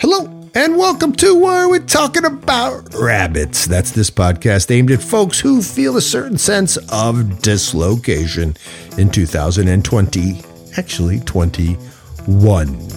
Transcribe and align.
Hello 0.00 0.48
and 0.54 0.76
welcome 0.76 1.12
to 1.14 1.34
Why 1.34 1.64
Are 1.64 1.68
We 1.68 1.80
Talking 1.80 2.24
About 2.24 2.94
Rabbits? 2.94 3.66
That's 3.66 3.90
this 3.90 4.10
podcast 4.10 4.70
aimed 4.70 4.92
at 4.92 5.02
folks 5.02 5.40
who 5.40 5.60
feel 5.60 5.96
a 5.96 6.00
certain 6.00 6.38
sense 6.38 6.76
of 6.92 7.42
dislocation 7.42 8.56
in 8.96 9.10
2020, 9.10 10.40
actually 10.76 11.18
21. 11.18 12.88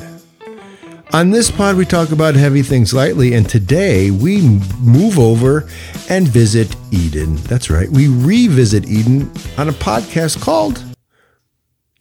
On 1.13 1.29
this 1.31 1.49
pod, 1.49 1.75
we 1.75 1.85
talk 1.85 2.11
about 2.11 2.35
heavy 2.35 2.61
things 2.61 2.93
lightly, 2.93 3.33
and 3.33 3.49
today 3.49 4.11
we 4.11 4.41
move 4.79 5.17
over 5.17 5.67
and 6.07 6.27
visit 6.27 6.75
Eden. 6.91 7.35
That's 7.37 7.71
right, 7.71 7.89
we 7.89 8.09
revisit 8.09 8.87
Eden 8.87 9.31
on 9.57 9.69
a 9.69 9.73
podcast 9.73 10.39
called 10.39 10.83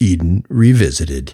Eden 0.01 0.43
Revisited. 0.49 1.33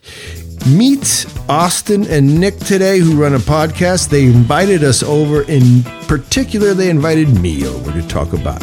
Meet 0.68 1.26
Austin 1.48 2.06
and 2.08 2.40
Nick 2.40 2.58
today, 2.58 3.00
who 3.00 3.20
run 3.20 3.34
a 3.34 3.40
podcast. 3.40 4.10
They 4.10 4.26
invited 4.26 4.84
us 4.84 5.02
over. 5.02 5.44
In 5.44 5.84
particular, 6.08 6.74
they 6.74 6.90
invited 6.90 7.30
me 7.40 7.66
over 7.66 7.92
to 7.94 8.06
talk 8.08 8.34
about 8.34 8.62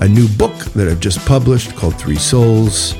a 0.00 0.08
new 0.08 0.26
book 0.28 0.56
that 0.74 0.88
I've 0.88 1.00
just 1.00 1.24
published 1.24 1.76
called 1.76 1.96
Three 1.98 2.16
Souls. 2.16 2.94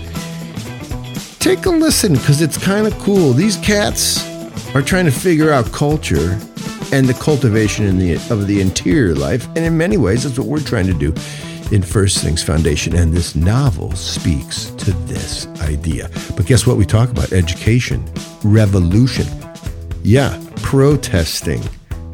Take 1.41 1.66
a 1.66 1.71
listen 1.71 2.13
because 2.13 2.41
it's 2.41 2.57
kind 2.57 2.87
of 2.87 2.97
cool. 3.01 3.33
These 3.33 3.57
cats 3.57 4.25
are 4.77 4.83
trying 4.83 5.07
to 5.07 5.11
figure 5.11 5.51
out 5.51 5.73
culture 5.73 6.39
and 6.93 7.09
the 7.09 7.15
cultivation 7.15 7.99
the, 7.99 8.15
of 8.30 8.47
the 8.47 8.61
interior 8.61 9.15
life. 9.16 9.47
And 9.49 9.59
in 9.59 9.77
many 9.77 9.97
ways, 9.97 10.23
that's 10.23 10.39
what 10.39 10.47
we're 10.47 10.61
trying 10.61 10.87
to 10.87 10.95
do 10.95 11.13
in 11.73 11.83
First 11.83 12.19
Things 12.19 12.43
Foundation, 12.43 12.95
and 12.95 13.15
this 13.15 13.35
novel 13.35 13.93
speaks 13.93 14.67
to 14.73 14.93
this 15.07 15.47
idea. 15.63 16.11
But 16.37 16.45
guess 16.45 16.67
what? 16.67 16.77
We 16.77 16.85
talk 16.85 17.09
about 17.09 17.33
education, 17.33 18.05
revolution, 18.45 19.27
yeah, 20.03 20.39
protesting, 20.57 21.63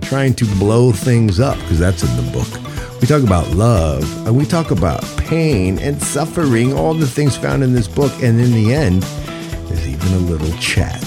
trying 0.01 0.35
to 0.35 0.45
blow 0.59 0.93
things 0.93 1.41
up, 1.41 1.59
because 1.59 1.80
that's 1.80 2.05
in 2.05 2.16
the 2.16 2.30
book. 2.30 3.01
We 3.01 3.09
talk 3.09 3.24
about 3.24 3.49
love, 3.51 4.27
and 4.27 4.37
we 4.37 4.45
talk 4.45 4.71
about 4.71 5.02
pain 5.16 5.79
and 5.80 6.01
suffering, 6.01 6.73
all 6.73 6.95
the 6.95 7.07
things 7.07 7.37
found 7.37 7.65
in 7.65 7.73
this 7.73 7.88
book. 7.88 8.13
And 8.23 8.41
in 8.41 8.52
the 8.52 8.73
end, 8.73 9.02
there's 9.02 9.88
even 9.88 10.13
a 10.15 10.19
little 10.19 10.57
chat 10.59 11.02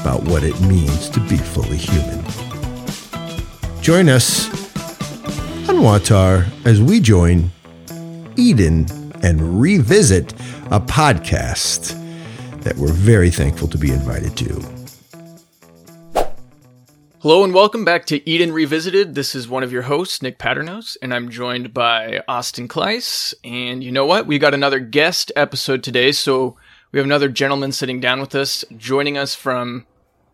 about 0.00 0.22
what 0.24 0.44
it 0.44 0.58
means 0.62 1.10
to 1.10 1.20
be 1.20 1.36
fully 1.36 1.76
human. 1.76 2.24
Join 3.82 4.08
us 4.08 4.63
on 5.68 5.76
WAWTAR 5.76 6.46
as 6.66 6.82
we 6.82 7.00
join 7.00 7.50
Eden 8.36 8.86
and 9.22 9.60
revisit 9.62 10.32
a 10.70 10.78
podcast 10.78 11.98
that 12.62 12.76
we're 12.76 12.92
very 12.92 13.30
thankful 13.30 13.66
to 13.68 13.78
be 13.78 13.90
invited 13.90 14.36
to. 14.36 14.62
Hello 17.20 17.44
and 17.44 17.54
welcome 17.54 17.82
back 17.82 18.04
to 18.06 18.28
Eden 18.28 18.52
Revisited. 18.52 19.14
This 19.14 19.34
is 19.34 19.48
one 19.48 19.62
of 19.62 19.72
your 19.72 19.82
hosts, 19.82 20.20
Nick 20.20 20.38
Padrnos, 20.38 20.98
and 21.00 21.14
I'm 21.14 21.30
joined 21.30 21.72
by 21.72 22.22
Austin 22.28 22.68
Kleiss. 22.68 23.32
And 23.42 23.82
you 23.82 23.90
know 23.90 24.04
what? 24.04 24.26
We 24.26 24.38
got 24.38 24.52
another 24.52 24.80
guest 24.80 25.32
episode 25.34 25.82
today, 25.82 26.12
so 26.12 26.58
we 26.92 26.98
have 26.98 27.06
another 27.06 27.30
gentleman 27.30 27.72
sitting 27.72 28.00
down 28.00 28.20
with 28.20 28.34
us, 28.34 28.66
joining 28.76 29.16
us 29.16 29.34
from 29.34 29.86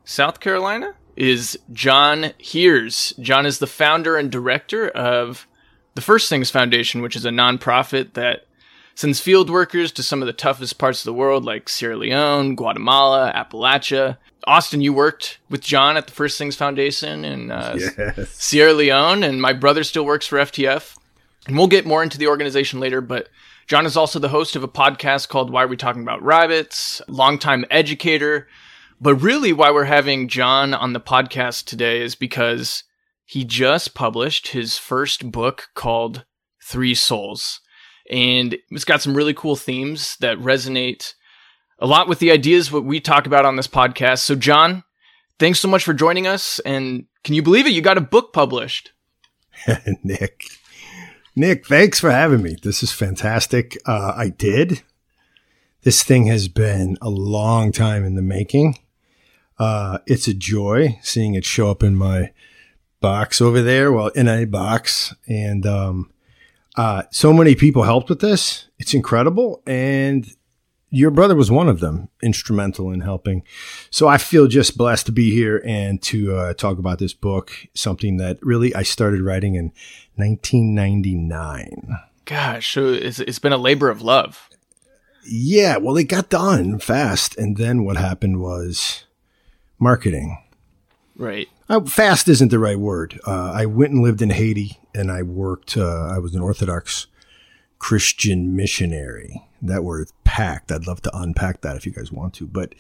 South 0.05 0.41
Carolina 0.41 0.95
is 1.21 1.59
John 1.75 2.33
Heers. 2.39 3.13
John 3.21 3.45
is 3.45 3.59
the 3.59 3.67
founder 3.67 4.17
and 4.17 4.33
director 4.33 4.89
of 4.89 5.47
the 5.95 6.01
First 6.01 6.31
Things 6.31 6.51
Foundation, 6.51 7.03
which 7.03 7.15
is 7.15 7.27
a 7.27 7.31
nonprofit 7.31 8.15
that 8.15 8.47
sends 8.95 9.21
field 9.21 9.51
workers 9.51 9.93
to 9.93 10.03
some 10.03 10.23
of 10.23 10.27
the 10.27 10.33
toughest 10.33 10.79
parts 10.79 11.01
of 11.01 11.05
the 11.05 11.13
world, 11.13 11.45
like 11.45 11.69
Sierra 11.69 11.99
Leone, 11.99 12.55
Guatemala, 12.55 13.31
Appalachia. 13.35 14.17
Austin, 14.47 14.81
you 14.81 14.95
worked 14.95 15.39
with 15.51 15.61
John 15.61 15.99
at 15.99 16.07
the 16.07 16.13
First 16.15 16.39
Things 16.39 16.57
Foundation 16.57 17.27
in 17.27 17.51
uh, 17.51 17.77
yes. 17.79 18.31
Sierra 18.31 18.73
Leone, 18.73 19.23
and 19.23 19.43
my 19.43 19.53
brother 19.53 19.85
still 19.85 20.07
works 20.07 20.27
for 20.27 20.39
FTF. 20.39 20.97
And 21.47 21.59
we'll 21.59 21.67
get 21.67 21.85
more 21.85 22.03
into 22.03 22.17
the 22.17 22.29
organization 22.29 22.81
later, 22.81 23.03
but 23.03 23.29
John 23.67 23.85
is 23.85 23.97
also 23.97 24.19
the 24.19 24.31
host 24.31 24.57
of 24.57 24.63
a 24.63 24.69
podcast 24.69 25.29
called 25.29 25.51
Why 25.51 25.65
Are 25.65 25.69
We 25.69 25.77
Talking 25.77 26.03
About 26.03 26.23
Rabbits, 26.23 27.03
longtime 27.09 27.67
educator. 27.71 28.49
But 29.01 29.15
really, 29.17 29.53
why 29.53 29.71
we're 29.71 29.85
having 29.85 30.29
John 30.29 30.75
on 30.75 30.93
the 30.93 31.01
podcast 31.01 31.65
today 31.65 32.03
is 32.03 32.15
because 32.15 32.85
he 33.25 33.45
just 33.45 33.95
published 33.95 34.49
his 34.49 34.77
first 34.77 35.31
book 35.31 35.69
called 35.75 36.25
Three 36.63 36.95
Souls. 36.95 37.61
And 38.11 38.59
it's 38.71 38.85
got 38.85 39.01
some 39.01 39.17
really 39.17 39.33
cool 39.33 39.57
themes 39.57 40.17
that 40.21 40.37
resonate 40.39 41.15
a 41.79 41.87
lot 41.87 42.09
with 42.09 42.19
the 42.19 42.31
ideas 42.31 42.71
what 42.71 42.85
we 42.85 43.01
talk 43.01 43.27
about 43.27 43.47
on 43.47 43.57
this 43.57 43.69
podcast. 43.69 44.19
So, 44.19 44.35
John, 44.35 44.85
thanks 45.39 45.61
so 45.61 45.69
much 45.69 45.83
for 45.83 45.95
joining 45.95 46.27
us. 46.27 46.59
And 46.61 47.07
can 47.25 47.35
you 47.35 47.43
believe 47.43 47.67
it? 47.67 47.73
You 47.73 47.81
got 47.81 47.97
a 47.97 48.03
book 48.03 48.35
published. 48.35 48.93
Nick. 50.05 50.45
Nick, 51.35 51.67
thanks 51.67 51.99
for 51.99 52.11
having 52.11 52.43
me. 52.43 52.57
This 52.63 52.83
is 52.83 52.93
fantastic. 52.93 53.79
Uh, 53.87 54.13
I 54.15 54.29
did. 54.29 54.83
This 55.85 56.03
thing 56.03 56.27
has 56.27 56.49
been 56.49 56.99
a 57.01 57.09
long 57.09 57.73
time 57.73 58.05
in 58.05 58.15
the 58.15 58.23
making. 58.23 58.77
Uh, 59.61 59.99
it's 60.07 60.27
a 60.27 60.35
joy 60.35 60.99
seeing 61.03 61.35
it 61.35 61.45
show 61.45 61.71
up 61.71 61.83
in 61.83 61.95
my 61.95 62.33
box 63.01 63.41
over 63.41 63.61
there. 63.61 63.93
Well, 63.93 64.09
in 64.09 64.27
a 64.27 64.47
box. 64.47 65.15
And, 65.29 65.67
um, 65.67 66.11
uh, 66.77 67.03
so 67.11 67.33
many 67.33 67.55
people 67.55 67.83
helped 67.83 68.09
with 68.09 68.21
this. 68.21 68.69
It's 68.79 68.95
incredible. 68.95 69.63
And 69.67 70.27
your 70.89 71.11
brother 71.11 71.37
was 71.37 71.51
one 71.51 71.69
of 71.69 71.81
them, 71.81 72.09
instrumental 72.23 72.91
in 72.91 73.01
helping. 73.01 73.43
So 73.91 74.09
I 74.09 74.17
feel 74.19 74.47
just 74.47 74.79
blessed 74.79 75.07
to 75.07 75.13
be 75.13 75.31
here 75.31 75.63
and 75.67 76.01
to 76.05 76.35
uh, 76.35 76.55
talk 76.55 76.79
about 76.79 76.99
this 76.99 77.13
book, 77.13 77.53
something 77.75 78.17
that 78.17 78.39
really 78.43 78.75
I 78.75 78.83
started 78.83 79.21
writing 79.21 79.57
in 79.57 79.73
1999. 80.17 81.99
Gosh, 82.25 82.73
so 82.73 82.93
it's, 82.93 83.21
it's 83.21 83.39
been 83.39 83.53
a 83.53 83.59
labor 83.59 83.91
of 83.91 84.01
love. 84.01 84.49
Yeah, 85.25 85.77
well, 85.77 85.97
it 85.97 86.05
got 86.05 86.31
done 86.31 86.79
fast. 86.79 87.37
And 87.37 87.57
then 87.57 87.85
what 87.85 87.97
happened 87.97 88.41
was 88.41 89.05
marketing. 89.81 90.39
Right. 91.17 91.49
Uh, 91.69 91.81
fast 91.81 92.29
isn't 92.29 92.51
the 92.51 92.59
right 92.59 92.79
word. 92.79 93.21
Uh, 93.27 93.53
I 93.53 93.67
went 93.67 93.93
and 93.93 94.03
lived 94.03 94.23
in 94.23 94.31
Haiti 94.31 94.79
and 94.95 95.11
I 95.11 95.23
worked, 95.23 95.77
uh, 95.77 96.07
I 96.07 96.19
was 96.19 96.35
an 96.35 96.41
Orthodox 96.41 97.07
Christian 97.79 98.55
missionary. 98.55 99.43
That 99.63 99.85
word 99.85 100.11
packed. 100.25 100.71
I'd 100.71 100.87
love 100.87 101.03
to 101.03 101.17
unpack 101.17 101.63
that 101.63 101.77
if 101.77 101.85
you 101.85 101.93
guys 101.93 102.13
want 102.13 102.35
to. 102.35 102.47
But 102.47 102.75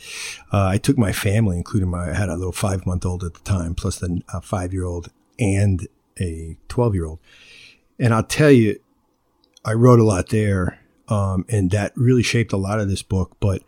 uh, 0.52 0.66
I 0.66 0.78
took 0.78 0.96
my 0.96 1.12
family, 1.12 1.56
including 1.56 1.90
my, 1.90 2.10
I 2.10 2.14
had 2.14 2.28
a 2.28 2.36
little 2.36 2.52
five 2.52 2.86
month 2.86 3.04
old 3.04 3.24
at 3.24 3.34
the 3.34 3.40
time, 3.40 3.74
plus 3.74 4.02
a 4.02 4.40
five 4.40 4.72
year 4.72 4.84
old 4.84 5.10
and 5.38 5.86
a 6.20 6.56
12 6.68 6.94
year 6.94 7.06
old. 7.06 7.18
And 7.98 8.14
I'll 8.14 8.24
tell 8.24 8.50
you, 8.50 8.78
I 9.64 9.72
wrote 9.72 10.00
a 10.00 10.04
lot 10.04 10.28
there. 10.28 10.78
Um, 11.08 11.44
and 11.48 11.70
that 11.72 11.92
really 11.96 12.22
shaped 12.22 12.52
a 12.52 12.56
lot 12.56 12.78
of 12.78 12.88
this 12.88 13.02
book. 13.02 13.36
But 13.40 13.62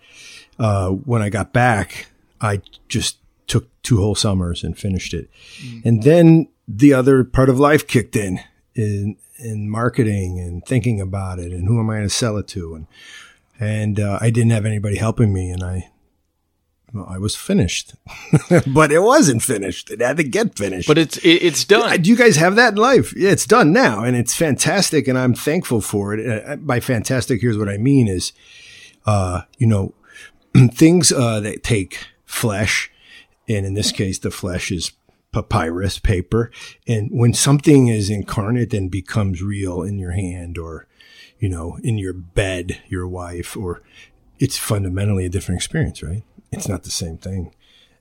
uh, 0.59 0.91
when 0.91 1.23
I 1.23 1.29
got 1.29 1.53
back, 1.53 2.07
I 2.41 2.63
just 2.89 3.19
took 3.47 3.69
two 3.83 3.99
whole 3.99 4.15
summers 4.15 4.63
and 4.63 4.79
finished 4.79 5.15
it. 5.15 5.31
Mm. 5.61 5.85
And 5.85 6.03
then 6.03 6.49
the 6.69 6.95
other 6.95 7.25
part 7.25 7.49
of 7.49 7.59
life 7.59 7.87
kicked 7.87 8.17
in, 8.17 8.41
in, 8.75 9.17
in 9.39 9.69
marketing 9.69 10.39
and 10.39 10.65
thinking 10.65 11.01
about 11.01 11.39
it 11.39 11.53
and 11.53 11.67
who 11.67 11.79
am 11.79 11.91
I 11.91 11.95
going 11.95 12.05
to 12.05 12.11
sell 12.11 12.37
it 12.37 12.49
to? 12.49 12.75
And, 12.75 12.87
and, 13.59 14.01
uh, 14.01 14.19
I 14.21 14.31
didn't 14.31 14.53
have 14.53 14.67
anybody 14.67 14.97
helping 14.97 15.33
me 15.33 15.51
and 15.51 15.63
I, 15.63 15.93
well, 16.93 17.07
I 17.09 17.19
was 17.19 17.35
finished, 17.35 17.95
but 18.67 18.93
it 18.93 19.01
wasn't 19.01 19.43
finished. 19.43 19.91
It 19.91 20.01
had 20.03 20.19
to 20.19 20.25
get 20.25 20.59
finished. 20.59 20.87
But 20.87 20.99
it's 20.99 21.17
it, 21.19 21.43
it's 21.43 21.65
done. 21.65 22.03
Do 22.03 22.11
you 22.11 22.17
guys 22.17 22.37
have 22.37 22.57
that 22.57 22.75
in 22.75 22.79
life? 22.79 23.15
Yeah, 23.17 23.31
it's 23.31 23.47
done 23.47 23.73
now, 23.73 24.05
and 24.05 24.15
it's 24.15 24.35
fantastic, 24.35 25.09
and 25.09 25.17
I'm 25.17 25.35
thankful 25.35 25.81
for 25.81 26.13
it. 26.13 26.45
Uh, 26.47 26.57
by 26.57 26.81
fantastic, 26.81 27.41
here's 27.41 27.57
what 27.57 27.69
I 27.69 27.79
mean: 27.79 28.09
is, 28.09 28.33
uh, 29.07 29.43
you 29.57 29.67
know, 29.67 29.95
things 30.73 31.13
uh, 31.13 31.41
that 31.41 31.63
take 31.63 32.09
flesh 32.27 32.92
and 33.53 33.67
in 33.67 33.75
this 33.75 33.93
case, 33.93 34.19
the 34.19 34.31
flesh 34.31 34.71
is 34.71 34.93
papyrus 35.33 35.99
paper. 35.99 36.51
And 36.87 37.09
when 37.11 37.35
something 37.35 37.89
is 37.89 38.11
incarnate 38.11 38.75
and 38.75 38.91
becomes 38.91 39.43
real 39.43 39.83
in 39.83 39.99
your 39.99 40.13
hand 40.13 40.59
or, 40.59 40.87
you 41.39 41.49
know, 41.49 41.79
in 41.83 41.99
your 41.99 42.13
bed, 42.13 42.81
your 42.89 43.09
wife, 43.09 43.57
or 43.57 43.83
it's 44.39 44.59
fundamentally 44.59 45.25
a 45.25 45.31
different 45.31 45.59
experience, 45.59 46.03
right? 46.03 46.23
It's 46.51 46.69
not 46.69 46.83
the 46.83 46.91
same 46.91 47.17
thing. 47.17 47.55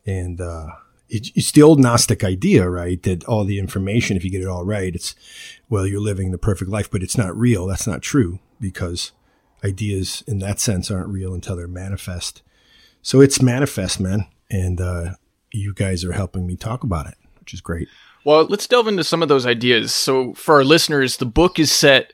And, 0.06 0.42
uh, 0.42 0.68
it's 1.14 1.52
the 1.52 1.62
old 1.62 1.78
Gnostic 1.78 2.24
idea, 2.24 2.70
right? 2.70 3.04
That 3.04 3.26
all 3.26 3.44
the 3.44 3.60
information, 3.60 4.16
if 4.16 4.24
you 4.24 4.32
get 4.32 4.42
it 4.42 4.48
all 4.48 4.64
right, 4.64 4.96
it's, 4.96 5.14
well, 5.70 5.86
you're 5.86 6.00
living 6.00 6.32
the 6.32 6.38
perfect 6.38 6.72
life, 6.72 6.90
but 6.90 7.04
it's 7.04 7.18
not 7.18 7.38
real. 7.38 7.68
That's 7.68 7.86
not 7.86 8.02
true 8.02 8.40
because 8.62 9.12
ideas 9.62 10.24
in 10.26 10.40
that 10.40 10.62
sense 10.62 10.90
aren't 10.90 11.10
real 11.10 11.34
until 11.34 11.58
they're 11.58 11.68
manifest. 11.68 12.42
So 13.02 13.20
it's 13.20 13.42
manifest, 13.42 14.00
man. 14.00 14.26
And, 14.50 14.80
uh, 14.80 15.16
you 15.52 15.74
guys 15.74 16.04
are 16.04 16.14
helping 16.14 16.46
me 16.46 16.56
talk 16.56 16.84
about 16.84 17.08
it, 17.08 17.16
which 17.40 17.54
is 17.54 17.62
great. 17.62 17.88
Well, 18.24 18.46
let's 18.46 18.68
delve 18.68 18.88
into 18.88 19.04
some 19.04 19.24
of 19.24 19.30
those 19.30 19.46
ideas. 19.46 19.94
So, 19.94 20.34
for 20.34 20.56
our 20.56 20.64
listeners, 20.64 21.18
the 21.18 21.26
book 21.26 21.60
is 21.60 21.72
set 21.72 22.14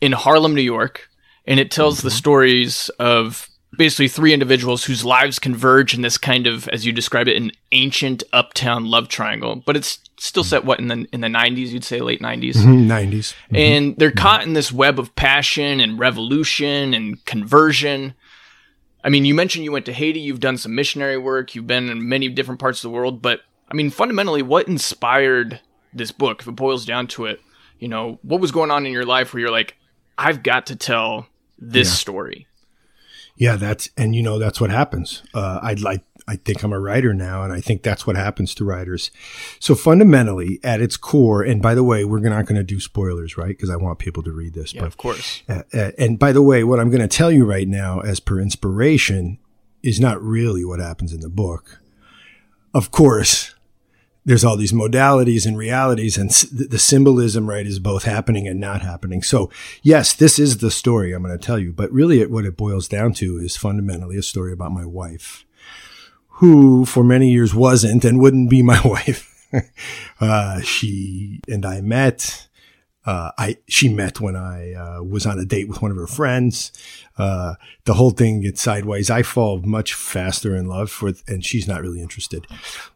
in 0.00 0.12
Harlem, 0.12 0.54
New 0.54 0.62
York, 0.62 1.08
and 1.46 1.58
it 1.58 1.70
tells 1.70 1.98
mm-hmm. 1.98 2.06
the 2.06 2.12
stories 2.12 2.88
of 2.98 3.48
basically 3.76 4.08
three 4.08 4.32
individuals 4.32 4.84
whose 4.84 5.04
lives 5.04 5.38
converge 5.38 5.94
in 5.94 6.02
this 6.02 6.18
kind 6.18 6.46
of, 6.46 6.68
as 6.68 6.84
you 6.84 6.92
describe 6.92 7.28
it, 7.28 7.36
an 7.36 7.50
ancient 7.72 8.22
uptown 8.32 8.86
love 8.86 9.08
triangle. 9.08 9.62
But 9.64 9.76
it's 9.76 9.98
still 10.18 10.44
set 10.44 10.64
what 10.64 10.78
in 10.78 10.88
the 10.88 11.06
in 11.12 11.20
the 11.20 11.28
nineties, 11.28 11.72
you'd 11.72 11.84
say 11.84 12.00
late 12.00 12.20
90s 12.20 12.54
90s. 12.54 12.88
Mm-hmm. 12.90 13.56
and 13.56 13.96
they're 13.96 14.10
caught 14.10 14.42
in 14.42 14.52
this 14.52 14.70
web 14.70 14.98
of 14.98 15.14
passion 15.16 15.80
and 15.80 15.98
revolution 15.98 16.94
and 16.94 17.24
conversion. 17.24 18.14
I 19.02 19.08
mean, 19.08 19.24
you 19.24 19.34
mentioned 19.34 19.64
you 19.64 19.72
went 19.72 19.86
to 19.86 19.92
Haiti, 19.92 20.20
you've 20.20 20.40
done 20.40 20.56
some 20.58 20.74
missionary 20.74 21.16
work, 21.16 21.54
you've 21.54 21.66
been 21.66 21.88
in 21.88 22.08
many 22.08 22.28
different 22.28 22.60
parts 22.60 22.78
of 22.80 22.82
the 22.90 22.94
world, 22.94 23.22
but 23.22 23.40
I 23.70 23.74
mean, 23.74 23.90
fundamentally, 23.90 24.42
what 24.42 24.68
inspired 24.68 25.60
this 25.94 26.10
book? 26.12 26.42
If 26.42 26.48
it 26.48 26.52
boils 26.52 26.84
down 26.84 27.06
to 27.08 27.26
it, 27.26 27.40
you 27.78 27.88
know, 27.88 28.18
what 28.22 28.40
was 28.40 28.52
going 28.52 28.70
on 28.70 28.84
in 28.84 28.92
your 28.92 29.06
life 29.06 29.32
where 29.32 29.40
you're 29.40 29.50
like, 29.50 29.76
I've 30.18 30.42
got 30.42 30.66
to 30.66 30.76
tell 30.76 31.28
this 31.58 31.88
Yeah. 31.88 31.94
story? 31.94 32.46
Yeah, 33.36 33.56
that's 33.56 33.88
and 33.96 34.14
you 34.14 34.22
know 34.22 34.38
that's 34.38 34.60
what 34.60 34.70
happens. 34.70 35.22
Uh, 35.32 35.60
I'd 35.62 35.80
like 35.80 36.02
I 36.30 36.36
think 36.36 36.62
I'm 36.62 36.72
a 36.72 36.78
writer 36.80 37.12
now, 37.12 37.42
and 37.42 37.52
I 37.52 37.60
think 37.60 37.82
that's 37.82 38.06
what 38.06 38.16
happens 38.16 38.54
to 38.54 38.64
writers. 38.64 39.10
So 39.58 39.74
fundamentally, 39.74 40.60
at 40.62 40.80
its 40.80 40.96
core, 40.96 41.42
and 41.42 41.60
by 41.60 41.74
the 41.74 41.82
way, 41.84 42.04
we're 42.04 42.20
not 42.20 42.46
going 42.46 42.56
to 42.56 42.62
do 42.62 42.78
spoilers, 42.78 43.36
right? 43.36 43.48
Because 43.48 43.70
I 43.70 43.76
want 43.76 43.98
people 43.98 44.22
to 44.22 44.32
read 44.32 44.54
this. 44.54 44.72
Yeah, 44.72 44.84
of 44.84 44.96
course. 44.96 45.42
Uh, 45.48 45.62
uh, 45.74 45.90
and 45.98 46.18
by 46.18 46.32
the 46.32 46.42
way, 46.42 46.62
what 46.64 46.78
I'm 46.80 46.90
going 46.90 47.02
to 47.08 47.08
tell 47.08 47.32
you 47.32 47.44
right 47.44 47.66
now, 47.68 48.00
as 48.00 48.20
per 48.20 48.40
inspiration, 48.40 49.38
is 49.82 49.98
not 49.98 50.22
really 50.22 50.64
what 50.64 50.78
happens 50.78 51.12
in 51.12 51.20
the 51.20 51.28
book. 51.28 51.80
Of 52.72 52.90
course, 52.90 53.54
there's 54.24 54.44
all 54.44 54.56
these 54.56 54.72
modalities 54.72 55.46
and 55.46 55.56
realities, 55.58 56.16
and 56.18 56.30
s- 56.30 56.42
the 56.42 56.78
symbolism, 56.78 57.48
right, 57.48 57.66
is 57.66 57.78
both 57.80 58.04
happening 58.04 58.46
and 58.46 58.60
not 58.60 58.82
happening. 58.82 59.22
So, 59.22 59.50
yes, 59.82 60.12
this 60.12 60.38
is 60.38 60.58
the 60.58 60.70
story 60.70 61.12
I'm 61.12 61.22
going 61.24 61.36
to 61.36 61.44
tell 61.44 61.58
you, 61.58 61.72
but 61.72 61.90
really, 61.90 62.20
it, 62.20 62.30
what 62.30 62.44
it 62.44 62.56
boils 62.56 62.86
down 62.86 63.14
to 63.14 63.38
is 63.38 63.56
fundamentally 63.56 64.16
a 64.18 64.22
story 64.22 64.52
about 64.52 64.72
my 64.72 64.84
wife, 64.84 65.44
who 66.40 66.86
for 66.86 67.04
many 67.04 67.30
years 67.30 67.54
wasn't 67.54 68.02
and 68.02 68.18
wouldn't 68.18 68.48
be 68.48 68.62
my 68.62 68.80
wife. 68.84 69.26
uh, 70.20 70.60
she 70.62 71.40
and 71.46 71.66
I 71.66 71.82
met. 71.82 72.48
Uh, 73.04 73.30
I 73.38 73.56
she 73.66 73.88
met 73.88 74.20
when 74.20 74.36
I 74.36 74.72
uh, 74.72 75.02
was 75.02 75.26
on 75.26 75.38
a 75.38 75.44
date 75.44 75.68
with 75.68 75.82
one 75.82 75.90
of 75.90 75.96
her 75.98 76.06
friends. 76.06 76.72
Uh, 77.18 77.54
the 77.84 77.94
whole 77.94 78.10
thing 78.10 78.40
gets 78.40 78.62
sideways. 78.62 79.10
I 79.10 79.22
fall 79.22 79.60
much 79.62 79.92
faster 79.92 80.54
in 80.56 80.66
love 80.66 81.02
with, 81.02 81.22
and 81.28 81.44
she's 81.44 81.68
not 81.68 81.82
really 81.82 82.00
interested. 82.00 82.46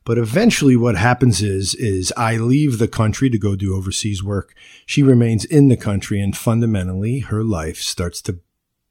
But 0.05 0.17
eventually, 0.17 0.77
what 0.77 0.97
happens 0.97 1.43
is 1.43 1.75
is 1.75 2.13
I 2.17 2.37
leave 2.37 2.79
the 2.79 2.89
country 2.89 3.29
to 3.29 3.39
go 3.39 3.57
do 3.57 3.75
overseas 3.75 4.23
work. 4.23 4.55
She 4.87 5.03
remains 5.03 5.45
in 5.45 5.69
the 5.69 5.77
country, 5.77 6.21
and 6.21 6.37
fundamentally, 6.37 7.21
her 7.21 7.43
life 7.43 7.79
starts 7.79 8.23
to 8.23 8.39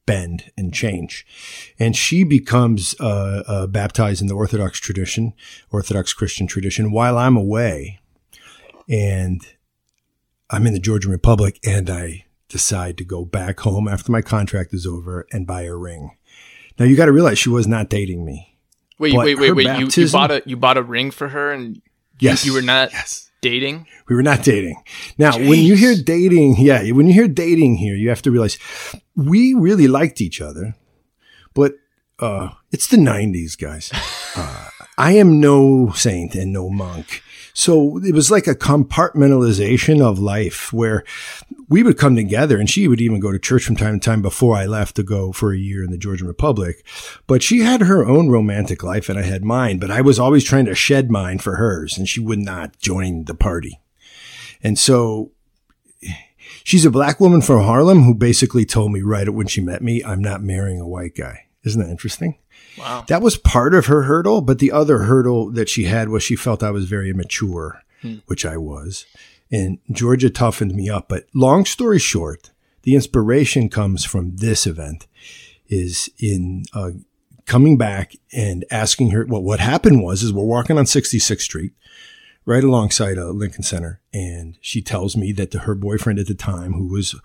bend 0.05 0.51
and 0.57 0.73
change, 0.73 1.25
and 1.79 1.95
she 1.95 2.23
becomes 2.23 2.95
uh, 2.99 3.43
uh, 3.47 3.67
baptized 3.67 4.21
in 4.21 4.27
the 4.27 4.35
Orthodox 4.35 4.79
tradition, 4.79 5.33
Orthodox 5.71 6.13
Christian 6.13 6.47
tradition, 6.47 6.91
while 6.91 7.17
I'm 7.17 7.37
away, 7.37 7.99
and 8.89 9.41
I'm 10.49 10.67
in 10.67 10.73
the 10.73 10.79
Georgian 10.79 11.11
Republic 11.11 11.59
and 11.65 11.89
I 11.89 12.25
decide 12.49 12.97
to 12.99 13.03
go 13.03 13.25
back 13.25 13.61
home 13.61 13.87
after 13.87 14.11
my 14.11 14.21
contract 14.21 14.73
is 14.73 14.85
over 14.85 15.25
and 15.31 15.47
buy 15.47 15.63
a 15.63 15.75
ring. 15.75 16.15
Now 16.77 16.85
you 16.85 16.95
got 16.95 17.05
to 17.05 17.11
realize 17.11 17.39
she 17.39 17.49
was 17.49 17.67
not 17.67 17.89
dating 17.89 18.25
me. 18.25 18.57
Wait, 18.99 19.15
But 19.15 19.25
wait, 19.25 19.39
wait, 19.39 19.51
wait. 19.53 19.79
You, 19.79 19.89
you 20.03 20.11
bought 20.11 20.31
a 20.31 20.43
you 20.45 20.55
bought 20.55 20.77
a 20.77 20.83
ring 20.83 21.11
for 21.11 21.29
her, 21.29 21.51
and 21.51 21.81
Yes. 22.19 22.45
you 22.45 22.53
were 22.53 22.61
not 22.61 22.91
Yes. 22.91 23.31
Dating. 23.43 23.85
We 24.09 24.15
were 24.15 24.23
not 24.23 24.41
dating. 24.43 24.81
Now, 25.19 25.37
when 25.37 25.59
you 25.59 25.75
hear 25.75 25.93
dating, 25.95 26.55
yeah, 26.57 26.81
when 26.91 27.07
you 27.07 27.13
hear 27.13 27.27
dating 27.27 27.75
here, 27.75 27.95
you 27.95 28.09
have 28.09 28.23
to 28.23 28.31
realize 28.31 28.57
we 29.15 29.53
really 29.53 29.87
liked 29.87 30.19
each 30.21 30.41
other, 30.41 30.75
but 31.53 31.73
uh, 32.17 32.49
it's 32.71 32.87
the 32.87 32.97
90s, 32.97 33.55
guys. 33.59 33.91
Uh, 34.35 34.67
I 34.97 35.11
am 35.11 35.39
no 35.39 35.91
saint 35.91 36.33
and 36.33 36.51
no 36.51 36.67
monk. 36.67 37.21
So 37.53 37.99
it 37.99 38.13
was 38.13 38.31
like 38.31 38.47
a 38.47 38.55
compartmentalization 38.55 40.01
of 40.01 40.17
life 40.17 40.73
where 40.73 41.03
we 41.69 41.83
would 41.83 41.99
come 41.99 42.15
together 42.15 42.59
and 42.59 42.67
she 42.67 42.87
would 42.87 42.99
even 42.99 43.19
go 43.19 43.31
to 43.31 43.37
church 43.37 43.63
from 43.63 43.75
time 43.75 43.99
to 43.99 44.03
time 44.03 44.23
before 44.23 44.55
I 44.55 44.65
left 44.65 44.95
to 44.95 45.03
go 45.03 45.31
for 45.31 45.53
a 45.53 45.57
year 45.57 45.83
in 45.83 45.91
the 45.91 45.97
Georgian 45.97 46.27
Republic. 46.27 46.83
But 47.27 47.43
she 47.43 47.59
had 47.59 47.81
her 47.81 48.05
own 48.05 48.29
romantic 48.29 48.81
life 48.83 49.07
and 49.07 49.19
I 49.19 49.21
had 49.21 49.45
mine, 49.45 49.77
but 49.77 49.91
I 49.91 50.01
was 50.01 50.17
always 50.17 50.43
trying 50.43 50.65
to 50.65 50.75
shed 50.75 51.11
mine 51.11 51.37
for 51.37 51.55
hers 51.57 51.95
and 51.97 52.09
she 52.09 52.19
would 52.19 52.39
not 52.39 52.79
join 52.79 53.25
the 53.25 53.35
party. 53.35 53.79
And 54.63 54.79
so 54.79 55.31
she's 56.63 56.85
a 56.85 56.91
black 56.91 57.19
woman 57.19 57.41
from 57.41 57.61
Harlem 57.61 58.01
who 58.03 58.15
basically 58.15 58.65
told 58.65 58.91
me 58.91 59.01
right 59.01 59.29
when 59.29 59.47
she 59.47 59.61
met 59.61 59.83
me, 59.83 60.03
I'm 60.03 60.21
not 60.21 60.41
marrying 60.41 60.79
a 60.79 60.87
white 60.87 61.15
guy. 61.15 61.47
Isn't 61.63 61.81
that 61.81 61.89
interesting? 61.89 62.37
Wow. 62.77 63.05
That 63.07 63.21
was 63.21 63.37
part 63.37 63.73
of 63.73 63.85
her 63.85 64.03
hurdle, 64.03 64.41
but 64.41 64.59
the 64.59 64.71
other 64.71 64.99
hurdle 64.99 65.51
that 65.51 65.69
she 65.69 65.85
had 65.85 66.09
was 66.09 66.23
she 66.23 66.35
felt 66.35 66.63
I 66.63 66.71
was 66.71 66.85
very 66.85 67.09
immature, 67.09 67.81
which 68.25 68.45
I 68.45 68.57
was. 68.57 69.05
And 69.51 69.79
Georgia 69.91 70.29
toughened 70.29 70.75
me 70.75 70.89
up. 70.89 71.07
But 71.07 71.25
long 71.33 71.63
story 71.65 71.99
short, 71.99 72.51
the 72.81 72.95
inspiration 72.95 73.69
comes 73.69 74.03
from 74.03 74.37
this 74.37 74.67
event 74.67 75.07
is 75.67 76.09
in 76.19 76.63
uh, 76.73 76.91
coming 77.45 77.77
back 77.77 78.15
and 78.31 78.65
asking 78.69 79.11
her, 79.11 79.25
well, 79.25 79.41
what 79.41 79.59
happened 79.59 80.03
was, 80.03 80.23
is 80.23 80.33
we're 80.33 80.43
walking 80.43 80.77
on 80.77 80.85
66th 80.85 81.41
Street 81.41 81.73
right 82.45 82.63
alongside 82.63 83.17
uh, 83.17 83.29
Lincoln 83.29 83.63
Center. 83.63 84.01
And 84.13 84.57
she 84.61 84.81
tells 84.81 85.15
me 85.15 85.31
that 85.33 85.51
the, 85.51 85.59
her 85.59 85.75
boyfriend 85.75 86.19
at 86.19 86.27
the 86.27 86.35
time, 86.35 86.73
who 86.73 86.87
was 86.87 87.15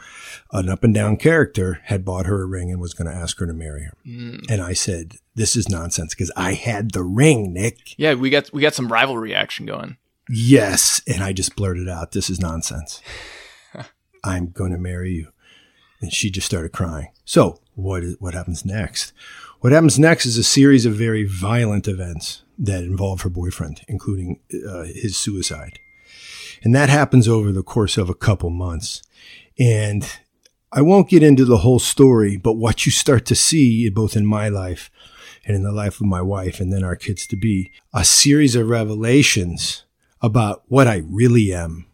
an 0.53 0.69
up 0.69 0.85
and 0.85 0.94
down 0.94 1.17
character, 1.17 1.81
had 1.85 2.05
bought 2.05 2.26
her 2.26 2.43
a 2.43 2.47
ring 2.47 2.70
and 2.70 2.81
was 2.81 2.94
going 2.94 3.11
to 3.11 3.17
ask 3.17 3.38
her 3.38 3.47
to 3.47 3.53
marry 3.53 3.85
her. 3.85 3.94
And 4.05 4.62
I 4.62 4.73
said, 4.73 5.17
this 5.35 5.56
is 5.56 5.69
nonsense 5.69 6.15
because 6.15 6.32
I 6.37 6.55
had 6.55 6.93
the 6.93 7.03
ring, 7.03 7.53
Nick. 7.53 7.99
Yeah, 7.99 8.15
we 8.15 8.31
got 8.31 8.53
we 8.53 8.62
got 8.62 8.75
some 8.75 8.91
rivalry 8.91 9.35
action 9.35 9.67
going. 9.67 9.97
Yes. 10.29 11.00
And 11.06 11.23
I 11.23 11.32
just 11.32 11.56
blurted 11.56 11.88
out, 11.88 12.12
this 12.12 12.29
is 12.31 12.41
nonsense. 12.41 13.00
I'm 14.25 14.50
going 14.50 14.73
to 14.73 14.79
marry 14.79 15.12
you. 15.12 15.29
And 16.00 16.12
she 16.12 16.31
just 16.31 16.47
started 16.47 16.73
crying. 16.73 17.09
So 17.25 17.61
what 17.75 18.05
is, 18.05 18.17
what 18.20 18.35
happens 18.35 18.65
next? 18.65 19.12
What 19.61 19.73
happens 19.73 19.99
next 19.99 20.26
is 20.26 20.37
a 20.37 20.44
series 20.44 20.87
of 20.87 20.94
very 20.94 21.25
violent 21.25 21.88
events 21.88 22.43
that 22.58 22.84
involve 22.84 23.22
her 23.22 23.31
boyfriend, 23.31 23.82
including 23.88 24.40
uh, 24.69 24.84
his 24.84 25.16
suicide. 25.16 25.78
And 26.62 26.75
that 26.75 26.88
happens 26.88 27.28
over 27.28 27.52
the 27.52 27.62
course 27.62 27.96
of 27.96 28.08
a 28.08 28.14
couple 28.14 28.50
months. 28.50 29.02
And 29.58 30.05
I 30.72 30.82
won't 30.82 31.08
get 31.08 31.22
into 31.22 31.44
the 31.44 31.58
whole 31.58 31.78
story, 31.78 32.37
but 32.37 32.55
what 32.55 32.84
you 32.84 32.93
start 32.93 33.25
to 33.26 33.34
see 33.34 33.88
both 33.88 34.16
in 34.16 34.26
my 34.26 34.49
life 34.49 34.90
and 35.46 35.56
in 35.56 35.62
the 35.62 35.72
life 35.72 36.00
of 36.00 36.06
my 36.06 36.20
wife 36.20 36.60
and 36.60 36.72
then 36.72 36.84
our 36.84 36.96
kids 36.96 37.26
to 37.28 37.37
be 37.37 37.72
a 37.94 38.05
series 38.05 38.55
of 38.55 38.69
revelations 38.69 39.84
about 40.20 40.62
what 40.67 40.86
I 40.86 41.03
really 41.08 41.53
am. 41.55 41.86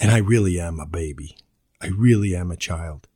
And 0.00 0.10
I 0.10 0.18
really 0.18 0.58
am 0.58 0.80
a 0.80 0.86
baby. 0.86 1.36
I 1.80 1.88
really 1.88 2.34
am 2.34 2.50
a 2.50 2.56
child. 2.56 3.08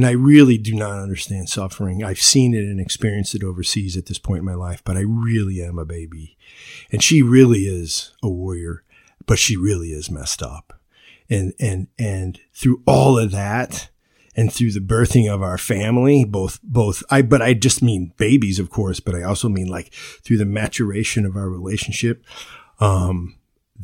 And 0.00 0.06
I 0.06 0.12
really 0.12 0.56
do 0.56 0.74
not 0.74 0.98
understand 0.98 1.50
suffering. 1.50 2.02
I've 2.02 2.22
seen 2.22 2.54
it 2.54 2.64
and 2.64 2.80
experienced 2.80 3.34
it 3.34 3.44
overseas 3.44 3.98
at 3.98 4.06
this 4.06 4.18
point 4.18 4.38
in 4.38 4.46
my 4.46 4.54
life, 4.54 4.82
but 4.82 4.96
I 4.96 5.00
really 5.00 5.60
am 5.60 5.78
a 5.78 5.84
baby. 5.84 6.38
And 6.90 7.02
she 7.02 7.20
really 7.20 7.66
is 7.66 8.14
a 8.22 8.28
warrior, 8.30 8.82
but 9.26 9.38
she 9.38 9.58
really 9.58 9.88
is 9.88 10.10
messed 10.10 10.42
up. 10.42 10.80
And, 11.28 11.52
and, 11.60 11.88
and 11.98 12.40
through 12.54 12.82
all 12.86 13.18
of 13.18 13.30
that 13.32 13.90
and 14.34 14.50
through 14.50 14.72
the 14.72 14.80
birthing 14.80 15.30
of 15.30 15.42
our 15.42 15.58
family, 15.58 16.24
both, 16.24 16.60
both, 16.62 17.02
I, 17.10 17.20
but 17.20 17.42
I 17.42 17.52
just 17.52 17.82
mean 17.82 18.14
babies, 18.16 18.58
of 18.58 18.70
course, 18.70 19.00
but 19.00 19.14
I 19.14 19.22
also 19.22 19.50
mean 19.50 19.66
like 19.66 19.92
through 19.92 20.38
the 20.38 20.46
maturation 20.46 21.26
of 21.26 21.36
our 21.36 21.50
relationship, 21.50 22.24
um, 22.78 23.36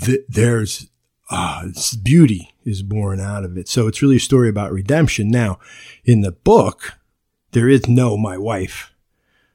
th- 0.03 0.25
there's, 0.31 0.89
uh, 1.29 1.69
beauty 2.03 2.55
is 2.67 2.83
born 2.83 3.21
out 3.21 3.45
of 3.45 3.57
it. 3.57 3.69
So 3.69 3.87
it's 3.87 4.03
really 4.03 4.17
a 4.17 4.21
story 4.21 4.49
about 4.49 4.73
redemption. 4.73 5.29
Now, 5.31 5.59
in 6.05 6.21
the 6.21 6.33
book, 6.33 6.95
there 7.53 7.69
is 7.69 7.87
no 7.89 8.17
my 8.17 8.37
wife 8.37 8.93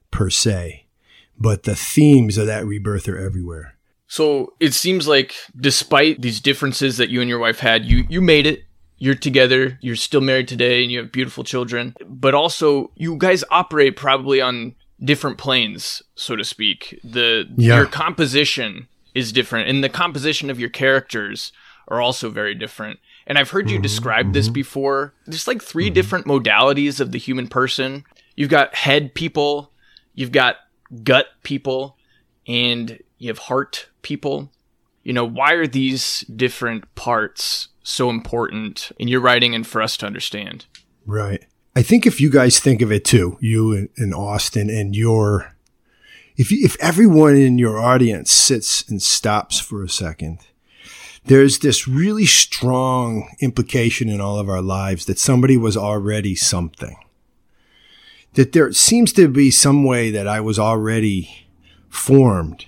per 0.09 0.29
se, 0.29 0.85
but 1.37 1.63
the 1.63 1.75
themes 1.75 2.37
of 2.37 2.47
that 2.47 2.65
rebirth 2.65 3.07
are 3.07 3.17
everywhere. 3.17 3.75
So 4.07 4.53
it 4.59 4.73
seems 4.73 5.07
like 5.07 5.35
despite 5.55 6.21
these 6.21 6.39
differences 6.41 6.97
that 6.97 7.09
you 7.09 7.21
and 7.21 7.29
your 7.29 7.39
wife 7.39 7.59
had, 7.59 7.85
you 7.85 8.05
you 8.09 8.21
made 8.21 8.45
it. 8.47 8.63
You're 8.97 9.15
together. 9.15 9.79
You're 9.81 9.95
still 9.95 10.21
married 10.21 10.47
today, 10.47 10.83
and 10.83 10.91
you 10.91 10.99
have 10.99 11.11
beautiful 11.11 11.43
children. 11.43 11.95
But 12.05 12.35
also, 12.35 12.91
you 12.95 13.15
guys 13.17 13.43
operate 13.49 13.95
probably 13.95 14.39
on 14.41 14.75
different 15.03 15.37
planes, 15.39 16.03
so 16.15 16.35
to 16.35 16.43
speak. 16.43 16.99
The 17.03 17.49
Yeah. 17.57 17.77
your 17.77 17.85
composition 17.87 18.87
is 19.15 19.31
different, 19.31 19.69
and 19.69 19.83
the 19.83 19.89
composition 19.89 20.49
of 20.51 20.59
your 20.59 20.69
characters 20.69 21.51
are 21.87 22.01
also 22.01 22.29
very 22.29 22.55
different. 22.55 22.99
And 23.27 23.37
I've 23.37 23.49
heard 23.49 23.69
you 23.69 23.77
mm-hmm, 23.77 23.83
describe 23.83 24.33
this 24.33 24.47
mm-hmm. 24.47 24.53
before. 24.53 25.13
There's 25.25 25.47
like 25.47 25.61
3 25.61 25.85
mm-hmm. 25.85 25.93
different 25.93 26.25
modalities 26.25 26.99
of 26.99 27.11
the 27.11 27.19
human 27.19 27.47
person. 27.47 28.03
You've 28.35 28.49
got 28.49 28.75
head 28.75 29.13
people, 29.13 29.71
you've 30.13 30.31
got 30.31 30.57
gut 31.03 31.27
people, 31.43 31.97
and 32.47 32.99
you 33.17 33.27
have 33.29 33.37
heart 33.37 33.87
people. 34.01 34.51
You 35.03 35.13
know, 35.13 35.25
why 35.25 35.53
are 35.53 35.67
these 35.67 36.21
different 36.21 36.93
parts 36.95 37.69
so 37.83 38.09
important 38.09 38.91
in 38.97 39.07
your 39.07 39.21
writing 39.21 39.55
and 39.55 39.65
for 39.65 39.81
us 39.81 39.97
to 39.97 40.05
understand? 40.05 40.65
Right. 41.05 41.45
I 41.75 41.81
think 41.81 42.05
if 42.05 42.19
you 42.19 42.29
guys 42.29 42.59
think 42.59 42.81
of 42.81 42.91
it 42.91 43.05
too, 43.05 43.37
you 43.39 43.73
and, 43.73 43.89
and 43.97 44.13
Austin 44.13 44.69
and 44.69 44.95
your, 44.95 45.55
if 46.35 46.51
you, 46.51 46.63
if 46.63 46.75
everyone 46.79 47.35
in 47.35 47.57
your 47.57 47.79
audience 47.79 48.31
sits 48.31 48.87
and 48.89 49.01
stops 49.01 49.59
for 49.59 49.83
a 49.83 49.89
second, 49.89 50.39
there's 51.25 51.59
this 51.59 51.87
really 51.87 52.25
strong 52.25 53.29
implication 53.39 54.09
in 54.09 54.19
all 54.19 54.39
of 54.39 54.49
our 54.49 54.61
lives 54.61 55.05
that 55.05 55.19
somebody 55.19 55.57
was 55.57 55.77
already 55.77 56.35
something. 56.35 56.97
That 58.33 58.53
there 58.53 58.71
seems 58.71 59.13
to 59.13 59.27
be 59.27 59.51
some 59.51 59.83
way 59.83 60.09
that 60.11 60.27
I 60.27 60.39
was 60.39 60.57
already 60.57 61.47
formed. 61.89 62.65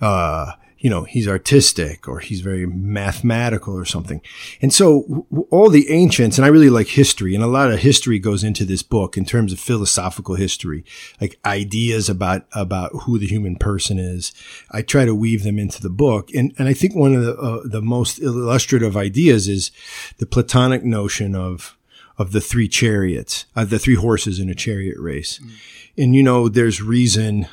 Uh, 0.00 0.52
you 0.78 0.88
know, 0.88 1.02
he's 1.02 1.26
artistic 1.26 2.06
or 2.06 2.20
he's 2.20 2.40
very 2.40 2.64
mathematical 2.64 3.74
or 3.74 3.84
something. 3.84 4.20
And 4.62 4.72
so 4.72 5.26
all 5.50 5.70
the 5.70 5.90
ancients, 5.90 6.38
and 6.38 6.44
I 6.44 6.48
really 6.48 6.70
like 6.70 6.86
history 6.88 7.34
and 7.34 7.42
a 7.42 7.48
lot 7.48 7.72
of 7.72 7.80
history 7.80 8.18
goes 8.18 8.44
into 8.44 8.64
this 8.64 8.82
book 8.82 9.16
in 9.16 9.24
terms 9.24 9.52
of 9.52 9.58
philosophical 9.58 10.36
history, 10.36 10.84
like 11.20 11.38
ideas 11.44 12.08
about, 12.08 12.46
about 12.52 12.92
who 13.02 13.18
the 13.18 13.26
human 13.26 13.56
person 13.56 13.98
is. 13.98 14.32
I 14.70 14.82
try 14.82 15.04
to 15.04 15.14
weave 15.14 15.42
them 15.42 15.58
into 15.58 15.82
the 15.82 15.90
book. 15.90 16.30
And, 16.32 16.54
and 16.58 16.68
I 16.68 16.74
think 16.74 16.94
one 16.94 17.14
of 17.14 17.24
the, 17.24 17.36
uh, 17.36 17.60
the 17.64 17.82
most 17.82 18.20
illustrative 18.20 18.96
ideas 18.96 19.48
is 19.48 19.72
the 20.18 20.26
Platonic 20.26 20.84
notion 20.84 21.34
of, 21.34 21.76
of 22.18 22.30
the 22.32 22.40
three 22.40 22.68
chariots, 22.68 23.46
uh, 23.56 23.64
the 23.64 23.78
three 23.78 23.94
horses 23.96 24.38
in 24.38 24.48
a 24.48 24.54
chariot 24.54 24.98
race. 24.98 25.40
Mm. 25.40 25.50
And, 25.96 26.14
you 26.14 26.22
know, 26.22 26.48
there's 26.48 26.80
reason, 26.80 27.48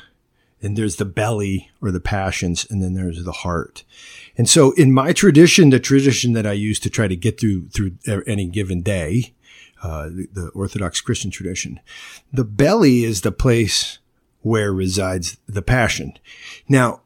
and 0.66 0.76
there's 0.76 0.96
the 0.96 1.04
belly 1.04 1.70
or 1.80 1.92
the 1.92 2.00
passions, 2.00 2.66
and 2.68 2.82
then 2.82 2.94
there's 2.94 3.22
the 3.22 3.30
heart. 3.30 3.84
And 4.36 4.48
so 4.48 4.72
in 4.72 4.92
my 4.92 5.12
tradition, 5.12 5.70
the 5.70 5.78
tradition 5.78 6.32
that 6.32 6.44
I 6.44 6.52
use 6.52 6.80
to 6.80 6.90
try 6.90 7.06
to 7.06 7.14
get 7.14 7.38
through, 7.38 7.68
through 7.68 7.92
any 8.26 8.46
given 8.48 8.82
day, 8.82 9.32
uh, 9.84 10.08
the, 10.08 10.26
the 10.32 10.48
Orthodox 10.48 11.00
Christian 11.00 11.30
tradition, 11.30 11.78
the 12.32 12.44
belly 12.44 13.04
is 13.04 13.20
the 13.20 13.30
place 13.30 14.00
where 14.40 14.72
resides 14.72 15.38
the 15.46 15.62
passion. 15.62 16.14
Now, 16.68 17.02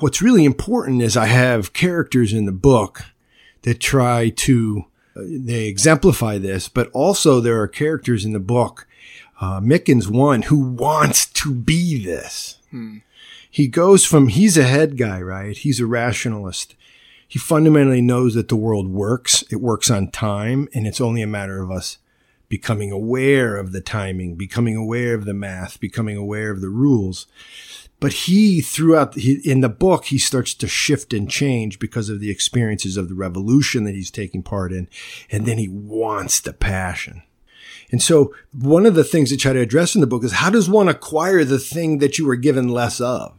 what's 0.00 0.20
really 0.20 0.44
important 0.44 1.00
is 1.00 1.16
I 1.16 1.26
have 1.26 1.72
characters 1.72 2.34
in 2.34 2.44
the 2.44 2.52
book 2.52 3.04
that 3.62 3.80
try 3.80 4.28
to, 4.28 4.84
uh, 5.16 5.22
they 5.26 5.64
exemplify 5.64 6.36
this, 6.36 6.68
but 6.68 6.90
also 6.92 7.40
there 7.40 7.58
are 7.58 7.68
characters 7.68 8.26
in 8.26 8.34
the 8.34 8.38
book 8.38 8.86
uh, 9.40 9.60
Mickens 9.60 10.08
one 10.10 10.42
who 10.42 10.58
wants 10.58 11.24
to 11.24 11.54
be 11.54 12.04
this. 12.04 12.57
Hmm. 12.70 12.98
He 13.50 13.68
goes 13.68 14.04
from 14.04 14.28
he's 14.28 14.56
a 14.56 14.64
head 14.64 14.96
guy, 14.96 15.20
right? 15.20 15.56
He's 15.56 15.80
a 15.80 15.86
rationalist. 15.86 16.74
He 17.26 17.38
fundamentally 17.38 18.00
knows 18.00 18.34
that 18.34 18.48
the 18.48 18.56
world 18.56 18.88
works. 18.88 19.42
It 19.50 19.56
works 19.56 19.90
on 19.90 20.10
time, 20.10 20.68
and 20.74 20.86
it's 20.86 21.00
only 21.00 21.22
a 21.22 21.26
matter 21.26 21.62
of 21.62 21.70
us 21.70 21.98
becoming 22.48 22.90
aware 22.90 23.56
of 23.56 23.72
the 23.72 23.80
timing, 23.80 24.34
becoming 24.34 24.76
aware 24.76 25.14
of 25.14 25.26
the 25.26 25.34
math, 25.34 25.78
becoming 25.80 26.16
aware 26.16 26.50
of 26.50 26.60
the 26.60 26.70
rules. 26.70 27.26
But 28.00 28.12
he, 28.12 28.60
throughout 28.60 29.14
he, 29.14 29.40
in 29.44 29.60
the 29.60 29.68
book, 29.68 30.06
he 30.06 30.18
starts 30.18 30.54
to 30.54 30.68
shift 30.68 31.12
and 31.12 31.28
change 31.28 31.78
because 31.78 32.08
of 32.08 32.20
the 32.20 32.30
experiences 32.30 32.96
of 32.96 33.08
the 33.08 33.14
revolution 33.14 33.84
that 33.84 33.94
he's 33.94 34.10
taking 34.10 34.42
part 34.42 34.72
in, 34.72 34.88
and 35.30 35.46
then 35.46 35.58
he 35.58 35.68
wants 35.68 36.40
the 36.40 36.52
passion. 36.52 37.22
And 37.90 38.02
so 38.02 38.34
one 38.52 38.86
of 38.86 38.94
the 38.94 39.04
things 39.04 39.30
they 39.30 39.36
try 39.36 39.52
to 39.52 39.60
address 39.60 39.94
in 39.94 40.00
the 40.00 40.06
book 40.06 40.24
is 40.24 40.32
how 40.32 40.50
does 40.50 40.68
one 40.68 40.88
acquire 40.88 41.44
the 41.44 41.58
thing 41.58 41.98
that 41.98 42.18
you 42.18 42.26
were 42.26 42.36
given 42.36 42.68
less 42.68 43.00
of? 43.00 43.34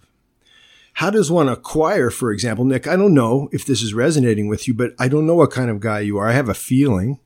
How 0.93 1.09
does 1.09 1.31
one 1.31 1.47
acquire, 1.47 2.09
for 2.09 2.31
example, 2.31 2.65
Nick, 2.65 2.87
I 2.87 2.95
don't 2.95 3.13
know 3.13 3.47
if 3.53 3.65
this 3.65 3.81
is 3.81 3.93
resonating 3.93 4.47
with 4.47 4.67
you, 4.67 4.73
but 4.73 4.91
I 4.99 5.07
don't 5.07 5.25
know 5.25 5.35
what 5.35 5.51
kind 5.51 5.69
of 5.69 5.79
guy 5.79 6.01
you 6.01 6.17
are. 6.17 6.27
I 6.27 6.33
have 6.33 6.49
a 6.49 6.53
feeling. 6.53 7.19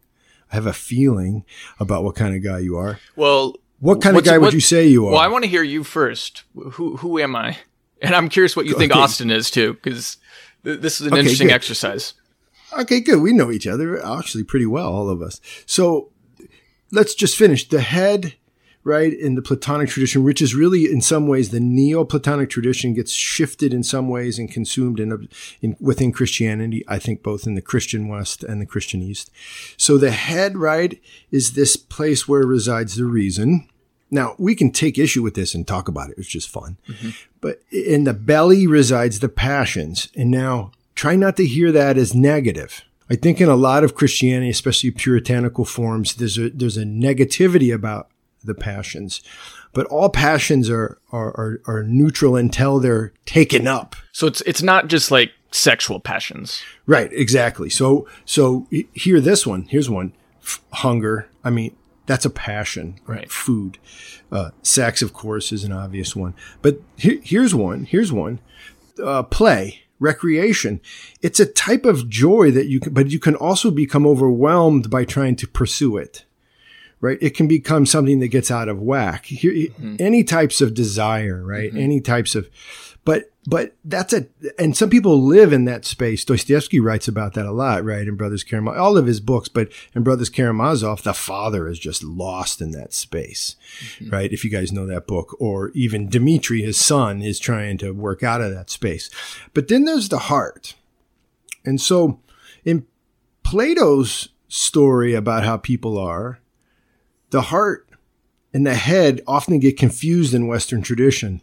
I 0.51 0.56
have 0.56 0.68
a 0.68 0.74
feeling 0.74 1.46
about 1.80 2.03
what 2.03 2.15
kind 2.15 2.36
of 2.36 2.44
guy 2.44 2.60
you 2.60 2.77
are. 2.77 3.00
Well, 3.15 3.56
what 3.80 4.01
kind 4.01 4.15
of 4.15 4.24
guy 4.24 4.38
would 4.38 4.53
you 4.53 4.60
say 4.60 4.86
you 4.86 5.08
are? 5.08 5.13
Well, 5.13 5.20
I 5.20 5.27
want 5.27 5.44
to 5.44 5.50
hear 5.50 5.63
you 5.63 5.84
first. 5.84 6.44
Who 6.53 6.98
who 6.98 7.20
am 7.20 7.36
I? 7.36 7.58
And 8.01 8.15
I'm 8.15 8.30
curious 8.30 8.56
what 8.56 8.65
you 8.65 8.77
think 8.77 8.92
okay. 8.92 9.01
Austin 9.01 9.32
is 9.32 9.50
too, 9.50 9.74
because 9.74 10.18
th- 10.63 10.80
this 10.80 11.01
is 11.01 11.08
an 11.08 11.13
okay, 11.13 11.22
interesting 11.22 11.48
good. 11.48 11.53
exercise. 11.53 12.13
Okay, 12.77 13.00
good. 13.00 13.22
We 13.22 13.34
know 13.34 13.51
each 13.51 13.68
other 13.68 14.06
actually 14.06 14.44
pretty 14.44 14.65
well, 14.65 14.88
all 14.88 15.10
of 15.10 15.22
us. 15.22 15.42
So 15.65 16.10
let's 16.93 17.15
just 17.15 17.35
finish. 17.35 17.67
The 17.67 17.81
head 17.81 18.35
right 18.85 19.13
in 19.13 19.35
the 19.35 19.41
platonic 19.41 19.88
tradition 19.88 20.25
which 20.25 20.41
is 20.41 20.53
really 20.53 20.91
in 20.91 21.00
some 21.00 21.25
ways 21.25 21.51
the 21.51 21.59
neoplatonic 21.59 22.50
tradition 22.50 22.93
gets 22.93 23.13
shifted 23.13 23.73
in 23.73 23.81
some 23.81 24.09
ways 24.09 24.38
and 24.38 24.51
consumed 24.51 25.00
in, 25.00 25.29
in, 25.62 25.77
within 25.79 26.12
christianity 26.12 26.83
i 26.89 27.00
think 27.00 27.23
both 27.23 27.47
in 27.47 27.55
the 27.55 27.62
christian 27.62 28.09
west 28.09 28.43
and 28.43 28.62
the 28.62 28.65
christian 28.65 29.01
east. 29.01 29.29
So 29.77 29.97
the 29.97 30.12
head 30.12 30.57
right 30.57 31.00
is 31.31 31.53
this 31.53 31.75
place 31.75 32.27
where 32.27 32.45
resides 32.45 32.95
the 32.95 33.05
reason. 33.05 33.67
Now 34.09 34.35
we 34.38 34.55
can 34.55 34.71
take 34.71 34.97
issue 34.97 35.23
with 35.23 35.35
this 35.35 35.53
and 35.53 35.67
talk 35.67 35.88
about 35.88 36.09
it. 36.09 36.17
It's 36.17 36.27
just 36.27 36.50
fun. 36.50 36.77
Mm-hmm. 36.88 37.09
but 37.41 37.62
in 37.71 38.03
the 38.03 38.13
belly 38.13 38.67
resides 38.67 39.19
the 39.19 39.29
passions. 39.29 40.09
And 40.15 40.31
now 40.31 40.71
try 40.95 41.15
not 41.15 41.38
to 41.38 41.45
hear 41.45 41.71
that 41.71 41.97
as 41.97 42.13
negative 42.13 42.83
I 43.10 43.15
think 43.15 43.41
in 43.41 43.50
a 43.50 43.55
lot 43.55 43.83
of 43.83 43.95
Christianity, 43.95 44.50
especially 44.50 44.91
puritanical 44.91 45.65
forms, 45.65 46.15
there's 46.15 46.38
a, 46.38 46.50
there's 46.50 46.77
a 46.77 46.83
negativity 46.83 47.74
about 47.74 48.10
the 48.43 48.53
passions, 48.53 49.22
but 49.74 49.86
all 49.88 50.10
passions 50.10 50.69
are, 50.69 50.98
are, 51.12 51.29
are, 51.29 51.62
are 51.65 51.83
neutral 51.83 52.36
until 52.36 52.79
they're 52.79 53.13
taken 53.25 53.67
up. 53.67 53.95
So 54.12 54.27
it's, 54.27 54.41
it's 54.41 54.62
not 54.62 54.88
just 54.88 55.12
like 55.12 55.31
sexual 55.51 56.00
passions. 56.00 56.63
Right. 56.86 57.12
Exactly. 57.13 57.69
So, 57.69 58.07
so 58.25 58.67
here, 58.93 59.19
this 59.22 59.45
one, 59.45 59.63
here's 59.63 59.89
one 59.89 60.13
F- 60.41 60.62
hunger. 60.72 61.29
I 61.43 61.50
mean, 61.50 61.75
that's 62.05 62.25
a 62.25 62.29
passion, 62.29 63.00
right? 63.05 63.31
Food. 63.31 63.77
Uh, 64.31 64.50
sex, 64.62 65.01
of 65.01 65.13
course, 65.13 65.51
is 65.51 65.63
an 65.63 65.72
obvious 65.72 66.15
one, 66.15 66.33
but 66.62 66.81
he- 66.98 67.22
here's 67.24 67.53
one. 67.55 67.86
Here's 67.86 68.12
one. 68.12 68.39
Uh, 69.01 69.24
play 69.24 69.83
recreation. 70.03 70.81
It's 71.22 71.39
a 71.39 71.45
type 71.45 71.86
of 71.86 72.10
joy 72.10 72.51
that 72.51 72.67
you 72.67 72.79
can, 72.79 72.93
but 72.93 73.10
you 73.10 73.19
can 73.19 73.36
also 73.36 73.72
become 73.72 74.05
overwhelmed 74.05 74.89
by 74.89 75.05
trying 75.05 75.36
to 75.38 75.48
pursue 75.48 75.98
it. 75.98 76.25
Right? 77.01 77.17
It 77.22 77.36
can 77.36 77.48
become 77.50 77.86
something 77.86 78.19
that 78.19 78.29
gets 78.29 78.50
out 78.50 78.69
of 78.69 78.79
whack. 78.79 79.25
Here, 79.25 79.51
mm-hmm. 79.51 79.98
Any 80.00 80.24
types 80.24 80.62
of 80.62 80.74
desire, 80.74 81.43
right? 81.43 81.69
Mm-hmm. 81.69 81.79
Any 81.79 82.00
types 82.00 82.33
of, 82.33 82.50
but 83.05 83.31
but 83.45 83.75
that's 83.83 84.13
a, 84.13 84.27
and 84.57 84.77
some 84.77 84.89
people 84.89 85.22
live 85.22 85.51
in 85.51 85.65
that 85.65 85.83
space. 85.83 86.24
Dostoevsky 86.24 86.79
writes 86.79 87.10
about 87.10 87.33
that 87.33 87.45
a 87.45 87.51
lot, 87.51 87.83
right? 87.83 88.07
In 88.07 88.15
Brothers 88.15 88.43
Karamazov, 88.43 88.79
all 88.79 88.98
of 88.98 89.05
his 89.05 89.19
books, 89.19 89.50
but 89.50 89.69
in 89.93 90.03
Brothers 90.03 90.29
Karamazov, 90.29 91.03
the 91.03 91.13
father 91.13 91.67
is 91.67 91.77
just 91.77 92.03
lost 92.03 92.62
in 92.62 92.72
that 92.72 92.93
space, 92.93 93.57
mm-hmm. 93.98 94.10
right? 94.12 94.31
If 94.31 94.45
you 94.45 94.50
guys 94.50 94.72
know 94.72 94.86
that 94.86 95.07
book, 95.07 95.36
or 95.41 95.72
even 95.72 96.07
Dmitri, 96.07 96.62
his 96.62 96.77
son, 96.77 97.22
is 97.22 97.38
trying 97.38 97.77
to 97.79 97.91
work 97.91 98.24
out 98.24 98.41
of 98.41 98.53
that 98.53 98.69
space. 98.69 99.10
But 99.53 99.67
then 99.67 99.83
there's 99.83 100.07
the 100.07 100.19
heart. 100.19 100.75
And 101.65 101.81
so 101.81 102.22
in 102.63 102.86
Plato's 103.43 104.29
story 104.48 105.13
about 105.15 105.43
how 105.43 105.57
people 105.57 105.98
are, 105.98 106.39
the 107.31 107.41
heart 107.41 107.89
and 108.53 108.65
the 108.65 108.75
head 108.75 109.19
often 109.27 109.60
get 109.60 109.77
confused 109.77 110.33
in 110.33 110.48
Western 110.48 110.81
tradition 110.81 111.41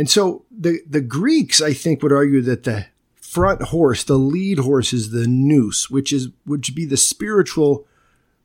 and 0.00 0.08
so 0.08 0.46
the, 0.50 0.80
the 0.88 1.02
Greeks, 1.02 1.60
I 1.60 1.74
think, 1.74 2.02
would 2.02 2.10
argue 2.10 2.40
that 2.40 2.62
the 2.62 2.86
front 3.20 3.64
horse, 3.64 4.02
the 4.02 4.16
lead 4.16 4.60
horse 4.60 4.94
is 4.94 5.10
the 5.10 5.26
nous, 5.28 5.90
which 5.90 6.10
is, 6.10 6.28
would 6.46 6.64
be 6.74 6.86
the 6.86 6.96
spiritual 6.96 7.86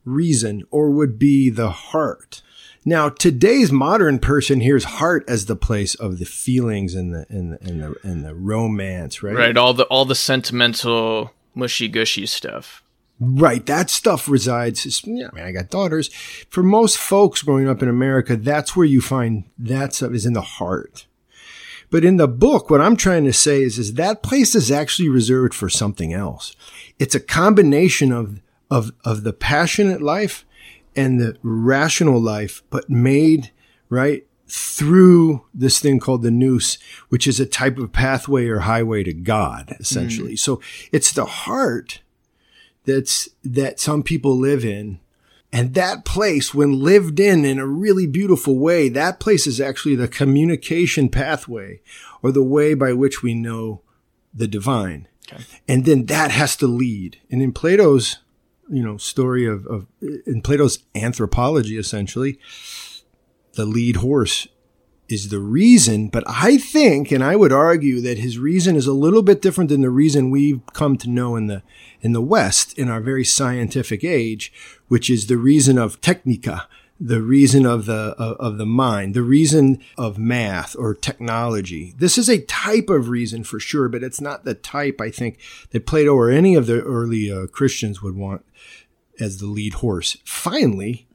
reason 0.03 0.65
or 0.69 0.89
would 0.91 1.17
be 1.17 1.49
the 1.49 1.69
heart. 1.69 2.41
Now, 2.83 3.07
today's 3.07 3.71
modern 3.71 4.19
person 4.19 4.59
hears 4.59 4.83
heart 4.83 5.23
as 5.29 5.45
the 5.45 5.55
place 5.55 5.95
of 5.95 6.19
the 6.19 6.25
feelings 6.25 6.93
and 6.93 7.13
the 7.13 7.25
and 7.29 7.53
the 7.53 7.65
and 7.65 7.81
the, 7.81 7.95
and 8.03 8.25
the 8.25 8.35
romance, 8.35 9.23
right? 9.23 9.33
Right. 9.33 9.55
All 9.55 9.73
the 9.73 9.85
all 9.85 10.03
the 10.03 10.13
sentimental 10.13 11.31
mushy 11.53 11.87
gushy 11.87 12.25
stuff. 12.25 12.83
Right. 13.17 13.65
That 13.65 13.89
stuff 13.89 14.27
resides. 14.27 15.03
Yeah, 15.07 15.29
I 15.31 15.35
mean, 15.35 15.45
I 15.45 15.53
got 15.53 15.69
daughters. 15.69 16.09
For 16.49 16.63
most 16.63 16.97
folks 16.97 17.43
growing 17.43 17.69
up 17.69 17.81
in 17.81 17.87
America, 17.87 18.35
that's 18.35 18.75
where 18.75 18.85
you 18.85 18.99
find 18.99 19.45
that 19.57 19.93
stuff 19.93 20.11
is 20.11 20.25
in 20.25 20.33
the 20.33 20.41
heart. 20.41 21.07
But 21.95 22.03
in 22.03 22.17
the 22.17 22.27
book, 22.27 22.69
what 22.69 22.81
I'm 22.81 22.97
trying 22.97 23.23
to 23.23 23.31
say 23.31 23.63
is, 23.63 23.79
is 23.79 23.93
that 23.93 24.21
place 24.21 24.53
is 24.53 24.69
actually 24.69 25.07
reserved 25.07 25.53
for 25.53 25.69
something 25.69 26.11
else. 26.11 26.53
It's 26.99 27.15
a 27.15 27.21
combination 27.21 28.11
of, 28.11 28.41
of, 28.69 28.91
of 29.05 29.23
the 29.23 29.31
passionate 29.31 30.01
life 30.01 30.45
and 30.93 31.21
the 31.21 31.37
rational 31.41 32.19
life, 32.19 32.63
but 32.69 32.89
made, 32.89 33.53
right, 33.87 34.27
through 34.45 35.45
this 35.53 35.79
thing 35.79 36.01
called 36.01 36.21
the 36.21 36.31
nous, 36.31 36.77
which 37.07 37.27
is 37.27 37.39
a 37.39 37.45
type 37.45 37.77
of 37.77 37.93
pathway 37.93 38.47
or 38.47 38.59
highway 38.59 39.01
to 39.03 39.13
God, 39.13 39.73
essentially. 39.79 40.33
Mm. 40.33 40.39
So 40.39 40.59
it's 40.91 41.13
the 41.13 41.23
heart 41.23 42.01
that's, 42.83 43.29
that 43.41 43.79
some 43.79 44.03
people 44.03 44.35
live 44.35 44.65
in 44.65 44.99
and 45.55 45.73
that 45.75 46.03
place, 46.03 46.53
when 46.53 46.83
lived 46.83 47.17
in 47.17 47.45
in 47.45 47.59
a 47.59 47.65
really 47.65 48.07
beautiful 48.07 48.59
way, 48.59 48.89
that 48.89 49.21
place 49.21 49.47
is 49.47 49.61
actually 49.61 49.95
the 49.95 50.09
communication 50.09 51.07
pathway 51.07 51.79
or 52.21 52.33
the 52.33 52.43
way 52.43 52.73
by 52.73 52.91
which 52.91 53.23
we 53.23 53.33
know 53.33 53.81
the 54.33 54.49
divine. 54.49 55.07
Okay. 55.31 55.43
And 55.65 55.85
then 55.85 56.07
that 56.07 56.31
has 56.31 56.57
to 56.57 56.67
lead. 56.67 57.21
And 57.31 57.41
in 57.41 57.53
Plato's 57.53 58.19
you 58.69 58.83
know, 58.83 58.97
story 58.97 59.45
of, 59.47 59.65
of 59.67 59.87
in 60.01 60.41
Plato's 60.41 60.79
anthropology, 60.93 61.77
essentially, 61.77 62.37
the 63.53 63.65
lead 63.65 63.97
horse 63.97 64.49
is 65.07 65.29
the 65.29 65.39
reason, 65.39 66.07
but 66.07 66.23
I 66.27 66.57
think, 66.57 67.11
and 67.11 67.23
I 67.23 67.35
would 67.35 67.51
argue 67.51 68.01
that 68.01 68.17
his 68.17 68.39
reason 68.39 68.75
is 68.75 68.87
a 68.87 68.93
little 68.93 69.21
bit 69.21 69.41
different 69.41 69.69
than 69.69 69.81
the 69.81 69.89
reason 69.89 70.31
we've 70.31 70.61
come 70.73 70.97
to 70.97 71.09
know 71.09 71.35
in 71.35 71.47
the, 71.47 71.61
in 72.01 72.13
the 72.13 72.21
West 72.21 72.77
in 72.77 72.89
our 72.89 72.99
very 72.99 73.23
scientific 73.23 74.03
age, 74.03 74.51
which 74.87 75.09
is 75.09 75.27
the 75.27 75.37
reason 75.37 75.77
of 75.77 76.01
technica, 76.01 76.67
the 76.99 77.21
reason 77.21 77.65
of 77.65 77.85
the, 77.85 78.15
of, 78.17 78.57
the 78.57 78.65
mind, 78.65 79.13
the 79.13 79.21
reason 79.21 79.79
of 79.97 80.17
math 80.17 80.75
or 80.75 80.95
technology. 80.95 81.93
This 81.97 82.17
is 82.17 82.29
a 82.29 82.41
type 82.41 82.89
of 82.89 83.09
reason 83.09 83.43
for 83.43 83.59
sure, 83.59 83.89
but 83.89 84.03
it's 84.03 84.21
not 84.21 84.43
the 84.43 84.55
type 84.55 84.99
I 84.99 85.11
think 85.11 85.37
that 85.71 85.85
Plato 85.85 86.15
or 86.15 86.31
any 86.31 86.55
of 86.55 86.67
the 86.67 86.81
early 86.81 87.31
uh, 87.31 87.47
Christians 87.47 88.01
would 88.01 88.15
want 88.15 88.45
as 89.19 89.37
the 89.37 89.45
lead 89.45 89.75
horse. 89.75 90.17
Finally, 90.23 91.07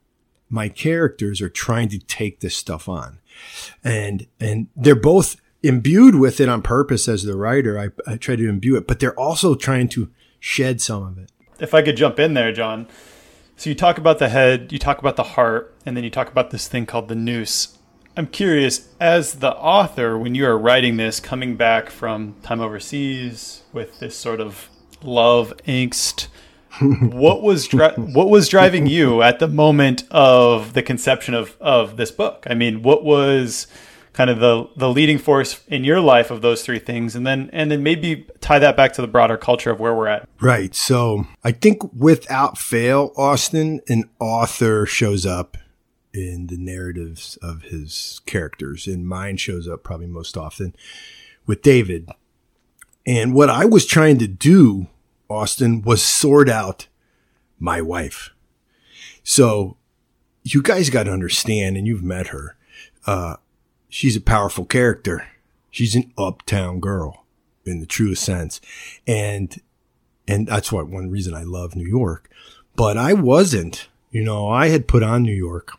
my 0.49 0.69
characters 0.69 1.41
are 1.41 1.49
trying 1.49 1.89
to 1.89 1.99
take 1.99 2.41
this 2.41 2.57
stuff 2.57 2.89
on 2.89 3.20
and 3.83 4.27
and 4.39 4.69
they're 4.77 4.95
both 4.95 5.37
imbued 5.63 6.15
with 6.15 6.41
it 6.41 6.49
on 6.49 6.63
purpose 6.63 7.09
as 7.09 7.23
the 7.23 7.37
writer. 7.37 7.79
I, 7.79 7.89
I 8.11 8.17
try 8.17 8.37
to 8.37 8.49
imbue 8.49 8.77
it, 8.77 8.87
but 8.87 8.99
they're 8.99 9.19
also 9.19 9.55
trying 9.55 9.89
to 9.91 10.11
shed 10.39 10.81
some 10.81 11.03
of 11.03 11.19
it. 11.19 11.31
If 11.59 11.75
I 11.75 11.83
could 11.83 11.97
jump 11.97 12.19
in 12.19 12.35
there, 12.35 12.53
John. 12.53 12.89
So 13.57 13.69
you 13.69 13.77
talk 13.77 13.99
about 13.99 14.19
the 14.19 14.31
head, 14.31 14.73
you 14.73 14.79
talk 14.79 14.99
about 14.99 15.17
the 15.17 15.23
heart, 15.23 15.75
and 15.85 15.95
then 15.95 16.03
you 16.03 16.09
talk 16.09 16.31
about 16.31 16.51
this 16.51 16.67
thing 16.67 16.87
called 16.87 17.09
the 17.09 17.15
nous. 17.15 17.77
I'm 18.17 18.27
curious, 18.27 18.89
as 18.99 19.35
the 19.35 19.53
author, 19.53 20.19
when 20.19 20.35
you 20.35 20.47
are 20.47 20.59
writing 20.59 20.97
this, 20.97 21.21
coming 21.21 21.57
back 21.57 21.91
from 21.91 22.37
time 22.43 22.61
overseas 22.61 23.63
with 23.73 24.01
this 24.01 24.17
sort 24.17 24.41
of 24.41 24.71
love 25.03 25.53
angst, 25.69 26.29
what 26.81 27.43
was 27.43 27.67
dri- 27.67 27.93
what 27.97 28.31
was 28.31 28.49
driving 28.49 28.87
you 28.87 29.23
at 29.23 29.39
the 29.39 29.49
moment 29.49 30.05
of 30.11 30.73
the 30.73 30.83
conception 30.83 31.35
of 31.35 31.57
of 31.61 31.97
this 31.97 32.11
book? 32.11 32.47
I 32.49 32.55
mean, 32.55 32.83
what 32.83 33.05
was 33.05 33.67
kind 34.12 34.31
of 34.31 34.39
the 34.39 34.69
the 34.77 34.89
leading 34.89 35.19
force 35.19 35.61
in 35.69 35.85
your 35.85 36.00
life 36.00 36.31
of 36.31 36.43
those 36.43 36.62
three 36.62 36.79
things, 36.79 37.17
and 37.17 37.27
then 37.27 37.50
and 37.53 37.71
then 37.71 37.83
maybe 37.83 38.27
tie 38.41 38.59
that 38.59 38.77
back 38.77 38.93
to 38.95 39.03
the 39.03 39.09
broader 39.09 39.37
culture 39.37 39.71
of 39.71 39.81
where 39.81 39.95
we're 39.95 40.07
at. 40.07 40.29
Right. 40.41 40.75
So 40.75 41.27
I 41.43 41.53
think 41.53 41.83
without 41.93 42.59
fail, 42.59 43.12
Austin, 43.17 43.81
an 43.89 44.09
author 44.19 44.87
shows 44.87 45.27
up 45.27 45.57
in 46.12 46.49
the 46.49 46.57
narratives 46.59 47.37
of 47.43 47.62
his 47.62 48.21
characters, 48.27 48.87
and 48.87 49.07
mine 49.07 49.37
shows 49.37 49.69
up 49.69 49.83
probably 49.83 50.07
most 50.07 50.37
often 50.37 50.75
with 51.47 51.62
David. 51.62 52.09
And 53.07 53.35
what 53.35 53.49
I 53.49 53.65
was 53.65 53.87
trying 53.87 54.19
to 54.19 54.29
do 54.29 54.89
Austin, 55.31 55.83
was 55.83 56.03
sort 56.03 56.49
out 56.49 56.89
my 57.59 57.81
wife. 57.81 58.31
So 59.23 59.77
you 60.43 60.63
guys 60.63 60.91
got 60.91 61.05
to 61.05 61.13
understand, 61.13 61.77
and 61.77 61.87
you've 61.87 62.03
met 62.03 62.29
her. 62.29 62.57
Uh, 63.07 63.37
she's 63.89 64.17
a 64.17 64.21
powerful 64.21 64.65
character. 64.65 65.29
She's 65.71 65.95
an 65.95 66.13
uptown 66.19 66.81
girl 66.81 67.25
in 67.65 67.81
the 67.81 67.87
truest 67.87 68.25
sense. 68.25 68.61
And, 69.07 69.61
and 70.27 70.47
that's 70.47 70.73
what 70.73 70.89
one 70.89 71.11
reason 71.11 71.35
I 71.35 71.43
love 71.43 71.77
New 71.77 71.87
York. 71.87 72.31
But 72.75 72.97
I 72.97 73.13
wasn't, 73.13 73.89
you 74.11 74.25
know, 74.25 74.49
I 74.49 74.69
had 74.69 74.89
put 74.89 75.03
on 75.03 75.23
New 75.23 75.35
York. 75.35 75.73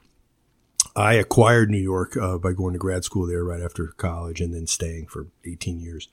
I 0.95 1.13
acquired 1.13 1.69
New 1.69 1.77
York 1.77 2.17
uh, 2.17 2.37
by 2.37 2.51
going 2.53 2.73
to 2.73 2.79
grad 2.79 3.03
school 3.03 3.25
there 3.25 3.43
right 3.43 3.61
after 3.61 3.87
college 3.87 4.41
and 4.41 4.53
then 4.53 4.67
staying 4.67 5.07
for 5.07 5.27
18 5.45 5.79
years 5.79 6.09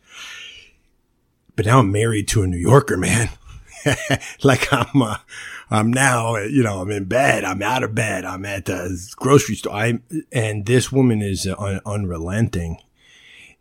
but 1.59 1.67
now 1.67 1.81
I'm 1.81 1.91
married 1.91 2.29
to 2.29 2.45
a 2.45 2.47
New 2.47 2.57
Yorker, 2.57 2.97
man. 2.97 3.31
like 4.45 4.73
I'm, 4.73 5.03
uh, 5.03 5.17
I'm 5.69 5.93
now, 5.93 6.37
you 6.37 6.63
know, 6.63 6.81
I'm 6.81 6.91
in 6.93 7.07
bed. 7.07 7.43
I'm 7.43 7.63
out 7.63 7.83
of 7.83 7.97
bed. 7.97 8.25
I'm 8.25 8.45
at 8.45 8.67
the 8.67 8.97
grocery 9.17 9.57
store. 9.57 9.75
I 9.75 9.99
and 10.31 10.67
this 10.67 10.93
woman 10.93 11.21
is 11.21 11.49
uh, 11.49 11.57
un- 11.59 11.81
unrelenting. 11.85 12.79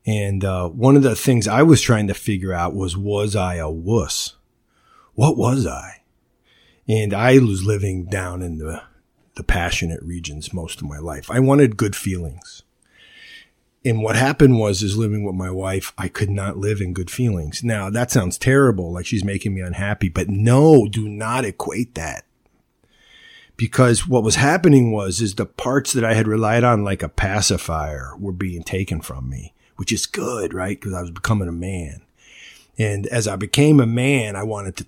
And 0.06 0.46
uh, 0.46 0.70
one 0.70 0.96
of 0.96 1.02
the 1.02 1.16
things 1.16 1.48
I 1.48 1.64
was 1.64 1.82
trying 1.82 2.06
to 2.06 2.14
figure 2.14 2.54
out 2.54 2.76
was, 2.76 2.96
was 2.96 3.36
I 3.36 3.56
a 3.56 3.68
wuss? 3.68 4.36
What 5.16 5.36
was 5.36 5.66
I? 5.66 6.04
And 6.88 7.16
I 7.16 7.40
was 7.40 7.66
living 7.66 8.06
down 8.06 8.44
in 8.44 8.60
the 8.60 8.84
the 9.34 9.44
passionate 9.44 10.04
regions 10.04 10.54
most 10.54 10.84
of 10.84 10.88
my 10.88 11.00
life. 11.00 11.32
I 11.32 11.40
wanted 11.40 11.78
good 11.78 11.96
feelings. 11.96 12.62
And 13.88 14.04
what 14.04 14.18
happened 14.18 14.60
was, 14.60 14.84
is 14.84 14.98
living 14.98 15.24
with 15.24 15.36
my 15.36 15.50
wife, 15.50 15.94
I 15.98 16.10
could 16.10 16.30
not 16.30 16.58
live 16.58 16.82
in 16.82 16.92
good 16.92 17.10
feelings. 17.10 17.64
Now 17.64 17.90
that 17.90 18.12
sounds 18.12 18.38
terrible, 18.38 18.92
like 18.92 19.06
she's 19.06 19.24
making 19.24 19.54
me 19.54 19.62
unhappy, 19.62 20.10
but 20.10 20.28
no, 20.28 20.90
do 20.90 21.08
not 21.08 21.46
equate 21.46 21.96
that. 21.96 22.26
Because 23.56 24.06
what 24.06 24.24
was 24.24 24.36
happening 24.36 24.92
was, 24.92 25.22
is 25.22 25.36
the 25.36 25.46
parts 25.46 25.94
that 25.94 26.04
I 26.04 26.16
had 26.16 26.28
relied 26.28 26.66
on 26.66 26.84
like 26.84 27.02
a 27.02 27.08
pacifier 27.08 28.12
were 28.20 28.34
being 28.34 28.62
taken 28.62 29.00
from 29.00 29.30
me, 29.30 29.54
which 29.78 29.94
is 29.94 30.06
good, 30.06 30.54
right? 30.54 30.78
Because 30.78 30.94
I 30.94 31.02
was 31.02 31.12
becoming 31.12 31.48
a 31.48 31.54
man. 31.54 32.02
And 32.78 33.08
as 33.08 33.26
I 33.26 33.38
became 33.38 33.80
a 33.80 33.88
man, 33.88 34.36
I 34.36 34.44
wanted 34.44 34.76
to 34.78 34.86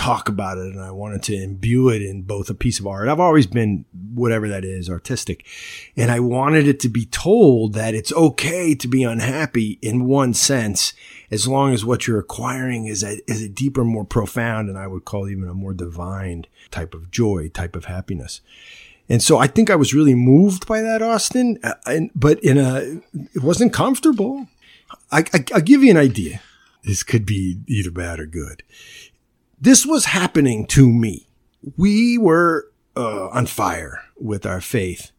talk 0.00 0.30
about 0.30 0.56
it 0.56 0.72
and 0.72 0.80
I 0.80 0.90
wanted 0.92 1.22
to 1.24 1.34
imbue 1.34 1.90
it 1.90 2.00
in 2.00 2.22
both 2.22 2.48
a 2.48 2.54
piece 2.54 2.80
of 2.80 2.86
art. 2.86 3.06
I've 3.06 3.20
always 3.20 3.46
been 3.46 3.84
whatever 4.14 4.48
that 4.48 4.64
is, 4.64 4.88
artistic. 4.88 5.46
And 5.94 6.10
I 6.10 6.20
wanted 6.20 6.66
it 6.66 6.80
to 6.80 6.88
be 6.88 7.04
told 7.04 7.74
that 7.74 7.94
it's 7.94 8.12
okay 8.14 8.74
to 8.74 8.88
be 8.88 9.02
unhappy 9.02 9.78
in 9.82 10.06
one 10.06 10.32
sense, 10.32 10.94
as 11.30 11.46
long 11.46 11.74
as 11.74 11.84
what 11.84 12.06
you're 12.06 12.18
acquiring 12.18 12.86
is 12.86 13.04
a, 13.04 13.20
is 13.30 13.42
a 13.42 13.48
deeper, 13.48 13.84
more 13.84 14.06
profound, 14.06 14.70
and 14.70 14.78
I 14.78 14.86
would 14.86 15.04
call 15.04 15.28
even 15.28 15.48
a 15.50 15.54
more 15.54 15.74
divine 15.74 16.46
type 16.70 16.94
of 16.94 17.10
joy, 17.10 17.50
type 17.50 17.76
of 17.76 17.84
happiness. 17.84 18.40
And 19.06 19.22
so 19.22 19.36
I 19.36 19.48
think 19.48 19.68
I 19.68 19.76
was 19.76 19.92
really 19.92 20.14
moved 20.14 20.66
by 20.66 20.80
that, 20.80 21.02
Austin. 21.02 21.58
Uh, 21.62 21.74
and, 21.84 22.10
but 22.14 22.42
in 22.42 22.56
a, 22.56 23.02
it 23.34 23.42
wasn't 23.42 23.74
comfortable. 23.74 24.48
I, 25.12 25.24
I, 25.34 25.44
I'll 25.52 25.60
give 25.60 25.82
you 25.84 25.90
an 25.90 25.98
idea. 25.98 26.40
This 26.84 27.02
could 27.02 27.26
be 27.26 27.58
either 27.66 27.90
bad 27.90 28.18
or 28.18 28.24
good 28.24 28.62
this 29.60 29.84
was 29.84 30.06
happening 30.06 30.66
to 30.68 30.90
me. 30.90 31.26
We 31.76 32.16
were 32.16 32.70
uh, 32.96 33.28
on 33.28 33.46
fire 33.46 34.02
with 34.16 34.46
our 34.46 34.60
faith. 34.60 35.12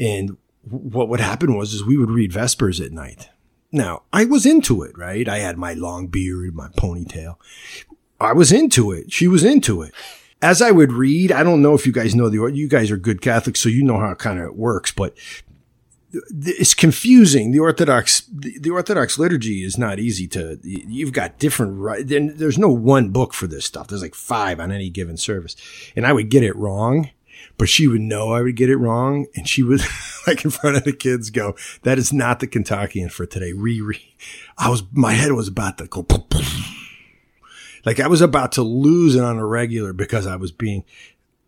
And 0.00 0.36
what 0.62 1.08
would 1.08 1.20
happen 1.20 1.56
was 1.56 1.74
is 1.74 1.84
we 1.84 1.98
would 1.98 2.10
read 2.10 2.32
Vespers 2.32 2.84
at 2.84 2.92
night. 2.92 3.28
Now, 3.70 4.02
I 4.12 4.24
was 4.24 4.46
into 4.46 4.82
it, 4.82 4.96
right? 4.96 5.28
I 5.28 5.38
had 5.38 5.56
my 5.56 5.74
long 5.74 6.06
beard, 6.06 6.54
my 6.54 6.68
ponytail. 6.68 7.36
I 8.20 8.32
was 8.32 8.52
into 8.52 8.92
it. 8.92 9.12
She 9.12 9.26
was 9.26 9.44
into 9.44 9.82
it. 9.82 9.92
As 10.40 10.60
I 10.60 10.70
would 10.70 10.92
read, 10.92 11.32
I 11.32 11.42
don't 11.42 11.62
know 11.62 11.74
if 11.74 11.86
you 11.86 11.92
guys 11.92 12.14
know 12.14 12.28
the, 12.28 12.46
you 12.46 12.68
guys 12.68 12.90
are 12.90 12.96
good 12.96 13.20
Catholics, 13.20 13.60
so 13.60 13.68
you 13.68 13.82
know 13.82 13.98
how 13.98 14.10
it 14.10 14.18
kind 14.18 14.40
of 14.40 14.54
works, 14.54 14.90
but 14.90 15.14
it's 16.12 16.74
confusing. 16.74 17.52
The 17.52 17.58
Orthodox, 17.58 18.22
the 18.30 18.70
Orthodox 18.70 19.18
liturgy 19.18 19.64
is 19.64 19.78
not 19.78 19.98
easy 19.98 20.26
to, 20.28 20.58
you've 20.62 21.12
got 21.12 21.38
different, 21.38 21.78
right? 21.78 22.06
There's 22.06 22.58
no 22.58 22.68
one 22.68 23.10
book 23.10 23.32
for 23.32 23.46
this 23.46 23.64
stuff. 23.64 23.88
There's 23.88 24.02
like 24.02 24.14
five 24.14 24.60
on 24.60 24.70
any 24.70 24.90
given 24.90 25.16
service. 25.16 25.56
And 25.96 26.06
I 26.06 26.12
would 26.12 26.28
get 26.28 26.42
it 26.42 26.54
wrong, 26.56 27.10
but 27.56 27.68
she 27.68 27.88
would 27.88 28.02
know 28.02 28.32
I 28.32 28.42
would 28.42 28.56
get 28.56 28.68
it 28.68 28.76
wrong. 28.76 29.26
And 29.34 29.48
she 29.48 29.62
would, 29.62 29.80
like 30.26 30.44
in 30.44 30.50
front 30.50 30.76
of 30.76 30.84
the 30.84 30.92
kids 30.92 31.30
go, 31.30 31.56
that 31.82 31.98
is 31.98 32.12
not 32.12 32.40
the 32.40 32.46
kontakion 32.46 33.10
for 33.10 33.24
today. 33.24 33.52
Re, 33.52 33.80
re. 33.80 34.14
I 34.58 34.68
was, 34.68 34.82
my 34.92 35.12
head 35.12 35.32
was 35.32 35.48
about 35.48 35.78
to 35.78 35.86
go, 35.86 36.06
like 37.86 38.00
I 38.00 38.06
was 38.06 38.20
about 38.20 38.52
to 38.52 38.62
lose 38.62 39.14
it 39.14 39.24
on 39.24 39.38
a 39.38 39.46
regular 39.46 39.92
because 39.94 40.26
I 40.26 40.36
was 40.36 40.52
being, 40.52 40.84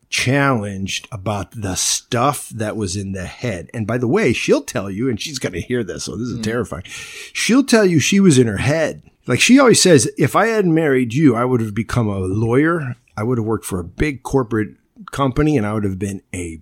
challenged 0.09 1.09
about 1.11 1.51
the 1.53 1.75
stuff 1.75 2.49
that 2.51 2.77
was 2.77 2.97
in 2.97 3.13
the 3.13 3.27
head. 3.27 3.71
And 3.75 3.87
by 3.87 3.99
the 3.99 4.09
way, 4.09 4.33
she'll 4.33 4.63
tell 4.63 4.91
you, 4.91 5.09
and 5.09 5.21
she's 5.21 5.39
going 5.39 5.53
to 5.53 5.61
hear 5.61 5.83
this, 5.85 6.05
so 6.05 6.17
this 6.17 6.29
is 6.29 6.39
mm. 6.39 6.43
terrifying. 6.43 6.85
She'll 6.85 7.65
tell 7.65 7.85
you 7.85 7.99
she 8.01 8.21
was 8.21 8.39
in 8.39 8.47
her 8.47 8.59
head. 8.59 9.03
Like 9.27 9.41
she 9.41 9.59
always 9.59 9.83
says, 9.83 10.11
if 10.19 10.37
I 10.37 10.47
hadn't 10.47 10.75
married 10.75 11.15
you, 11.15 11.35
I 11.35 11.45
would 11.45 11.61
have 11.61 11.75
become 11.75 12.09
a 12.09 12.19
lawyer. 12.19 12.97
I 13.17 13.23
would 13.23 13.39
have 13.39 13.47
worked 13.47 13.65
for 13.65 13.81
a 13.81 13.85
big 13.85 14.23
corporate 14.23 14.77
company 15.13 15.57
and 15.57 15.67
I 15.67 15.73
would 15.73 15.85
have 15.85 15.99
been 15.99 16.23
a, 16.35 16.61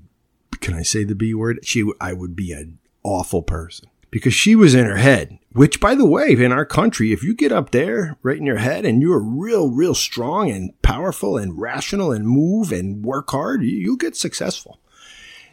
can 0.60 0.74
I 0.74 0.82
say 0.82 1.04
the 1.04 1.14
B 1.14 1.34
word? 1.34 1.60
She, 1.64 1.84
I 2.00 2.12
would 2.12 2.36
be 2.36 2.52
an 2.52 2.78
awful 3.02 3.42
person 3.42 3.88
because 4.12 4.34
she 4.34 4.54
was 4.54 4.76
in 4.76 4.84
her 4.84 4.98
head. 4.98 5.38
Which, 5.52 5.80
by 5.80 5.96
the 5.96 6.06
way, 6.06 6.32
in 6.32 6.52
our 6.52 6.64
country, 6.64 7.12
if 7.12 7.22
you 7.22 7.34
get 7.34 7.50
up 7.50 7.72
there 7.72 8.16
right 8.22 8.38
in 8.38 8.46
your 8.46 8.58
head 8.58 8.86
and 8.86 9.02
you're 9.02 9.18
real, 9.18 9.68
real 9.68 9.94
strong 9.94 10.50
and 10.50 10.80
powerful 10.80 11.36
and 11.36 11.60
rational 11.60 12.12
and 12.12 12.26
move 12.26 12.72
and 12.72 13.04
work 13.04 13.30
hard, 13.30 13.62
you'll 13.62 13.96
get 13.96 14.16
successful. 14.16 14.78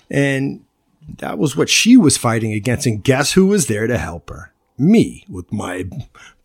And 0.10 0.64
that 1.18 1.38
was 1.38 1.58
what 1.58 1.70
she 1.70 1.98
was 1.98 2.16
fighting 2.16 2.54
against. 2.54 2.86
And 2.86 3.04
guess 3.04 3.34
who 3.34 3.48
was 3.48 3.68
there 3.68 3.88
to 3.88 3.98
help 3.98 4.30
her? 4.30 4.54
Me 4.78 5.26
with 5.28 5.52
my 5.52 5.90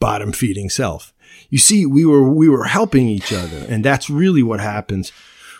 bottom 0.01 0.33
feeding 0.33 0.69
self. 0.69 1.13
You 1.49 1.59
see, 1.59 1.87
we 1.87 2.05
were, 2.05 2.29
we 2.29 2.49
were 2.49 2.65
helping 2.65 3.07
each 3.07 3.33
other. 3.33 3.67
And 3.69 3.85
that's 3.85 4.11
really 4.11 4.43
what 4.43 4.59
happens 4.59 5.13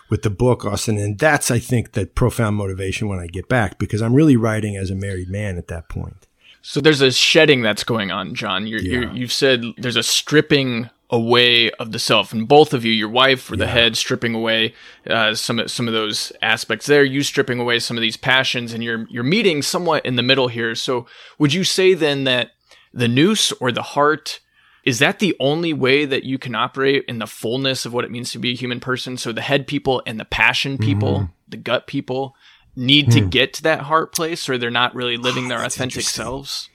with 0.09 0.23
the 0.23 0.29
book, 0.29 0.65
Austin. 0.65 0.97
And 0.97 1.17
that's, 1.17 1.49
I 1.49 1.59
think, 1.59 1.93
the 1.93 2.07
profound 2.07 2.57
motivation 2.57 3.07
when 3.07 3.19
I 3.19 3.27
get 3.27 3.47
back 3.47 3.77
because 3.77 4.01
I'm 4.01 4.13
really 4.13 4.35
writing 4.35 4.75
as 4.75 4.89
a 4.89 4.95
married 4.95 5.29
man 5.29 5.57
at 5.57 5.69
that 5.69 5.87
point. 5.87 6.24
So 6.67 6.81
there's 6.81 7.01
a 7.01 7.11
shedding 7.11 7.61
that's 7.61 7.83
going 7.83 8.09
on, 8.09 8.33
John. 8.33 8.65
You're, 8.65 8.81
yeah. 8.81 8.91
you're, 8.91 9.11
you've 9.13 9.31
said 9.31 9.63
there's 9.77 9.95
a 9.95 10.01
stripping 10.01 10.89
away 11.11 11.69
of 11.73 11.91
the 11.91 11.99
self 11.99 12.33
and 12.33 12.47
both 12.47 12.73
of 12.73 12.83
you 12.83 12.91
your 12.91 13.07
wife 13.07 13.51
or 13.51 13.55
the 13.55 13.65
yeah. 13.65 13.71
head 13.71 13.95
stripping 13.95 14.33
away 14.33 14.73
uh, 15.07 15.35
some 15.35 15.59
of 15.59 15.69
some 15.69 15.87
of 15.87 15.93
those 15.93 16.31
aspects 16.41 16.87
there 16.87 17.03
you 17.03 17.21
stripping 17.21 17.59
away 17.59 17.77
some 17.77 17.95
of 17.95 18.01
these 18.01 18.17
passions 18.17 18.73
and 18.73 18.83
you're 18.83 19.05
you're 19.07 19.23
meeting 19.23 19.61
somewhat 19.61 20.03
in 20.03 20.15
the 20.15 20.23
middle 20.23 20.47
here 20.47 20.73
so 20.73 21.05
would 21.37 21.53
you 21.53 21.63
say 21.63 21.93
then 21.93 22.23
that 22.23 22.53
the 22.91 23.07
nous 23.07 23.51
or 23.61 23.71
the 23.71 23.83
heart 23.83 24.39
is 24.83 24.97
that 24.97 25.19
the 25.19 25.35
only 25.39 25.73
way 25.73 26.05
that 26.05 26.23
you 26.23 26.39
can 26.39 26.55
operate 26.55 27.05
in 27.07 27.19
the 27.19 27.27
fullness 27.27 27.85
of 27.85 27.93
what 27.93 28.03
it 28.03 28.09
means 28.09 28.31
to 28.31 28.39
be 28.39 28.53
a 28.53 28.55
human 28.55 28.79
person 28.79 29.15
so 29.15 29.31
the 29.31 29.41
head 29.41 29.67
people 29.67 30.01
and 30.07 30.19
the 30.19 30.25
passion 30.25 30.75
people 30.75 31.19
mm-hmm. 31.19 31.31
the 31.47 31.57
gut 31.57 31.85
people 31.85 32.35
need 32.75 33.11
to 33.11 33.21
hmm. 33.21 33.29
get 33.29 33.53
to 33.53 33.63
that 33.63 33.81
heart 33.81 34.13
place 34.13 34.49
or 34.49 34.57
they're 34.57 34.69
not 34.69 34.93
really 34.95 35.17
living 35.17 35.45
oh, 35.45 35.49
their 35.49 35.63
authentic 35.63 36.03
selves 36.03 36.69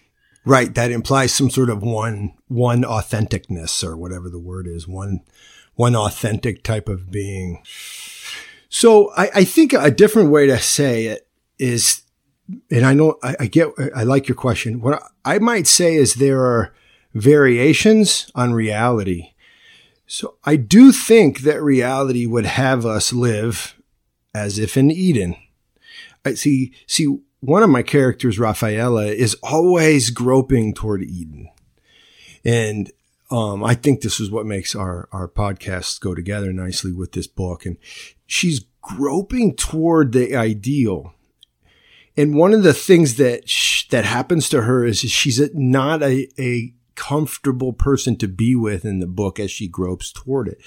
Right. 0.44 0.74
That 0.74 0.90
implies 0.90 1.32
some 1.32 1.50
sort 1.50 1.70
of 1.70 1.82
one, 1.82 2.34
one 2.48 2.82
authenticness 2.82 3.84
or 3.84 3.96
whatever 3.96 4.28
the 4.28 4.38
word 4.38 4.66
is, 4.66 4.88
one, 4.88 5.20
one 5.74 5.94
authentic 5.94 6.62
type 6.62 6.88
of 6.88 7.10
being. 7.10 7.62
So 8.68 9.12
I, 9.16 9.30
I 9.36 9.44
think 9.44 9.72
a 9.72 9.90
different 9.90 10.30
way 10.30 10.46
to 10.46 10.58
say 10.58 11.06
it 11.06 11.28
is, 11.58 12.02
and 12.70 12.86
I 12.86 12.94
know 12.94 13.18
I, 13.22 13.36
I 13.40 13.46
get, 13.46 13.68
I 13.94 14.04
like 14.04 14.28
your 14.28 14.36
question. 14.36 14.80
What 14.80 15.02
I 15.24 15.38
might 15.38 15.66
say 15.66 15.94
is 15.94 16.14
there 16.14 16.40
are 16.40 16.72
variations 17.12 18.30
on 18.34 18.54
reality. 18.54 19.32
So 20.06 20.36
I 20.44 20.56
do 20.56 20.90
think 20.90 21.40
that 21.40 21.62
reality 21.62 22.24
would 22.24 22.46
have 22.46 22.86
us 22.86 23.12
live 23.12 23.76
as 24.34 24.58
if 24.58 24.76
in 24.76 24.90
Eden. 24.90 25.36
I 26.24 26.34
see, 26.34 26.72
see, 26.86 27.18
one 27.40 27.62
of 27.62 27.70
my 27.70 27.82
characters, 27.82 28.38
Rafaela, 28.38 29.06
is 29.06 29.34
always 29.42 30.10
groping 30.10 30.74
toward 30.74 31.02
Eden. 31.02 31.48
And 32.44 32.90
um, 33.30 33.64
I 33.64 33.74
think 33.74 34.00
this 34.00 34.20
is 34.20 34.30
what 34.30 34.46
makes 34.46 34.74
our, 34.74 35.08
our 35.12 35.28
podcast 35.28 36.00
go 36.00 36.14
together 36.14 36.52
nicely 36.52 36.92
with 36.92 37.12
this 37.12 37.26
book. 37.26 37.64
And 37.64 37.78
she's 38.26 38.64
groping 38.82 39.54
toward 39.56 40.12
the 40.12 40.36
ideal. 40.36 41.14
And 42.16 42.36
one 42.36 42.52
of 42.52 42.62
the 42.62 42.74
things 42.74 43.16
that 43.16 43.48
sh- 43.48 43.88
that 43.88 44.04
happens 44.04 44.48
to 44.50 44.62
her 44.62 44.84
is 44.84 44.98
she's 44.98 45.40
not 45.54 46.02
a, 46.02 46.28
a 46.38 46.74
comfortable 46.94 47.72
person 47.72 48.16
to 48.16 48.28
be 48.28 48.54
with 48.54 48.84
in 48.84 49.00
the 49.00 49.06
book 49.06 49.40
as 49.40 49.50
she 49.50 49.66
gropes 49.68 50.12
toward 50.12 50.48
it. 50.48 50.60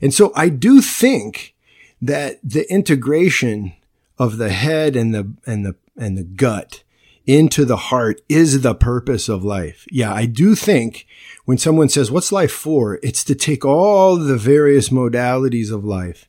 And 0.00 0.14
so 0.14 0.32
I 0.34 0.48
do 0.48 0.80
think 0.80 1.54
that 2.00 2.38
the 2.42 2.70
integration 2.72 3.74
of 4.18 4.38
the 4.38 4.50
head 4.50 4.96
and 4.96 5.14
the 5.14 5.32
and 5.46 5.64
the 5.64 5.74
and 5.96 6.16
the 6.16 6.24
gut 6.24 6.82
into 7.26 7.64
the 7.64 7.76
heart 7.76 8.20
is 8.28 8.60
the 8.60 8.74
purpose 8.74 9.28
of 9.28 9.44
life. 9.44 9.86
Yeah, 9.90 10.12
I 10.12 10.26
do 10.26 10.54
think 10.54 11.06
when 11.44 11.58
someone 11.58 11.88
says, 11.88 12.10
what's 12.10 12.32
life 12.32 12.52
for? 12.52 12.98
It's 13.02 13.24
to 13.24 13.34
take 13.34 13.64
all 13.64 14.16
the 14.16 14.36
various 14.36 14.90
modalities 14.90 15.72
of 15.72 15.84
life 15.84 16.28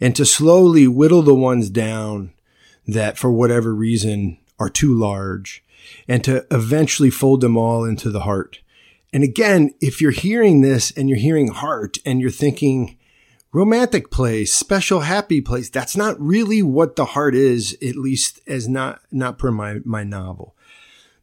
and 0.00 0.16
to 0.16 0.24
slowly 0.24 0.88
whittle 0.88 1.22
the 1.22 1.34
ones 1.34 1.68
down 1.68 2.32
that 2.86 3.18
for 3.18 3.30
whatever 3.30 3.74
reason 3.74 4.38
are 4.58 4.70
too 4.70 4.94
large 4.94 5.62
and 6.08 6.24
to 6.24 6.46
eventually 6.50 7.10
fold 7.10 7.42
them 7.42 7.56
all 7.56 7.84
into 7.84 8.10
the 8.10 8.20
heart. 8.20 8.60
And 9.12 9.22
again, 9.24 9.74
if 9.80 10.00
you're 10.00 10.10
hearing 10.10 10.60
this 10.60 10.90
and 10.92 11.08
you're 11.08 11.18
hearing 11.18 11.48
heart 11.48 11.98
and 12.06 12.20
you're 12.20 12.30
thinking, 12.30 12.96
romantic 13.52 14.10
place, 14.10 14.52
special 14.52 15.00
happy 15.00 15.40
place. 15.40 15.68
That's 15.68 15.96
not 15.96 16.20
really 16.20 16.62
what 16.62 16.96
the 16.96 17.06
heart 17.06 17.34
is, 17.34 17.76
at 17.82 17.96
least 17.96 18.40
as 18.46 18.68
not, 18.68 19.00
not 19.10 19.38
per 19.38 19.50
my, 19.50 19.78
my 19.84 20.04
novel. 20.04 20.54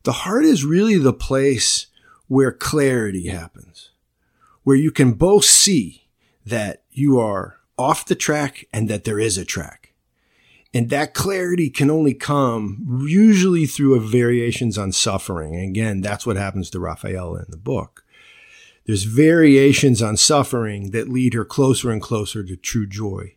The 0.03 0.11
heart 0.11 0.45
is 0.45 0.65
really 0.65 0.97
the 0.97 1.13
place 1.13 1.87
where 2.27 2.51
clarity 2.51 3.27
happens, 3.27 3.91
where 4.63 4.75
you 4.75 4.91
can 4.91 5.13
both 5.13 5.45
see 5.45 6.07
that 6.45 6.83
you 6.91 7.19
are 7.19 7.57
off 7.77 8.05
the 8.05 8.15
track 8.15 8.65
and 8.73 8.89
that 8.89 9.03
there 9.03 9.19
is 9.19 9.37
a 9.37 9.45
track. 9.45 9.93
And 10.73 10.89
that 10.89 11.13
clarity 11.13 11.69
can 11.69 11.89
only 11.89 12.13
come 12.13 13.05
usually 13.07 13.65
through 13.65 13.95
a 13.95 13.99
variations 13.99 14.77
on 14.77 14.91
suffering. 14.91 15.55
And 15.55 15.63
again, 15.63 16.01
that's 16.01 16.25
what 16.25 16.35
happens 16.35 16.69
to 16.69 16.79
Raphael 16.79 17.35
in 17.35 17.45
the 17.49 17.57
book. 17.57 18.03
There's 18.87 19.03
variations 19.03 20.01
on 20.01 20.15
suffering 20.15 20.91
that 20.91 21.09
lead 21.09 21.33
her 21.33 21.43
closer 21.43 21.91
and 21.91 22.01
closer 22.01 22.43
to 22.43 22.55
true 22.55 22.87
joy. 22.87 23.35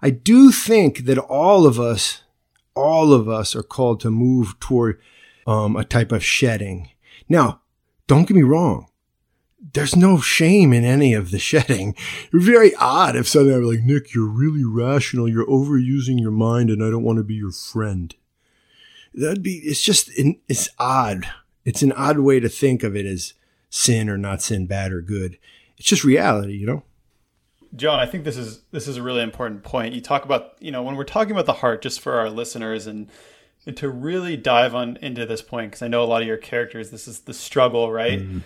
I 0.00 0.10
do 0.10 0.52
think 0.52 1.06
that 1.06 1.18
all 1.18 1.66
of 1.66 1.80
us, 1.80 2.22
all 2.74 3.12
of 3.12 3.28
us 3.28 3.56
are 3.56 3.64
called 3.64 3.98
to 4.00 4.10
move 4.10 4.58
toward 4.60 5.00
um, 5.46 5.74
a 5.74 5.84
type 5.84 6.12
of 6.12 6.24
shedding. 6.24 6.90
Now, 7.28 7.62
don't 8.06 8.28
get 8.28 8.36
me 8.36 8.44
wrong. 8.44 8.86
There's 9.72 9.96
no 9.96 10.20
shame 10.20 10.72
in 10.72 10.84
any 10.84 11.14
of 11.14 11.32
the 11.32 11.40
shedding. 11.40 11.96
Very 12.32 12.72
odd 12.76 13.16
if 13.16 13.26
suddenly 13.26 13.54
I'm 13.54 13.64
like, 13.64 13.82
Nick, 13.82 14.14
you're 14.14 14.28
really 14.28 14.64
rational. 14.64 15.28
You're 15.28 15.46
overusing 15.46 16.20
your 16.20 16.30
mind 16.30 16.70
and 16.70 16.84
I 16.84 16.90
don't 16.90 17.02
want 17.02 17.18
to 17.18 17.24
be 17.24 17.34
your 17.34 17.50
friend. 17.50 18.14
That'd 19.12 19.42
be, 19.42 19.56
it's 19.64 19.82
just, 19.82 20.10
it's 20.14 20.68
odd. 20.78 21.28
It's 21.64 21.82
an 21.82 21.90
odd 21.92 22.20
way 22.20 22.38
to 22.38 22.48
think 22.48 22.84
of 22.84 22.94
it 22.94 23.06
as 23.06 23.34
sin 23.70 24.08
or 24.08 24.18
not 24.18 24.42
sin, 24.42 24.66
bad 24.66 24.92
or 24.92 25.02
good. 25.02 25.38
It's 25.76 25.88
just 25.88 26.04
reality, 26.04 26.54
you 26.54 26.66
know? 26.66 26.82
John, 27.74 27.98
I 27.98 28.06
think 28.06 28.24
this 28.24 28.36
is 28.36 28.62
this 28.70 28.88
is 28.88 28.96
a 28.96 29.02
really 29.02 29.22
important 29.22 29.62
point. 29.62 29.94
You 29.94 30.00
talk 30.00 30.24
about, 30.24 30.54
you 30.60 30.70
know, 30.70 30.82
when 30.82 30.96
we're 30.96 31.04
talking 31.04 31.32
about 31.32 31.46
the 31.46 31.52
heart 31.54 31.82
just 31.82 32.00
for 32.00 32.14
our 32.14 32.30
listeners 32.30 32.86
and, 32.86 33.10
and 33.66 33.76
to 33.76 33.88
really 33.88 34.36
dive 34.36 34.74
on 34.74 34.96
into 35.02 35.26
this 35.26 35.42
point 35.42 35.72
because 35.72 35.82
I 35.82 35.88
know 35.88 36.02
a 36.02 36.06
lot 36.06 36.22
of 36.22 36.28
your 36.28 36.38
characters 36.38 36.90
this 36.90 37.06
is 37.06 37.20
the 37.20 37.34
struggle, 37.34 37.92
right? 37.92 38.20
Mm. 38.20 38.42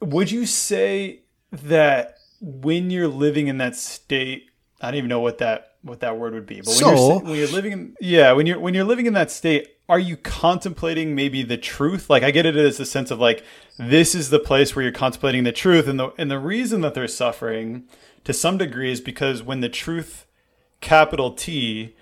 Would 0.00 0.30
you 0.30 0.44
say 0.44 1.20
that 1.52 2.18
when 2.40 2.90
you're 2.90 3.08
living 3.08 3.46
in 3.46 3.58
that 3.58 3.76
state, 3.76 4.50
I 4.80 4.90
don't 4.90 4.96
even 4.98 5.08
know 5.08 5.20
what 5.20 5.38
that 5.38 5.76
what 5.82 6.00
that 6.00 6.18
word 6.18 6.34
would 6.34 6.46
be, 6.46 6.56
but 6.56 6.66
when, 6.66 6.76
so, 6.76 6.90
you're, 6.90 7.20
when 7.20 7.34
you're 7.36 7.48
living 7.48 7.72
in 7.72 7.96
yeah, 8.00 8.32
when 8.32 8.46
you're 8.46 8.58
when 8.58 8.74
you're 8.74 8.84
living 8.84 9.06
in 9.06 9.14
that 9.14 9.30
state, 9.30 9.68
are 9.88 9.98
you 9.98 10.16
contemplating 10.16 11.14
maybe 11.14 11.42
the 11.42 11.56
truth? 11.56 12.08
Like 12.08 12.22
I 12.22 12.30
get 12.30 12.46
it 12.46 12.56
as 12.56 12.80
a 12.80 12.86
sense 12.86 13.10
of 13.10 13.18
like 13.18 13.44
this 13.78 14.14
is 14.14 14.30
the 14.30 14.38
place 14.38 14.74
where 14.74 14.82
you're 14.82 14.92
contemplating 14.92 15.44
the 15.44 15.52
truth, 15.52 15.86
and 15.88 15.98
the 15.98 16.12
and 16.18 16.30
the 16.30 16.38
reason 16.38 16.80
that 16.82 16.94
they're 16.94 17.08
suffering 17.08 17.84
to 18.24 18.32
some 18.32 18.58
degree 18.58 18.92
is 18.92 19.00
because 19.00 19.42
when 19.42 19.60
the 19.60 19.68
truth, 19.68 20.26
capital 20.80 21.32
T, 21.32 21.94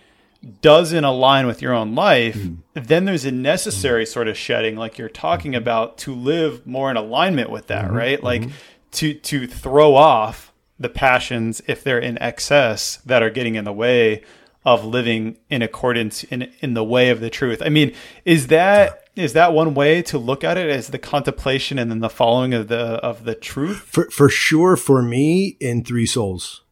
doesn't 0.61 1.05
align 1.05 1.47
with 1.47 1.63
your 1.63 1.73
own 1.73 1.95
life, 1.95 2.37
mm. 2.37 2.59
then 2.75 3.05
there's 3.05 3.25
a 3.25 3.33
necessary 3.33 4.05
mm. 4.05 4.09
sort 4.09 4.29
of 4.29 4.37
shedding, 4.37 4.77
like 4.77 4.99
you're 4.99 5.09
talking 5.09 5.53
mm-hmm. 5.53 5.63
about, 5.63 5.99
to 5.99 6.15
live 6.15 6.67
more 6.67 6.91
in 6.91 6.97
alignment 6.97 7.51
with 7.51 7.69
that, 7.69 7.87
mm-hmm. 7.87 7.97
right? 7.97 8.23
Like 8.23 8.43
mm-hmm. 8.43 8.53
to 8.93 9.15
to 9.15 9.47
throw 9.47 9.95
off 9.95 10.53
the 10.79 10.89
passions 10.89 11.61
if 11.67 11.85
they're 11.85 11.99
in 11.99 12.21
excess 12.23 12.97
that 13.05 13.23
are 13.23 13.31
getting 13.31 13.55
in 13.55 13.65
the 13.65 13.73
way 13.73 14.23
of 14.65 14.85
living 14.85 15.39
in 15.49 15.63
accordance 15.63 16.25
in 16.25 16.53
in 16.61 16.75
the 16.75 16.85
way 16.85 17.11
of 17.11 17.21
the 17.21 17.31
truth. 17.31 17.63
I 17.65 17.69
mean, 17.69 17.95
is 18.25 18.49
that 18.49 19.09
is 19.17 19.33
that 19.33 19.53
one 19.53 19.75
way 19.75 20.03
to 20.03 20.19
look 20.19 20.45
at 20.45 20.59
it 20.59 20.71
as 20.71 20.89
the 20.89 20.99
contemplation 20.99 21.79
and 21.79 21.91
then 21.91 22.01
the 22.01 22.11
following 22.11 22.55
of 22.55 22.69
the 22.69 22.77
of 22.79 23.25
the 23.25 23.35
truth? 23.35 23.79
For 23.79 24.11
for 24.11 24.29
sure 24.29 24.77
for 24.77 25.03
me 25.03 25.57
in 25.61 25.85
Three 25.85 26.07
Souls. 26.07 26.63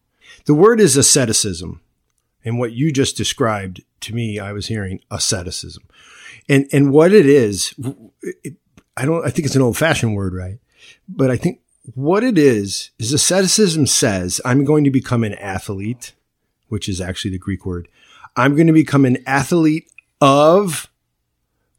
The 0.45 0.53
word 0.53 0.79
is 0.79 0.97
asceticism. 0.97 1.81
And 2.45 2.57
what 2.57 2.71
you 2.71 2.93
just 2.93 3.17
described 3.17 3.81
to 4.01 4.15
me, 4.15 4.39
I 4.39 4.53
was 4.53 4.67
hearing 4.67 5.01
asceticism. 5.11 5.83
And 6.47 6.67
and 6.71 6.91
what 6.91 7.11
it 7.13 7.25
is, 7.25 7.73
it, 8.21 8.55
I 8.95 9.05
don't 9.05 9.25
I 9.25 9.29
think 9.29 9.45
it's 9.45 9.55
an 9.55 9.61
old-fashioned 9.61 10.15
word, 10.15 10.33
right? 10.33 10.59
But 11.07 11.31
I 11.31 11.37
think 11.37 11.59
what 11.95 12.23
it 12.23 12.37
is 12.37 12.91
is 12.99 13.11
asceticism 13.13 13.87
says 13.87 14.39
I'm 14.45 14.63
going 14.63 14.83
to 14.83 14.91
become 14.91 15.23
an 15.23 15.33
athlete 15.35 16.13
which 16.69 16.87
is 16.87 17.01
actually 17.01 17.31
the 17.31 17.37
Greek 17.37 17.65
word. 17.65 17.87
I'm 18.35 18.55
going 18.55 18.67
to 18.67 18.73
become 18.73 19.05
an 19.05 19.17
athlete 19.27 19.89
of, 20.21 20.89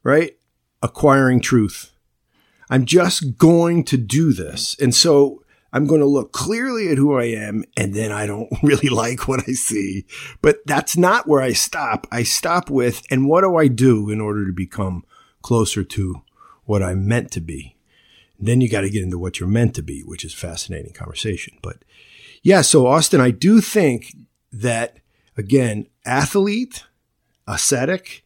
right? 0.03 0.37
Acquiring 0.83 1.40
truth. 1.40 1.92
I'm 2.68 2.85
just 2.85 3.37
going 3.37 3.85
to 3.85 3.96
do 3.96 4.33
this. 4.33 4.76
And 4.81 4.94
so 4.94 5.42
I'm 5.72 5.87
going 5.87 6.00
to 6.00 6.07
look 6.07 6.33
clearly 6.33 6.88
at 6.88 6.98
who 6.98 7.16
I 7.16 7.24
am. 7.24 7.64
And 7.76 7.94
then 7.94 8.12
I 8.12 8.26
don't 8.26 8.50
really 8.62 8.88
like 8.88 9.29
what 9.29 9.48
I 9.48 9.53
see, 9.53 10.05
but 10.42 10.59
that's 10.66 10.96
not 10.96 11.26
where 11.26 11.40
I 11.40 11.53
stop. 11.53 12.07
I 12.11 12.22
stop 12.22 12.70
with, 12.70 13.03
and 13.11 13.29
what 13.29 13.42
do 13.42 13.57
I 13.57 13.68
do 13.68 14.11
in 14.11 14.20
order 14.20 14.46
to 14.46 14.53
become 14.53 15.05
closer 15.42 15.83
to 15.83 16.22
what 16.64 16.83
I'm 16.83 17.07
meant 17.07 17.31
to 17.33 17.40
be? 17.40 17.76
Then 18.38 18.61
you 18.61 18.70
got 18.70 18.83
to 18.83 18.90
get 18.90 19.03
into 19.03 19.18
what 19.18 19.38
you're 19.38 19.48
meant 19.48 19.74
to 19.74 19.83
be, 19.83 20.00
which 20.03 20.24
is 20.24 20.33
fascinating 20.33 20.94
conversation. 20.94 21.59
But 21.62 21.79
yeah, 22.42 22.62
so 22.62 22.87
Austin, 22.87 23.20
I 23.20 23.31
do 23.31 23.61
think 23.61 24.16
that 24.53 24.99
again, 25.37 25.87
athlete, 26.05 26.85
ascetic 27.47 28.25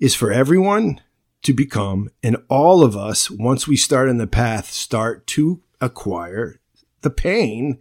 is 0.00 0.14
for 0.14 0.32
everyone 0.32 1.00
to 1.42 1.52
become. 1.52 2.10
And 2.22 2.36
all 2.48 2.82
of 2.82 2.96
us, 2.96 3.30
once 3.30 3.68
we 3.68 3.76
start 3.76 4.08
on 4.08 4.18
the 4.18 4.26
path, 4.26 4.70
start 4.70 5.26
to 5.28 5.60
acquire 5.80 6.60
the 7.02 7.10
pain 7.10 7.78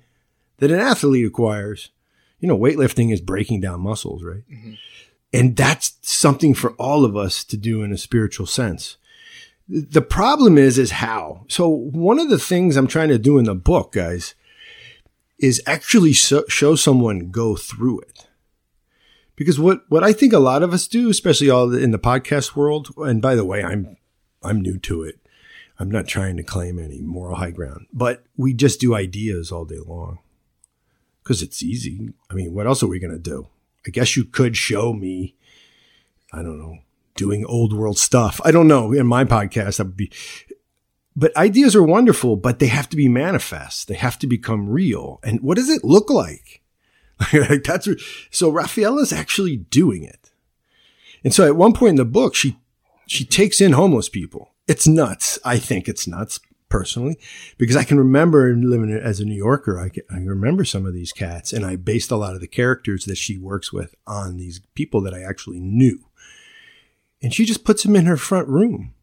that 0.57 0.71
an 0.71 0.79
athlete 0.79 1.25
acquires. 1.25 1.89
You 2.39 2.47
know, 2.47 2.57
weightlifting 2.57 3.11
is 3.11 3.21
breaking 3.21 3.61
down 3.61 3.81
muscles, 3.81 4.23
right? 4.23 4.43
Mm-hmm. 4.51 4.73
And 5.33 5.55
that's 5.55 5.97
something 6.01 6.53
for 6.53 6.71
all 6.73 7.03
of 7.03 7.17
us 7.17 7.43
to 7.45 7.57
do 7.57 7.83
in 7.83 7.91
a 7.91 7.97
spiritual 7.97 8.45
sense. 8.45 8.97
The 9.67 10.01
problem 10.01 10.57
is, 10.57 10.77
is 10.77 10.91
how. 10.91 11.45
So 11.49 11.67
one 11.67 12.19
of 12.19 12.29
the 12.29 12.39
things 12.39 12.77
I'm 12.77 12.87
trying 12.87 13.09
to 13.09 13.19
do 13.19 13.37
in 13.37 13.45
the 13.45 13.55
book, 13.55 13.91
guys, 13.91 14.33
is 15.39 15.61
actually 15.65 16.13
so, 16.13 16.43
show 16.47 16.75
someone 16.75 17.31
go 17.31 17.55
through 17.55 18.01
it. 18.01 18.27
Because 19.35 19.59
what, 19.59 19.81
what 19.87 20.03
I 20.03 20.13
think 20.13 20.33
a 20.33 20.39
lot 20.39 20.63
of 20.63 20.73
us 20.73 20.87
do, 20.87 21.09
especially 21.09 21.49
all 21.49 21.73
in 21.73 21.91
the 21.91 21.99
podcast 21.99 22.55
world, 22.55 22.89
and 22.97 23.21
by 23.21 23.35
the 23.35 23.45
way, 23.45 23.63
I'm, 23.63 23.97
I'm 24.41 24.61
new 24.61 24.79
to 24.79 25.03
it. 25.03 25.19
I'm 25.79 25.91
not 25.91 26.07
trying 26.07 26.37
to 26.37 26.43
claim 26.43 26.79
any 26.79 27.01
moral 27.01 27.35
high 27.35 27.51
ground, 27.51 27.85
but 27.93 28.23
we 28.35 28.53
just 28.53 28.79
do 28.79 28.95
ideas 28.95 29.51
all 29.51 29.65
day 29.65 29.77
long 29.85 30.19
because 31.21 31.43
it's 31.43 31.61
easy. 31.61 32.13
I 32.31 32.33
mean, 32.33 32.53
what 32.53 32.65
else 32.65 32.81
are 32.81 32.87
we 32.87 32.99
going 32.99 33.11
to 33.11 33.19
do? 33.19 33.47
I 33.85 33.91
guess 33.91 34.17
you 34.17 34.25
could 34.25 34.57
show 34.57 34.91
me, 34.91 35.35
I 36.33 36.37
don't 36.41 36.57
know, 36.57 36.79
doing 37.15 37.45
old 37.45 37.73
world 37.73 37.99
stuff. 37.99 38.41
I 38.43 38.51
don't 38.51 38.67
know. 38.67 38.91
In 38.91 39.05
my 39.05 39.23
podcast, 39.23 39.79
would 39.79 39.95
be, 39.95 40.11
but 41.17 41.35
ideas 41.35 41.75
are 41.75 41.83
wonderful, 41.83 42.35
but 42.35 42.59
they 42.59 42.67
have 42.67 42.87
to 42.89 42.95
be 42.95 43.09
manifest. 43.09 43.87
They 43.87 43.95
have 43.95 44.19
to 44.19 44.27
become 44.27 44.69
real. 44.69 45.19
And 45.23 45.41
what 45.41 45.57
does 45.57 45.67
it 45.67 45.83
look 45.83 46.11
like? 46.11 46.61
like 47.33 47.63
that's 47.63 47.89
so 48.29 48.51
Rafaela's 48.51 49.11
actually 49.11 49.57
doing 49.57 50.03
it. 50.03 50.31
And 51.23 51.33
so 51.33 51.43
at 51.43 51.55
one 51.55 51.73
point 51.73 51.91
in 51.91 51.95
the 51.95 52.05
book, 52.05 52.35
she 52.35 52.59
she 53.07 53.25
takes 53.25 53.59
in 53.59 53.71
homeless 53.71 54.09
people. 54.09 54.51
It's 54.67 54.87
nuts. 54.87 55.39
I 55.43 55.57
think 55.57 55.87
it's 55.87 56.07
nuts 56.07 56.39
personally 56.69 57.17
because 57.57 57.75
I 57.75 57.83
can 57.83 57.97
remember 57.97 58.53
living 58.53 58.91
as 58.91 59.19
a 59.19 59.25
New 59.25 59.33
Yorker. 59.33 59.79
I, 59.79 59.89
can, 59.89 60.03
I 60.11 60.19
remember 60.19 60.65
some 60.65 60.85
of 60.85 60.93
these 60.93 61.13
cats, 61.13 61.51
and 61.51 61.65
I 61.65 61.77
based 61.77 62.11
a 62.11 62.17
lot 62.17 62.35
of 62.35 62.41
the 62.41 62.47
characters 62.47 63.05
that 63.05 63.17
she 63.17 63.39
works 63.39 63.73
with 63.73 63.95
on 64.05 64.37
these 64.37 64.61
people 64.75 65.01
that 65.01 65.15
I 65.15 65.23
actually 65.23 65.59
knew. 65.59 66.05
And 67.23 67.33
she 67.33 67.43
just 67.43 67.63
puts 67.63 67.81
them 67.81 67.95
in 67.95 68.05
her 68.05 68.17
front 68.17 68.47
room 68.49 68.93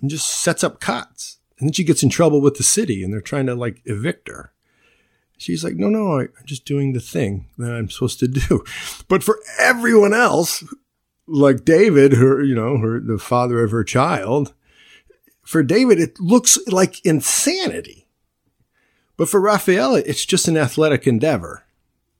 and 0.00 0.08
just 0.08 0.28
sets 0.28 0.62
up 0.62 0.78
cots 0.78 1.37
and 1.58 1.68
then 1.68 1.72
she 1.72 1.84
gets 1.84 2.02
in 2.02 2.08
trouble 2.08 2.40
with 2.40 2.56
the 2.56 2.62
city 2.62 3.02
and 3.02 3.12
they're 3.12 3.20
trying 3.20 3.46
to 3.46 3.54
like 3.54 3.82
evict 3.84 4.28
her. 4.28 4.52
She's 5.36 5.62
like, 5.62 5.76
no, 5.76 5.88
no, 5.88 6.20
I'm 6.20 6.30
just 6.44 6.64
doing 6.64 6.92
the 6.92 7.00
thing 7.00 7.46
that 7.58 7.72
I'm 7.72 7.90
supposed 7.90 8.18
to 8.20 8.28
do. 8.28 8.64
But 9.08 9.22
for 9.22 9.38
everyone 9.58 10.12
else, 10.12 10.64
like 11.26 11.64
David, 11.64 12.14
her, 12.14 12.42
you 12.42 12.54
know, 12.54 12.78
her, 12.78 13.00
the 13.00 13.18
father 13.18 13.62
of 13.62 13.70
her 13.70 13.84
child, 13.84 14.52
for 15.42 15.62
David, 15.62 16.00
it 16.00 16.20
looks 16.20 16.58
like 16.66 17.04
insanity. 17.06 18.06
But 19.16 19.28
for 19.28 19.40
Rafaela, 19.40 20.00
it's 20.00 20.26
just 20.26 20.46
an 20.46 20.56
athletic 20.56 21.06
endeavor, 21.06 21.64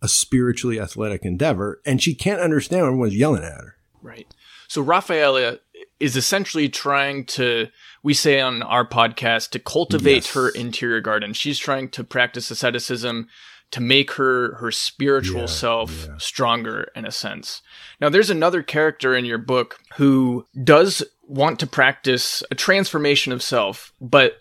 a 0.00 0.08
spiritually 0.08 0.80
athletic 0.80 1.24
endeavor. 1.24 1.80
And 1.84 2.02
she 2.02 2.14
can't 2.14 2.40
understand 2.40 2.82
when 2.82 2.88
everyone's 2.88 3.16
yelling 3.16 3.44
at 3.44 3.52
her. 3.52 3.76
Right. 4.00 4.32
So 4.66 4.80
Rafaela 4.82 5.58
is 6.00 6.16
essentially 6.16 6.68
trying 6.68 7.24
to 7.24 7.68
we 8.02 8.14
say 8.14 8.40
on 8.40 8.62
our 8.62 8.86
podcast 8.86 9.50
to 9.50 9.58
cultivate 9.58 10.24
yes. 10.24 10.34
her 10.34 10.48
interior 10.50 11.00
garden. 11.00 11.32
She's 11.32 11.58
trying 11.58 11.90
to 11.90 12.04
practice 12.04 12.50
asceticism 12.50 13.28
to 13.70 13.80
make 13.80 14.12
her 14.12 14.54
her 14.56 14.70
spiritual 14.70 15.42
yeah, 15.42 15.46
self 15.46 16.06
yeah. 16.06 16.16
stronger 16.18 16.90
in 16.94 17.04
a 17.04 17.10
sense. 17.10 17.62
Now 18.00 18.08
there's 18.08 18.30
another 18.30 18.62
character 18.62 19.14
in 19.14 19.24
your 19.24 19.38
book 19.38 19.78
who 19.96 20.46
does 20.62 21.02
want 21.22 21.60
to 21.60 21.66
practice 21.66 22.42
a 22.50 22.54
transformation 22.54 23.32
of 23.32 23.42
self, 23.42 23.92
but 24.00 24.38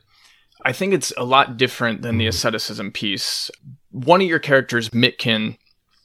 I 0.64 0.72
think 0.72 0.94
it's 0.94 1.12
a 1.18 1.26
lot 1.26 1.58
different 1.58 2.02
than 2.02 2.18
the 2.18 2.26
mm-hmm. 2.26 2.30
asceticism 2.30 2.92
piece. 2.92 3.52
One 3.92 4.22
of 4.22 4.28
your 4.28 4.40
characters, 4.40 4.90
Mitkin, 4.90 5.58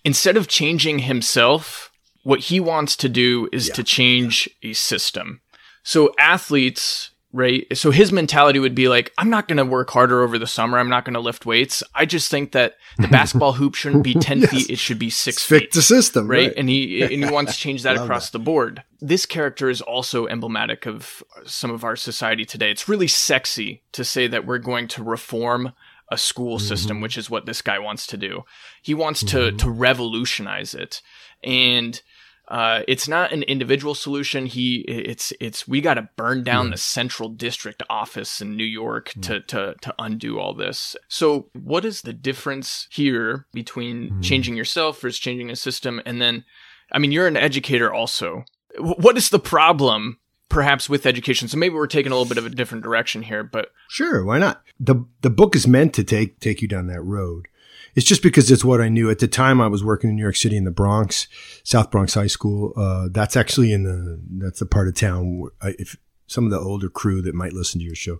instead 0.04 0.36
of 0.36 0.48
changing 0.48 1.00
himself, 1.00 1.92
what 2.24 2.40
he 2.40 2.60
wants 2.60 2.96
to 2.96 3.08
do 3.08 3.48
is 3.52 3.68
yeah. 3.68 3.74
to 3.74 3.84
change 3.84 4.48
a 4.62 4.72
system. 4.72 5.40
So 5.82 6.14
athletes 6.18 7.12
right? 7.32 7.66
So 7.76 7.90
his 7.90 8.12
mentality 8.12 8.58
would 8.58 8.74
be 8.74 8.88
like, 8.88 9.12
I'm 9.16 9.30
not 9.30 9.48
going 9.48 9.56
to 9.56 9.64
work 9.64 9.90
harder 9.90 10.22
over 10.22 10.38
the 10.38 10.46
summer. 10.46 10.78
I'm 10.78 10.90
not 10.90 11.04
going 11.04 11.14
to 11.14 11.20
lift 11.20 11.46
weights. 11.46 11.82
I 11.94 12.04
just 12.04 12.30
think 12.30 12.52
that 12.52 12.76
the 12.98 13.08
basketball 13.10 13.54
hoop 13.54 13.74
shouldn't 13.74 14.04
be 14.04 14.14
10 14.14 14.40
yes. 14.40 14.50
feet. 14.50 14.70
It 14.70 14.78
should 14.78 14.98
be 14.98 15.10
six 15.10 15.42
Fit 15.42 15.60
feet. 15.62 15.72
the 15.72 15.82
system. 15.82 16.28
Right? 16.28 16.48
right. 16.48 16.54
And 16.56 16.68
he, 16.68 17.02
and 17.02 17.24
he 17.24 17.30
wants 17.30 17.54
to 17.54 17.58
change 17.62 17.82
that 17.82 17.96
across 17.96 18.30
that. 18.30 18.38
the 18.38 18.44
board. 18.44 18.84
This 19.00 19.26
character 19.26 19.70
is 19.70 19.80
also 19.80 20.26
emblematic 20.26 20.86
of 20.86 21.22
some 21.44 21.70
of 21.70 21.84
our 21.84 21.96
society 21.96 22.44
today. 22.44 22.70
It's 22.70 22.88
really 22.88 23.08
sexy 23.08 23.82
to 23.92 24.04
say 24.04 24.26
that 24.26 24.46
we're 24.46 24.58
going 24.58 24.88
to 24.88 25.02
reform 25.02 25.72
a 26.10 26.18
school 26.18 26.58
mm-hmm. 26.58 26.66
system, 26.66 27.00
which 27.00 27.16
is 27.16 27.30
what 27.30 27.46
this 27.46 27.62
guy 27.62 27.78
wants 27.78 28.06
to 28.08 28.18
do. 28.18 28.44
He 28.82 28.92
wants 28.92 29.22
mm-hmm. 29.22 29.56
to, 29.56 29.64
to 29.64 29.70
revolutionize 29.70 30.74
it. 30.74 31.00
And, 31.42 32.00
uh, 32.48 32.82
it's 32.88 33.08
not 33.08 33.32
an 33.32 33.42
individual 33.44 33.94
solution. 33.94 34.46
He, 34.46 34.84
it's, 34.88 35.32
it's, 35.40 35.66
we 35.66 35.80
got 35.80 35.94
to 35.94 36.08
burn 36.16 36.42
down 36.44 36.68
mm. 36.68 36.70
the 36.72 36.76
central 36.76 37.28
district 37.28 37.82
office 37.88 38.40
in 38.40 38.56
New 38.56 38.64
York 38.64 39.10
mm. 39.10 39.22
to, 39.22 39.40
to, 39.40 39.74
to 39.80 39.94
undo 39.98 40.38
all 40.38 40.54
this. 40.54 40.96
So 41.08 41.48
what 41.54 41.84
is 41.84 42.02
the 42.02 42.12
difference 42.12 42.88
here 42.90 43.46
between 43.52 44.10
mm. 44.10 44.22
changing 44.22 44.56
yourself 44.56 45.00
versus 45.00 45.18
changing 45.18 45.50
a 45.50 45.56
system? 45.56 46.02
And 46.04 46.20
then, 46.20 46.44
I 46.90 46.98
mean, 46.98 47.12
you're 47.12 47.26
an 47.26 47.36
educator 47.36 47.92
also. 47.92 48.44
What 48.78 49.16
is 49.16 49.30
the 49.30 49.38
problem 49.38 50.18
perhaps 50.52 50.88
with 50.88 51.06
education. 51.06 51.48
So 51.48 51.56
maybe 51.56 51.74
we're 51.74 51.86
taking 51.86 52.12
a 52.12 52.14
little 52.14 52.28
bit 52.28 52.38
of 52.38 52.46
a 52.46 52.54
different 52.54 52.84
direction 52.84 53.22
here, 53.22 53.42
but 53.42 53.70
sure, 53.88 54.24
why 54.24 54.38
not? 54.38 54.62
The 54.78 55.04
the 55.22 55.30
book 55.30 55.56
is 55.56 55.66
meant 55.66 55.94
to 55.94 56.04
take 56.04 56.38
take 56.38 56.62
you 56.62 56.68
down 56.68 56.86
that 56.88 57.02
road. 57.02 57.48
It's 57.94 58.06
just 58.06 58.22
because 58.22 58.50
it's 58.50 58.64
what 58.64 58.80
I 58.80 58.88
knew 58.88 59.10
at 59.10 59.18
the 59.18 59.28
time. 59.28 59.60
I 59.60 59.66
was 59.66 59.84
working 59.84 60.10
in 60.10 60.16
New 60.16 60.22
York 60.22 60.36
City 60.36 60.56
in 60.56 60.64
the 60.64 60.70
Bronx, 60.70 61.28
South 61.62 61.90
Bronx 61.90 62.14
High 62.14 62.26
School. 62.26 62.72
Uh, 62.76 63.08
that's 63.10 63.36
actually 63.36 63.72
in 63.72 63.82
the 63.82 64.20
that's 64.44 64.60
the 64.60 64.66
part 64.66 64.88
of 64.88 64.94
town. 64.94 65.48
I, 65.60 65.74
if 65.78 65.96
some 66.26 66.44
of 66.44 66.50
the 66.50 66.58
older 66.58 66.88
crew 66.88 67.20
that 67.22 67.34
might 67.34 67.52
listen 67.52 67.78
to 67.80 67.84
your 67.84 67.94
show, 67.94 68.18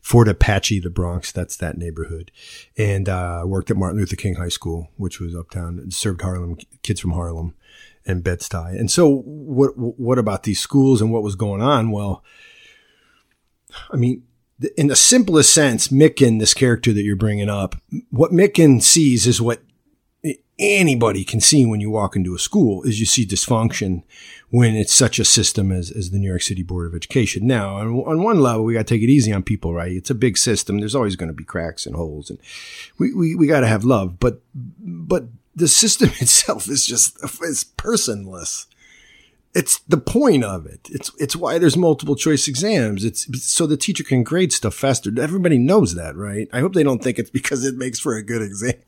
Fort 0.00 0.28
Apache, 0.28 0.80
the 0.80 0.90
Bronx, 0.90 1.32
that's 1.32 1.56
that 1.56 1.78
neighborhood, 1.78 2.30
and 2.76 3.08
uh, 3.08 3.42
worked 3.46 3.70
at 3.70 3.76
Martin 3.76 3.98
Luther 3.98 4.16
King 4.16 4.34
High 4.34 4.48
School, 4.48 4.88
which 4.96 5.20
was 5.20 5.34
uptown. 5.34 5.90
Served 5.90 6.20
Harlem 6.20 6.58
kids 6.82 7.00
from 7.00 7.12
Harlem 7.12 7.54
and 8.06 8.22
Bed 8.22 8.40
Stuy. 8.40 8.78
And 8.78 8.90
so, 8.90 9.22
what 9.24 9.72
what 9.76 10.18
about 10.18 10.42
these 10.42 10.60
schools 10.60 11.00
and 11.00 11.10
what 11.10 11.22
was 11.22 11.36
going 11.36 11.62
on? 11.62 11.90
Well, 11.90 12.22
I 13.90 13.96
mean, 13.96 14.24
in 14.76 14.86
the 14.86 14.96
simplest 14.96 15.52
sense, 15.52 15.88
Mitkin, 15.88 16.38
this 16.38 16.54
character 16.54 16.92
that 16.92 17.02
you're 17.02 17.16
bringing 17.16 17.48
up, 17.48 17.76
what 18.10 18.32
Mitkin 18.32 18.80
sees 18.82 19.26
is 19.26 19.40
what 19.40 19.60
anybody 20.58 21.24
can 21.24 21.40
see 21.40 21.66
when 21.66 21.80
you 21.80 21.90
walk 21.90 22.14
into 22.14 22.34
a 22.34 22.38
school 22.38 22.82
is 22.84 23.00
you 23.00 23.06
see 23.06 23.26
dysfunction 23.26 24.02
when 24.50 24.76
it's 24.76 24.94
such 24.94 25.18
a 25.18 25.24
system 25.24 25.72
as, 25.72 25.90
as 25.90 26.10
the 26.10 26.18
New 26.18 26.28
York 26.28 26.42
City 26.42 26.62
Board 26.62 26.86
of 26.86 26.94
Education. 26.94 27.46
Now, 27.46 27.76
on, 27.76 27.88
on 28.06 28.22
one 28.22 28.38
level, 28.38 28.64
we 28.64 28.74
got 28.74 28.86
to 28.86 28.94
take 28.94 29.02
it 29.02 29.10
easy 29.10 29.32
on 29.32 29.42
people, 29.42 29.74
right? 29.74 29.90
It's 29.90 30.10
a 30.10 30.14
big 30.14 30.38
system. 30.38 30.78
There's 30.78 30.94
always 30.94 31.16
going 31.16 31.28
to 31.28 31.34
be 31.34 31.44
cracks 31.44 31.86
and 31.86 31.96
holes 31.96 32.30
and 32.30 32.38
we, 32.98 33.12
we, 33.12 33.34
we 33.34 33.46
got 33.48 33.60
to 33.60 33.66
have 33.66 33.84
love, 33.84 34.20
but, 34.20 34.40
but 34.54 35.24
the 35.56 35.68
system 35.68 36.10
itself 36.20 36.68
is 36.68 36.86
just, 36.86 37.18
it's 37.42 37.64
personless 37.64 38.66
it's 39.54 39.78
the 39.80 39.98
point 39.98 40.44
of 40.44 40.66
it. 40.66 40.88
It's 40.90 41.12
it's 41.18 41.36
why 41.36 41.58
there's 41.58 41.76
multiple 41.76 42.16
choice 42.16 42.48
exams. 42.48 43.04
It's, 43.04 43.26
so 43.42 43.66
the 43.66 43.76
teacher 43.76 44.02
can 44.02 44.24
grade 44.24 44.52
stuff 44.52 44.74
faster. 44.74 45.12
Everybody 45.18 45.58
knows 45.58 45.94
that, 45.94 46.16
right? 46.16 46.48
I 46.52 46.60
hope 46.60 46.74
they 46.74 46.82
don't 46.82 47.02
think 47.02 47.18
it's 47.18 47.30
because 47.30 47.64
it 47.64 47.76
makes 47.76 48.00
for 48.00 48.16
a 48.16 48.22
good 48.22 48.42
exam. 48.42 48.74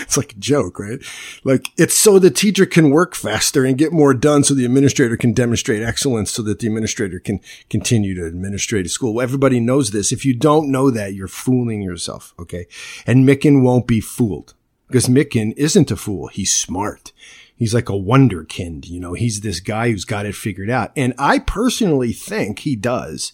It's 0.00 0.16
like 0.16 0.32
a 0.32 0.36
joke, 0.36 0.78
right? 0.78 1.00
Like 1.44 1.68
it's 1.76 1.92
so 1.92 2.18
the 2.18 2.30
teacher 2.30 2.64
can 2.64 2.88
work 2.88 3.14
faster 3.14 3.66
and 3.66 3.76
get 3.76 3.92
more 3.92 4.14
done 4.14 4.42
so 4.42 4.54
the 4.54 4.64
administrator 4.64 5.18
can 5.18 5.34
demonstrate 5.34 5.82
excellence 5.82 6.30
so 6.30 6.40
that 6.44 6.60
the 6.60 6.66
administrator 6.66 7.18
can 7.18 7.40
continue 7.68 8.14
to 8.14 8.26
administrate 8.26 8.86
a 8.86 8.88
school. 8.88 9.20
Everybody 9.20 9.60
knows 9.60 9.90
this. 9.90 10.10
If 10.10 10.24
you 10.24 10.32
don't 10.32 10.72
know 10.72 10.90
that, 10.90 11.12
you're 11.12 11.28
fooling 11.28 11.82
yourself. 11.82 12.32
Okay. 12.38 12.68
And 13.06 13.28
Mitkin 13.28 13.60
won't 13.60 13.86
be 13.86 14.00
fooled 14.00 14.54
because 14.86 15.08
Mitkin 15.08 15.52
isn't 15.58 15.90
a 15.90 15.96
fool. 15.96 16.28
He's 16.28 16.56
smart 16.56 17.12
he's 17.56 17.74
like 17.74 17.88
a 17.88 17.92
wonderkind. 17.92 18.88
You 18.88 19.00
know, 19.00 19.14
he's 19.14 19.40
this 19.40 19.60
guy 19.60 19.90
who's 19.90 20.04
got 20.04 20.26
it 20.26 20.34
figured 20.34 20.70
out. 20.70 20.92
And 20.96 21.14
I 21.18 21.38
personally 21.38 22.12
think 22.12 22.60
he 22.60 22.76
does. 22.76 23.32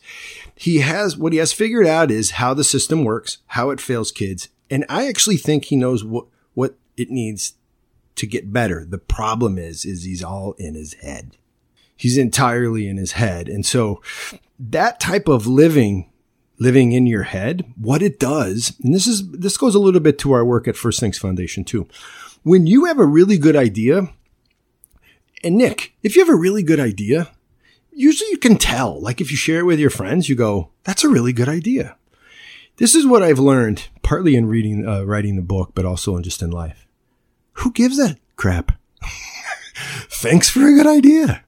He 0.54 0.78
has 0.78 1.16
what 1.16 1.32
he 1.32 1.38
has 1.38 1.52
figured 1.52 1.86
out 1.86 2.10
is 2.10 2.32
how 2.32 2.54
the 2.54 2.64
system 2.64 3.04
works, 3.04 3.38
how 3.48 3.70
it 3.70 3.80
fails 3.80 4.12
kids. 4.12 4.48
And 4.70 4.84
I 4.88 5.08
actually 5.08 5.36
think 5.36 5.66
he 5.66 5.76
knows 5.76 6.04
what, 6.04 6.26
what 6.54 6.76
it 6.96 7.10
needs 7.10 7.54
to 8.16 8.26
get 8.26 8.52
better. 8.52 8.84
The 8.84 8.98
problem 8.98 9.58
is, 9.58 9.84
is 9.84 10.04
he's 10.04 10.22
all 10.22 10.52
in 10.58 10.74
his 10.74 10.94
head. 10.94 11.36
He's 11.96 12.18
entirely 12.18 12.88
in 12.88 12.96
his 12.96 13.12
head. 13.12 13.48
And 13.48 13.64
so 13.64 14.02
that 14.58 15.00
type 15.00 15.28
of 15.28 15.46
living 15.46 16.10
living 16.58 16.92
in 16.92 17.06
your 17.06 17.22
head, 17.22 17.64
what 17.76 18.02
it 18.02 18.18
does, 18.18 18.74
and 18.82 18.94
this 18.94 19.06
is, 19.06 19.30
this 19.30 19.56
goes 19.56 19.74
a 19.74 19.78
little 19.78 20.00
bit 20.00 20.18
to 20.18 20.32
our 20.32 20.44
work 20.44 20.66
at 20.66 20.76
First 20.76 21.00
Things 21.00 21.18
Foundation 21.18 21.64
too. 21.64 21.86
When 22.42 22.66
you 22.66 22.86
have 22.86 22.98
a 22.98 23.06
really 23.06 23.38
good 23.38 23.56
idea, 23.56 24.12
and 25.42 25.56
Nick, 25.56 25.94
if 26.02 26.16
you 26.16 26.24
have 26.24 26.32
a 26.32 26.38
really 26.38 26.62
good 26.62 26.80
idea, 26.80 27.30
usually 27.92 28.30
you 28.30 28.38
can 28.38 28.56
tell. 28.56 29.00
Like 29.00 29.20
if 29.20 29.30
you 29.30 29.36
share 29.36 29.60
it 29.60 29.64
with 29.66 29.78
your 29.78 29.90
friends, 29.90 30.28
you 30.28 30.34
go, 30.34 30.70
that's 30.84 31.04
a 31.04 31.08
really 31.08 31.32
good 31.32 31.48
idea. 31.48 31.96
This 32.76 32.94
is 32.94 33.06
what 33.06 33.22
I've 33.22 33.40
learned, 33.40 33.88
partly 34.02 34.36
in 34.36 34.46
reading, 34.46 34.86
uh, 34.86 35.02
writing 35.02 35.36
the 35.36 35.42
book, 35.42 35.72
but 35.74 35.84
also 35.84 36.16
in 36.16 36.22
just 36.22 36.42
in 36.42 36.50
life. 36.50 36.86
Who 37.54 37.72
gives 37.72 37.98
a 37.98 38.16
crap? 38.36 38.72
Thanks 40.08 40.48
for 40.48 40.60
a 40.60 40.74
good 40.74 40.86
idea. 40.86 41.44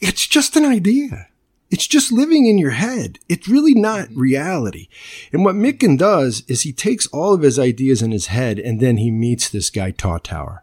It's 0.00 0.26
just 0.26 0.56
an 0.56 0.64
idea. 0.64 1.28
It's 1.72 1.86
just 1.86 2.12
living 2.12 2.46
in 2.46 2.58
your 2.58 2.72
head. 2.72 3.18
It's 3.30 3.48
really 3.48 3.72
not 3.72 4.08
mm-hmm. 4.08 4.20
reality. 4.20 4.88
And 5.32 5.42
what 5.42 5.54
Micken 5.54 5.96
does 5.96 6.44
is 6.46 6.62
he 6.62 6.72
takes 6.72 7.06
all 7.06 7.32
of 7.32 7.40
his 7.40 7.58
ideas 7.58 8.02
in 8.02 8.10
his 8.10 8.26
head 8.26 8.58
and 8.58 8.78
then 8.78 8.98
he 8.98 9.10
meets 9.10 9.48
this 9.48 9.70
guy, 9.70 9.90
Tower, 9.90 10.62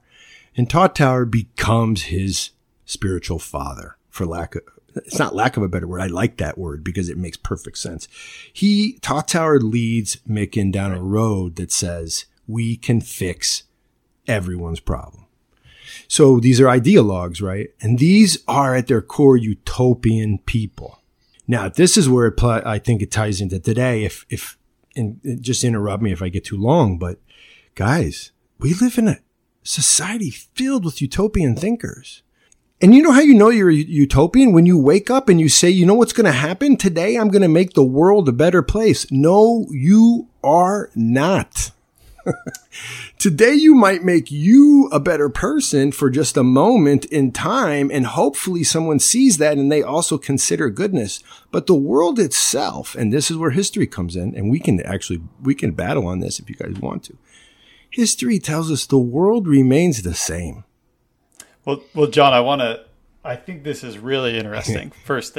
And 0.56 0.69
Taw 0.69 0.88
Tower 0.88 1.26
becomes 1.26 2.04
his 2.04 2.52
spiritual 2.86 3.39
father, 3.39 3.98
for 4.12 4.28
lack 4.28 4.56
of, 4.56 4.62
it's 4.95 5.17
not 5.17 5.34
lack 5.34 5.58
of 5.58 5.63
a 5.63 5.67
better 5.67 5.88
word. 5.88 6.02
I 6.02 6.08
like 6.08 6.38
that 6.38 6.60
word 6.60 6.84
because 6.84 7.10
it 7.10 7.17
makes 7.17 7.38
perfect 7.38 7.80
sense. 7.80 8.08
He, 8.54 9.00
Tower 9.02 9.60
leads 9.60 10.17
Micken 10.30 10.72
down 10.72 10.91
a 10.91 11.02
road 11.02 11.56
that 11.56 11.72
says 11.72 12.26
we 12.45 12.76
can 12.76 13.02
fix 13.02 13.63
everyone's 14.28 14.80
problem. 14.80 15.26
So 16.08 16.39
these 16.39 16.62
are 16.62 16.65
ideologues, 16.65 17.41
right? 17.41 17.69
And 17.82 17.98
these 17.98 18.43
are 18.48 18.76
at 18.76 18.86
their 18.86 19.02
core 19.02 19.38
utopian 19.38 20.38
people. 20.39 20.98
Now, 21.49 21.67
this 21.67 21.97
is 21.97 22.07
where 22.07 22.27
it 22.27 22.33
pl- 22.33 22.62
I 22.63 22.77
think 22.77 23.01
it 23.01 23.09
ties 23.09 23.41
into 23.41 23.59
today. 23.59 24.03
If, 24.03 24.23
if, 24.29 24.55
and 24.95 25.19
just 25.41 25.63
interrupt 25.63 26.03
me 26.03 26.12
if 26.12 26.21
I 26.21 26.29
get 26.29 26.45
too 26.45 26.62
long, 26.62 26.99
but 26.99 27.19
guys, 27.73 28.31
we 28.59 28.75
live 28.75 28.99
in 28.99 29.07
a 29.07 29.17
society 29.63 30.29
filled 30.29 30.85
with 30.85 31.01
utopian 31.01 31.55
thinkers. 31.55 32.21
And 32.79 32.93
you 32.93 33.01
know 33.01 33.12
how 33.12 33.21
you 33.21 33.33
know 33.33 33.49
you're 33.49 33.71
a 33.71 33.73
utopian? 33.73 34.53
When 34.53 34.67
you 34.67 34.77
wake 34.77 35.09
up 35.09 35.27
and 35.27 35.41
you 35.41 35.49
say, 35.49 35.71
you 35.71 35.88
know 35.88 35.95
what's 35.95 36.13
going 36.13 36.27
to 36.27 36.31
happen 36.31 36.77
today? 36.77 37.15
I'm 37.15 37.29
going 37.29 37.41
to 37.41 37.47
make 37.47 37.73
the 37.73 37.83
world 37.83 38.29
a 38.29 38.31
better 38.31 38.62
place. 38.62 39.12
No, 39.12 39.65
you 39.71 40.27
are 40.43 40.91
not. 40.93 41.71
Today, 43.18 43.54
you 43.54 43.76
might 43.76 44.04
make 44.04 44.32
you 44.32 44.89
a 44.92 45.00
better 45.00 45.30
person 45.30 45.92
for 45.92 46.10
just 46.10 46.38
a 46.38 46.44
moment 46.44 47.06
in 47.06 47.32
time, 47.32 47.89
and 47.92 48.06
hopefully, 48.06 48.63
someone 48.63 49.00
sees 49.00 49.38
that 49.38 49.58
and 49.58 49.72
they 49.72 49.84
also 49.84 50.18
consider 50.18 50.70
goodness. 50.70 51.22
But 51.52 51.68
the 51.68 51.76
world 51.76 52.20
itself, 52.20 52.96
and 52.96 53.12
this 53.12 53.30
is 53.30 53.38
where 53.38 53.52
history 53.52 53.88
comes 53.88 54.15
in, 54.15 54.36
and 54.36 54.50
we 54.50 54.60
can 54.60 54.82
actually 54.82 55.22
we 55.42 55.56
can 55.56 55.72
battle 55.72 56.08
on 56.08 56.20
this 56.20 56.39
if 56.39 56.50
you 56.50 56.56
guys 56.56 56.80
want 56.80 57.04
to. 57.06 57.18
History 57.89 58.39
tells 58.39 58.72
us 58.72 58.86
the 58.86 58.98
world 58.98 59.48
remains 59.48 60.04
the 60.04 60.13
same. 60.13 60.63
Well, 61.65 61.84
well, 61.94 62.08
John, 62.08 62.34
I 62.34 62.39
want 62.39 62.62
to. 62.62 62.86
I 63.24 63.36
think 63.36 63.63
this 63.63 63.84
is 63.84 63.98
really 63.98 64.38
interesting. 64.38 64.92
First, 65.06 65.38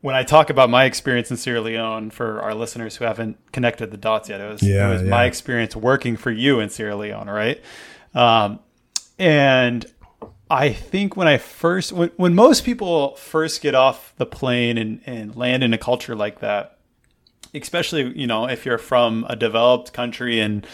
when 0.00 0.14
I 0.14 0.22
talk 0.22 0.48
about 0.50 0.70
my 0.70 0.84
experience 0.84 1.30
in 1.30 1.36
Sierra 1.36 1.60
Leone 1.60 2.10
for 2.10 2.40
our 2.40 2.54
listeners 2.54 2.96
who 2.96 3.04
haven't 3.04 3.36
connected 3.52 3.90
the 3.90 3.96
dots 3.96 4.28
yet, 4.28 4.40
it 4.40 4.50
was, 4.50 4.62
yeah, 4.62 4.88
it 4.88 4.92
was 4.92 5.02
yeah. 5.02 5.10
my 5.10 5.24
experience 5.24 5.76
working 5.76 6.16
for 6.16 6.30
you 6.30 6.60
in 6.60 6.70
Sierra 6.70 6.96
Leone, 6.96 7.28
right? 7.28 7.62
Um, 8.14 8.60
and 9.18 9.84
I 10.50 10.72
think 10.72 11.16
when 11.16 11.28
I 11.28 11.36
first, 11.38 11.92
when, 11.92 12.10
when 12.16 12.34
most 12.34 12.64
people 12.64 13.14
first 13.16 13.60
get 13.60 13.74
off 13.74 14.14
the 14.16 14.26
plane 14.26 14.78
and, 14.78 15.00
and 15.04 15.36
land 15.36 15.62
in 15.62 15.74
a 15.74 15.78
culture 15.78 16.16
like 16.16 16.40
that, 16.40 16.78
especially, 17.54 18.18
you 18.18 18.26
know, 18.26 18.48
if 18.48 18.64
you're 18.64 18.78
from 18.78 19.26
a 19.28 19.36
developed 19.36 19.92
country 19.92 20.40
and 20.40 20.66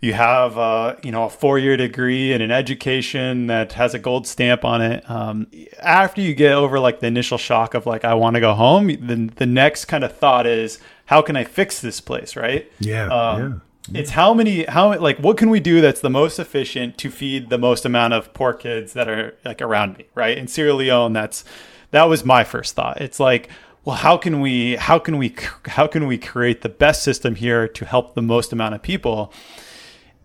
you 0.00 0.12
have 0.12 0.56
uh, 0.56 0.94
you 1.02 1.10
know 1.10 1.24
a 1.24 1.30
four 1.30 1.58
year 1.58 1.76
degree 1.76 2.32
and 2.32 2.42
an 2.42 2.50
education 2.50 3.48
that 3.48 3.72
has 3.72 3.94
a 3.94 3.98
gold 3.98 4.26
stamp 4.26 4.64
on 4.64 4.80
it. 4.80 5.08
Um, 5.10 5.48
after 5.80 6.20
you 6.20 6.34
get 6.34 6.52
over 6.52 6.78
like 6.78 7.00
the 7.00 7.08
initial 7.08 7.38
shock 7.38 7.74
of 7.74 7.86
like 7.86 8.04
i 8.04 8.14
want 8.14 8.34
to 8.34 8.40
go 8.40 8.54
home 8.54 8.88
then 9.06 9.32
the 9.36 9.46
next 9.46 9.86
kind 9.86 10.04
of 10.04 10.16
thought 10.16 10.46
is 10.46 10.78
how 11.06 11.22
can 11.22 11.36
i 11.36 11.44
fix 11.44 11.80
this 11.80 12.00
place 12.00 12.36
right? 12.36 12.70
Yeah, 12.78 13.06
um, 13.08 13.62
yeah. 13.88 14.00
it's 14.00 14.10
how 14.10 14.34
many 14.34 14.64
how 14.64 14.98
like 14.98 15.18
what 15.18 15.36
can 15.36 15.50
we 15.50 15.58
do 15.60 15.80
that's 15.80 16.00
the 16.00 16.10
most 16.10 16.38
efficient 16.38 16.96
to 16.98 17.10
feed 17.10 17.50
the 17.50 17.58
most 17.58 17.84
amount 17.84 18.14
of 18.14 18.32
poor 18.34 18.52
kids 18.52 18.92
that 18.92 19.08
are 19.08 19.36
like 19.44 19.60
around 19.60 19.98
me 19.98 20.06
right? 20.14 20.38
In 20.38 20.46
sierra 20.46 20.74
leone 20.74 21.12
that's 21.12 21.44
that 21.90 22.04
was 22.04 22.24
my 22.24 22.44
first 22.44 22.74
thought. 22.74 23.00
It's 23.00 23.18
like 23.18 23.48
well 23.84 23.96
how 23.96 24.16
can 24.16 24.40
we 24.40 24.76
how 24.76 25.00
can 25.00 25.18
we 25.18 25.34
how 25.66 25.88
can 25.88 26.06
we 26.06 26.18
create 26.18 26.60
the 26.60 26.68
best 26.68 27.02
system 27.02 27.34
here 27.34 27.66
to 27.66 27.84
help 27.84 28.14
the 28.14 28.22
most 28.22 28.52
amount 28.52 28.74
of 28.74 28.82
people 28.82 29.32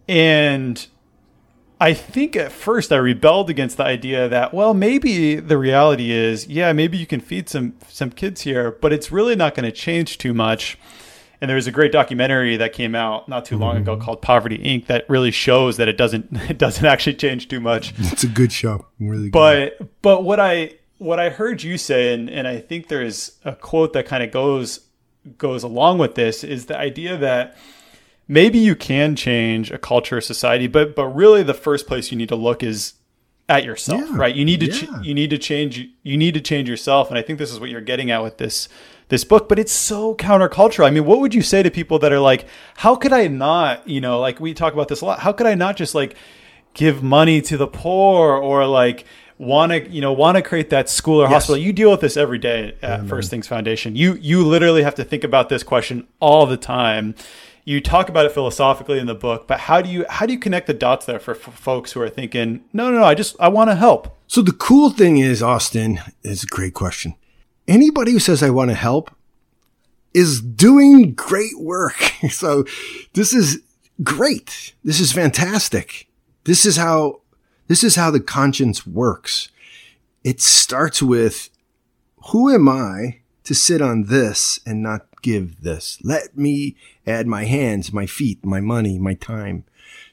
and 0.07 0.87
I 1.79 1.93
think 1.93 2.35
at 2.35 2.51
first 2.51 2.91
I 2.91 2.97
rebelled 2.97 3.49
against 3.49 3.77
the 3.77 3.83
idea 3.83 4.29
that 4.29 4.53
well 4.53 4.73
maybe 4.73 5.35
the 5.35 5.57
reality 5.57 6.11
is 6.11 6.47
yeah 6.47 6.73
maybe 6.73 6.97
you 6.97 7.05
can 7.05 7.19
feed 7.19 7.49
some 7.49 7.75
some 7.87 8.11
kids 8.11 8.41
here 8.41 8.71
but 8.71 8.93
it's 8.93 9.11
really 9.11 9.35
not 9.35 9.55
going 9.55 9.65
to 9.65 9.71
change 9.71 10.17
too 10.17 10.33
much. 10.33 10.77
And 11.41 11.49
there 11.49 11.55
was 11.55 11.67
a 11.67 11.73
great 11.73 11.91
documentary 11.91 12.55
that 12.55 12.71
came 12.71 12.95
out 12.95 13.27
not 13.27 13.43
too 13.43 13.57
long 13.57 13.73
mm-hmm. 13.73 13.81
ago 13.81 13.97
called 13.97 14.21
Poverty 14.21 14.57
Inc. 14.59 14.85
that 14.85 15.03
really 15.09 15.31
shows 15.31 15.75
that 15.75 15.89
it 15.89 15.97
doesn't 15.97 16.29
it 16.49 16.57
doesn't 16.57 16.85
actually 16.85 17.15
change 17.15 17.49
too 17.49 17.59
much. 17.59 17.93
It's 17.97 18.23
a 18.23 18.29
good 18.29 18.53
show, 18.53 18.85
really. 18.99 19.29
Good. 19.29 19.31
But 19.79 20.01
but 20.01 20.23
what 20.23 20.39
I 20.39 20.75
what 20.99 21.19
I 21.19 21.29
heard 21.29 21.61
you 21.61 21.77
say, 21.77 22.13
and, 22.13 22.29
and 22.29 22.47
I 22.47 22.59
think 22.59 22.87
there's 22.87 23.39
a 23.43 23.53
quote 23.53 23.91
that 23.91 24.05
kind 24.05 24.23
of 24.23 24.31
goes 24.31 24.87
goes 25.37 25.63
along 25.63 25.97
with 25.97 26.15
this, 26.15 26.43
is 26.43 26.67
the 26.67 26.77
idea 26.77 27.17
that 27.17 27.57
maybe 28.27 28.57
you 28.57 28.75
can 28.75 29.15
change 29.15 29.71
a 29.71 29.77
culture 29.77 30.17
or 30.17 30.21
society, 30.21 30.67
but 30.67 30.95
but 30.95 31.07
really 31.07 31.43
the 31.43 31.53
first 31.53 31.87
place 31.87 32.11
you 32.11 32.17
need 32.17 32.29
to 32.29 32.35
look 32.35 32.63
is 32.63 32.93
at 33.49 33.65
yourself, 33.65 34.01
yeah, 34.09 34.17
right? 34.17 34.35
You 34.35 34.45
need 34.45 34.61
to 34.61 34.67
yeah. 34.67 34.99
ch- 35.01 35.05
you 35.05 35.13
need 35.13 35.29
to 35.29 35.37
change 35.37 35.87
you 36.03 36.17
need 36.17 36.33
to 36.33 36.41
change 36.41 36.69
yourself, 36.69 37.09
and 37.09 37.17
I 37.17 37.21
think 37.21 37.39
this 37.39 37.51
is 37.51 37.59
what 37.59 37.69
you're 37.69 37.81
getting 37.81 38.11
at 38.11 38.23
with 38.23 38.37
this 38.37 38.69
this 39.09 39.23
book. 39.23 39.49
But 39.49 39.59
it's 39.59 39.71
so 39.71 40.15
countercultural. 40.15 40.85
I 40.85 40.89
mean, 40.89 41.05
what 41.05 41.19
would 41.19 41.33
you 41.33 41.41
say 41.41 41.63
to 41.63 41.71
people 41.71 41.99
that 41.99 42.11
are 42.11 42.19
like, 42.19 42.45
how 42.77 42.95
could 42.95 43.13
I 43.13 43.27
not? 43.27 43.87
You 43.87 44.01
know, 44.01 44.19
like 44.19 44.39
we 44.39 44.53
talk 44.53 44.73
about 44.73 44.87
this 44.87 45.01
a 45.01 45.05
lot. 45.05 45.19
How 45.19 45.33
could 45.33 45.47
I 45.47 45.55
not 45.55 45.75
just 45.75 45.93
like 45.93 46.15
give 46.73 47.03
money 47.03 47.41
to 47.41 47.57
the 47.57 47.67
poor 47.67 48.35
or 48.35 48.65
like 48.65 49.05
want 49.37 49.71
to 49.71 49.89
you 49.89 49.99
know 49.99 50.13
want 50.13 50.37
to 50.37 50.41
create 50.41 50.69
that 50.69 50.89
school 50.89 51.19
or 51.19 51.25
yes. 51.25 51.33
hospital 51.33 51.57
you 51.57 51.73
deal 51.73 51.91
with 51.91 52.01
this 52.01 52.15
every 52.15 52.37
day 52.37 52.77
at 52.81 53.05
first 53.07 53.29
things 53.29 53.47
foundation 53.47 53.95
you 53.95 54.13
you 54.15 54.45
literally 54.45 54.83
have 54.83 54.95
to 54.95 55.03
think 55.03 55.23
about 55.23 55.49
this 55.49 55.63
question 55.63 56.07
all 56.19 56.45
the 56.45 56.55
time 56.55 57.15
you 57.65 57.79
talk 57.79 58.09
about 58.09 58.25
it 58.25 58.31
philosophically 58.31 58.99
in 58.99 59.05
the 59.05 59.15
book, 59.15 59.47
but 59.47 59.61
how 59.61 59.81
do 59.81 59.89
you 59.89 60.05
how 60.09 60.25
do 60.25 60.33
you 60.33 60.39
connect 60.39 60.67
the 60.67 60.73
dots 60.73 61.05
there 61.05 61.19
for, 61.19 61.33
folks 61.33 61.93
who 61.93 62.01
are 62.01 62.09
thinking, 62.09 62.63
no, 62.73 62.91
no, 62.91 62.99
no, 62.99 63.05
I 63.05 63.15
just 63.15 63.35
I 63.39 63.47
want 63.47 63.69
to 63.69 63.75
help. 63.75 64.17
So 64.27 64.41
the 64.41 64.51
cool 64.51 64.89
thing 64.89 65.17
is, 65.17 65.41
Austin, 65.41 65.99
is 66.23 66.43
a 66.43 66.47
great 66.47 66.73
question. 66.73 67.15
Anybody 67.67 68.11
who 68.11 68.19
says 68.19 68.43
I 68.43 68.49
want 68.49 68.71
to 68.71 68.75
help 68.75 69.11
is 70.13 70.41
doing 70.41 71.13
great 71.13 71.57
work. 71.57 71.95
so 72.29 72.65
this 73.13 73.33
is 73.33 73.61
great. 74.03 74.73
This 74.83 74.99
is 74.99 75.11
fantastic. 75.11 76.07
This 76.43 76.65
is 76.65 76.77
how 76.77 77.21
this 77.67 77.83
is 77.83 77.95
how 77.95 78.11
the 78.11 78.19
conscience 78.19 78.85
works. 78.85 79.49
It 80.23 80.41
starts 80.41 81.01
with 81.01 81.49
who 82.31 82.53
am 82.53 82.67
I 82.67 83.19
to 83.45 83.53
sit 83.53 83.81
on 83.81 84.03
this 84.03 84.59
and 84.65 84.81
not 84.81 85.05
give 85.23 85.61
this. 85.61 85.97
Let 86.03 86.37
me 86.37 86.75
add 87.07 87.25
my 87.25 87.45
hands, 87.45 87.91
my 87.91 88.05
feet, 88.05 88.45
my 88.45 88.61
money, 88.61 88.99
my 88.99 89.15
time. 89.15 89.63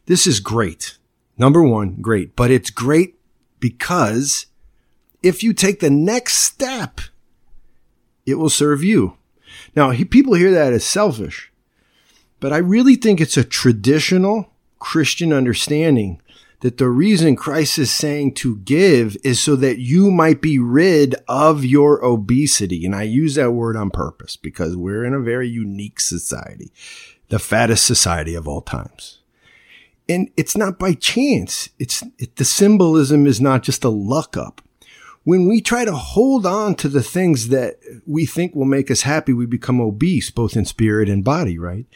This 0.06 0.26
is 0.26 0.40
great. 0.40 0.96
Number 1.36 1.62
one, 1.62 1.96
great. 2.00 2.34
But 2.34 2.50
it's 2.50 2.70
great 2.70 3.16
because 3.58 4.46
if 5.22 5.42
you 5.42 5.52
take 5.52 5.80
the 5.80 5.90
next 5.90 6.38
step, 6.38 7.00
it 8.24 8.36
will 8.36 8.48
serve 8.48 8.82
you. 8.82 9.16
Now, 9.76 9.92
people 9.92 10.34
hear 10.34 10.52
that 10.52 10.72
as 10.72 10.84
selfish, 10.84 11.52
but 12.38 12.52
I 12.52 12.58
really 12.58 12.96
think 12.96 13.20
it's 13.20 13.36
a 13.36 13.44
traditional 13.44 14.52
Christian 14.78 15.32
understanding 15.32 16.22
that 16.60 16.78
the 16.78 16.88
reason 16.88 17.36
Christ 17.36 17.78
is 17.78 17.90
saying 17.90 18.34
to 18.34 18.56
give 18.58 19.16
is 19.24 19.40
so 19.40 19.56
that 19.56 19.78
you 19.78 20.10
might 20.10 20.40
be 20.40 20.58
rid 20.58 21.14
of 21.26 21.64
your 21.64 22.04
obesity. 22.04 22.84
And 22.84 22.94
I 22.94 23.02
use 23.02 23.34
that 23.34 23.52
word 23.52 23.76
on 23.76 23.90
purpose 23.90 24.36
because 24.36 24.76
we're 24.76 25.04
in 25.04 25.14
a 25.14 25.20
very 25.20 25.48
unique 25.48 26.00
society, 26.00 26.70
the 27.28 27.38
fattest 27.38 27.86
society 27.86 28.34
of 28.34 28.46
all 28.46 28.60
times. 28.60 29.20
And 30.08 30.30
it's 30.36 30.56
not 30.56 30.78
by 30.78 30.94
chance. 30.94 31.70
It's 31.78 32.02
it, 32.18 32.36
the 32.36 32.44
symbolism 32.44 33.26
is 33.26 33.40
not 33.40 33.62
just 33.62 33.84
a 33.84 33.90
luck 33.90 34.36
up 34.36 34.60
when 35.30 35.46
we 35.46 35.60
try 35.60 35.84
to 35.84 35.94
hold 35.94 36.44
on 36.44 36.74
to 36.74 36.88
the 36.88 37.04
things 37.04 37.50
that 37.50 37.78
we 38.04 38.26
think 38.26 38.52
will 38.52 38.64
make 38.64 38.90
us 38.90 39.02
happy, 39.02 39.32
we 39.32 39.46
become 39.46 39.80
obese, 39.80 40.28
both 40.28 40.56
in 40.56 40.64
spirit 40.64 41.08
and 41.08 41.22
body, 41.22 41.56
right? 41.56 41.86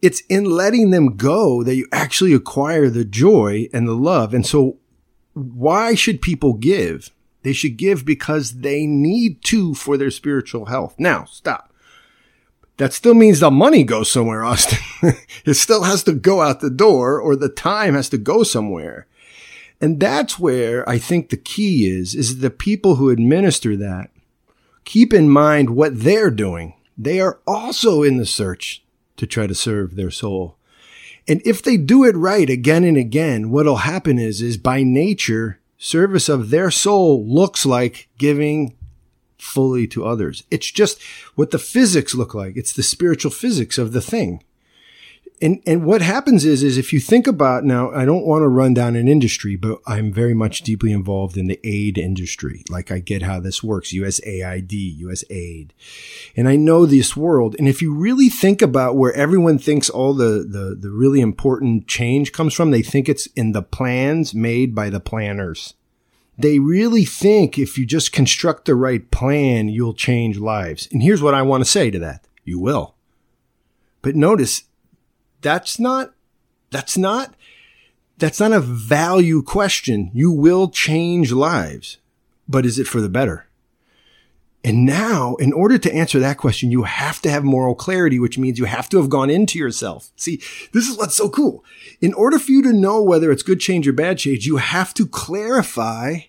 It's 0.00 0.20
in 0.28 0.44
letting 0.44 0.90
them 0.90 1.16
go 1.16 1.64
that 1.64 1.74
you 1.74 1.88
actually 1.90 2.32
acquire 2.32 2.88
the 2.88 3.04
joy 3.04 3.68
and 3.72 3.88
the 3.88 3.96
love. 3.96 4.32
And 4.32 4.46
so 4.46 4.76
why 5.32 5.96
should 5.96 6.22
people 6.22 6.52
give? 6.52 7.10
They 7.42 7.52
should 7.52 7.78
give 7.78 8.04
because 8.04 8.60
they 8.60 8.86
need 8.86 9.42
to 9.46 9.74
for 9.74 9.96
their 9.96 10.12
spiritual 10.12 10.66
health. 10.66 10.94
Now, 10.98 11.24
stop. 11.24 11.72
That 12.76 12.92
still 12.92 13.14
means 13.14 13.40
the 13.40 13.50
money 13.50 13.82
goes 13.82 14.08
somewhere, 14.08 14.44
Austin. 14.44 14.78
it 15.44 15.54
still 15.54 15.82
has 15.82 16.04
to 16.04 16.12
go 16.12 16.42
out 16.42 16.60
the 16.60 16.70
door 16.70 17.20
or 17.20 17.34
the 17.34 17.48
time 17.48 17.94
has 17.94 18.08
to 18.10 18.18
go 18.18 18.44
somewhere. 18.44 19.08
And 19.80 20.00
that's 20.00 20.38
where 20.38 20.88
I 20.88 20.98
think 20.98 21.28
the 21.28 21.36
key 21.36 21.88
is, 21.88 22.14
is 22.14 22.38
the 22.38 22.50
people 22.50 22.96
who 22.96 23.10
administer 23.10 23.76
that 23.76 24.10
keep 24.88 25.12
in 25.12 25.28
mind 25.28 25.68
what 25.68 26.00
they're 26.00 26.30
doing. 26.30 26.72
They 26.96 27.20
are 27.20 27.40
also 27.46 28.02
in 28.02 28.16
the 28.16 28.24
search 28.24 28.82
to 29.18 29.26
try 29.26 29.46
to 29.46 29.54
serve 29.54 29.96
their 29.96 30.10
soul. 30.10 30.56
And 31.28 31.42
if 31.44 31.62
they 31.62 31.76
do 31.76 32.04
it 32.04 32.16
right 32.16 32.48
again 32.48 32.84
and 32.84 32.96
again, 32.96 33.50
what'll 33.50 33.76
happen 33.76 34.18
is, 34.18 34.40
is 34.40 34.56
by 34.56 34.82
nature, 34.82 35.60
service 35.76 36.30
of 36.30 36.48
their 36.48 36.70
soul 36.70 37.22
looks 37.22 37.66
like 37.66 38.08
giving 38.16 38.74
fully 39.36 39.86
to 39.88 40.06
others. 40.06 40.42
It's 40.50 40.70
just 40.70 41.02
what 41.34 41.50
the 41.50 41.58
physics 41.58 42.14
look 42.14 42.34
like. 42.34 42.56
It's 42.56 42.72
the 42.72 42.82
spiritual 42.82 43.30
physics 43.30 43.76
of 43.76 43.92
the 43.92 44.00
thing. 44.00 44.42
And, 45.40 45.62
and 45.66 45.84
what 45.84 46.02
happens 46.02 46.44
is, 46.44 46.62
is 46.62 46.78
if 46.78 46.92
you 46.92 46.98
think 46.98 47.26
about 47.26 47.64
now, 47.64 47.90
I 47.90 48.04
don't 48.04 48.26
want 48.26 48.42
to 48.42 48.48
run 48.48 48.74
down 48.74 48.96
an 48.96 49.06
industry, 49.06 49.54
but 49.56 49.78
I'm 49.86 50.12
very 50.12 50.34
much 50.34 50.62
deeply 50.62 50.92
involved 50.92 51.36
in 51.36 51.46
the 51.46 51.60
aid 51.62 51.96
industry. 51.96 52.64
Like 52.68 52.90
I 52.90 52.98
get 52.98 53.22
how 53.22 53.38
this 53.38 53.62
works, 53.62 53.92
USAID, 53.92 55.00
USAID. 55.00 55.70
And 56.36 56.48
I 56.48 56.56
know 56.56 56.86
this 56.86 57.16
world. 57.16 57.54
And 57.58 57.68
if 57.68 57.80
you 57.80 57.94
really 57.94 58.28
think 58.28 58.62
about 58.62 58.96
where 58.96 59.12
everyone 59.12 59.58
thinks 59.58 59.88
all 59.88 60.12
the, 60.12 60.46
the, 60.48 60.76
the 60.78 60.90
really 60.90 61.20
important 61.20 61.86
change 61.86 62.32
comes 62.32 62.54
from, 62.54 62.70
they 62.70 62.82
think 62.82 63.08
it's 63.08 63.26
in 63.28 63.52
the 63.52 63.62
plans 63.62 64.34
made 64.34 64.74
by 64.74 64.90
the 64.90 65.00
planners 65.00 65.74
they 66.40 66.60
really 66.60 67.04
think 67.04 67.58
if 67.58 67.76
you 67.76 67.84
just 67.84 68.12
construct 68.12 68.64
the 68.64 68.76
right 68.76 69.10
plan, 69.10 69.68
you'll 69.68 69.92
change 69.92 70.38
lives. 70.38 70.88
And 70.92 71.02
here's 71.02 71.20
what 71.20 71.34
I 71.34 71.42
want 71.42 71.64
to 71.64 71.70
say 71.70 71.90
to 71.90 71.98
that. 71.98 72.24
You 72.44 72.60
will. 72.60 72.94
But 74.02 74.14
notice 74.14 74.62
that's 75.40 75.78
not, 75.78 76.14
that's 76.70 76.96
not, 76.96 77.34
that's 78.18 78.40
not 78.40 78.52
a 78.52 78.60
value 78.60 79.42
question. 79.42 80.10
You 80.12 80.30
will 80.30 80.68
change 80.68 81.32
lives, 81.32 81.98
but 82.48 82.66
is 82.66 82.78
it 82.78 82.86
for 82.86 83.00
the 83.00 83.08
better? 83.08 83.46
And 84.64 84.84
now, 84.84 85.36
in 85.36 85.52
order 85.52 85.78
to 85.78 85.94
answer 85.94 86.18
that 86.18 86.36
question, 86.36 86.72
you 86.72 86.82
have 86.82 87.22
to 87.22 87.30
have 87.30 87.44
moral 87.44 87.76
clarity, 87.76 88.18
which 88.18 88.38
means 88.38 88.58
you 88.58 88.64
have 88.64 88.88
to 88.88 88.96
have 88.96 89.08
gone 89.08 89.30
into 89.30 89.58
yourself. 89.58 90.10
See, 90.16 90.42
this 90.72 90.88
is 90.88 90.98
what's 90.98 91.14
so 91.14 91.28
cool. 91.28 91.64
In 92.00 92.12
order 92.12 92.40
for 92.40 92.50
you 92.50 92.62
to 92.62 92.72
know 92.72 93.00
whether 93.00 93.30
it's 93.30 93.44
good 93.44 93.60
change 93.60 93.86
or 93.86 93.92
bad 93.92 94.18
change, 94.18 94.46
you 94.46 94.56
have 94.56 94.92
to 94.94 95.06
clarify, 95.06 96.22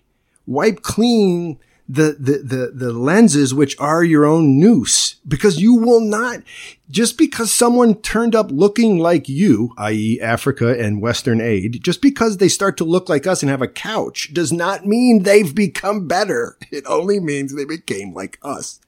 wipe 0.46 0.82
clean 0.82 1.58
the, 1.92 2.16
the, 2.20 2.38
the, 2.38 2.70
the 2.72 2.92
lenses, 2.92 3.52
which 3.52 3.78
are 3.80 4.04
your 4.04 4.24
own 4.24 4.60
nous, 4.60 5.16
because 5.26 5.60
you 5.60 5.74
will 5.74 6.00
not, 6.00 6.40
just 6.88 7.18
because 7.18 7.52
someone 7.52 7.96
turned 7.96 8.36
up 8.36 8.50
looking 8.52 8.98
like 8.98 9.28
you, 9.28 9.74
i.e. 9.76 10.20
Africa 10.20 10.78
and 10.78 11.02
Western 11.02 11.40
aid, 11.40 11.82
just 11.82 12.00
because 12.00 12.36
they 12.36 12.48
start 12.48 12.76
to 12.76 12.84
look 12.84 13.08
like 13.08 13.26
us 13.26 13.42
and 13.42 13.50
have 13.50 13.62
a 13.62 13.68
couch 13.68 14.32
does 14.32 14.52
not 14.52 14.86
mean 14.86 15.24
they've 15.24 15.54
become 15.54 16.06
better. 16.06 16.56
It 16.70 16.84
only 16.86 17.18
means 17.18 17.54
they 17.54 17.64
became 17.64 18.14
like 18.14 18.38
us. 18.42 18.78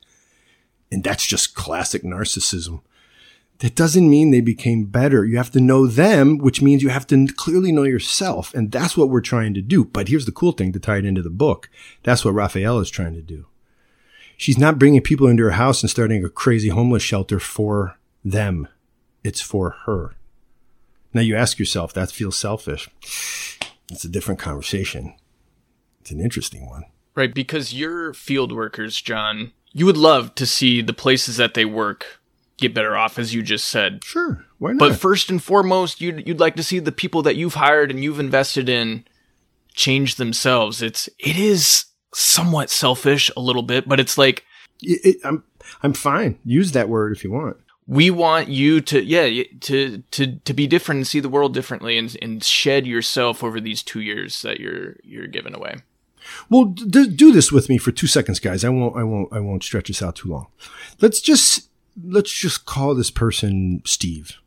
And 0.93 1.03
that's 1.03 1.27
just 1.27 1.57
classic 1.57 2.05
narcissism. 2.05 2.83
That 3.63 3.77
doesn't 3.77 4.11
mean 4.11 4.33
they 4.33 4.41
became 4.41 4.87
better. 4.87 5.25
You 5.25 5.37
have 5.37 5.53
to 5.53 5.61
know 5.61 5.87
them, 5.87 6.37
which 6.39 6.61
means 6.61 6.83
you 6.83 6.89
have 6.89 7.07
to 7.07 7.29
clearly 7.29 7.71
know 7.71 7.85
yourself. 7.85 8.53
And 8.55 8.73
that's 8.73 8.97
what 8.97 9.09
we're 9.09 9.21
trying 9.21 9.55
to 9.55 9.63
do. 9.63 9.85
But 9.85 10.09
here's 10.09 10.27
the 10.27 10.33
cool 10.33 10.51
thing 10.51 10.73
to 10.73 10.81
tie 10.81 10.97
it 10.97 11.05
into 11.05 11.23
the 11.23 11.31
book. 11.31 11.71
That's 12.03 12.25
what 12.25 12.35
Raphael 12.35 12.81
is 12.81 12.91
trying 12.91 13.15
to 13.15 13.23
do. 13.23 13.47
She's 14.37 14.59
not 14.59 14.81
bringing 14.81 15.01
people 15.01 15.29
into 15.29 15.45
her 15.45 15.53
house 15.53 15.81
and 15.81 15.89
starting 15.89 16.25
a 16.25 16.29
crazy 16.29 16.71
homeless 16.71 17.05
shelter 17.05 17.39
for 17.39 17.97
them. 18.25 18.67
It's 19.23 19.41
for 19.41 19.77
her. 19.87 20.17
Now 21.15 21.21
you 21.21 21.37
ask 21.37 21.61
yourself, 21.61 21.93
that 21.93 22.11
feels 22.11 22.37
selfish. 22.37 22.91
It's 23.93 24.05
a 24.05 24.09
different 24.09 24.41
conversation. 24.41 25.15
It's 26.01 26.11
an 26.11 26.19
interesting 26.19 26.69
one. 26.69 26.83
Right. 27.15 27.33
Because 27.33 27.73
you're 27.73 28.13
field 28.13 28.51
workers, 28.51 29.01
John. 29.01 29.53
You 29.73 29.87
would 29.87 29.97
love 29.97 30.35
to 30.35 30.47
see 30.47 30.83
the 30.83 30.93
places 30.93 31.37
that 31.37 31.55
they 31.55 31.65
work 31.65 32.19
get 32.63 32.75
better 32.75 32.97
off, 32.97 33.19
as 33.19 33.35
you 33.35 33.43
just 33.43 33.69
said. 33.69 34.03
Sure, 34.05 34.45
why 34.59 34.73
not? 34.73 34.79
But 34.79 34.97
first 34.97 35.31
and 35.31 35.43
foremost, 35.43 36.01
you'd 36.01 36.27
you'd 36.27 36.41
like 36.41 36.57
to 36.57 36.63
see 36.63 36.79
the 36.79 36.93
people 36.93 37.23
that 37.23 37.37
you've 37.37 37.55
hired 37.55 37.91
and 37.91 38.03
you've 38.03 38.21
invested 38.21 38.69
in 38.69 39.05
change 39.75 40.17
themselves. 40.17 40.83
It's 40.83 41.09
it 41.19 41.37
is 41.37 41.87
somewhat 42.15 42.71
selfish 42.71 43.31
a 43.37 43.41
little 43.41 43.63
bit, 43.63 43.89
but 43.89 44.01
it's 44.01 44.17
like 44.17 44.45
it, 44.83 45.01
it, 45.05 45.17
I'm 45.25 45.45
I'm 45.83 45.93
fine. 45.93 46.39
Use 46.45 46.73
that 46.73 46.89
word 46.89 47.13
if 47.13 47.25
you 47.25 47.31
want. 47.31 47.57
We 47.87 48.11
want 48.11 48.49
you 48.49 48.81
to 48.81 49.03
yeah 49.03 49.45
to 49.61 49.99
to 49.99 50.37
to 50.37 50.55
be 50.55 50.67
different 50.67 50.99
and 51.01 51.07
see 51.07 51.21
the 51.21 51.29
world 51.29 51.55
differently 51.55 51.99
and 51.99 52.17
and 52.23 52.43
shed 52.43 52.87
yourself 52.87 53.43
over 53.43 53.61
these 53.61 53.83
two 53.83 54.01
years 54.01 54.43
that 54.43 54.61
you're 54.61 54.97
you're 55.03 55.27
giving 55.27 55.55
away. 55.55 55.77
Well, 56.49 56.67
d- 56.67 57.09
do 57.09 57.33
this 57.33 57.51
with 57.51 57.69
me 57.69 57.79
for 57.79 57.91
two 57.91 58.07
seconds, 58.07 58.39
guys. 58.39 58.65
I 58.65 58.69
won't 58.69 58.97
I 58.97 59.03
won't 59.03 59.33
I 59.33 59.41
won't 59.41 59.65
stretch 59.65 59.89
this 59.89 60.03
out 60.03 60.17
too 60.17 60.29
long. 60.29 60.47
Let's 61.01 61.21
just 61.21 61.69
let's 62.01 62.33
just 62.33 62.67
call 62.67 62.95
this 62.95 63.11
person 63.11 63.83
Steve. 63.85 64.39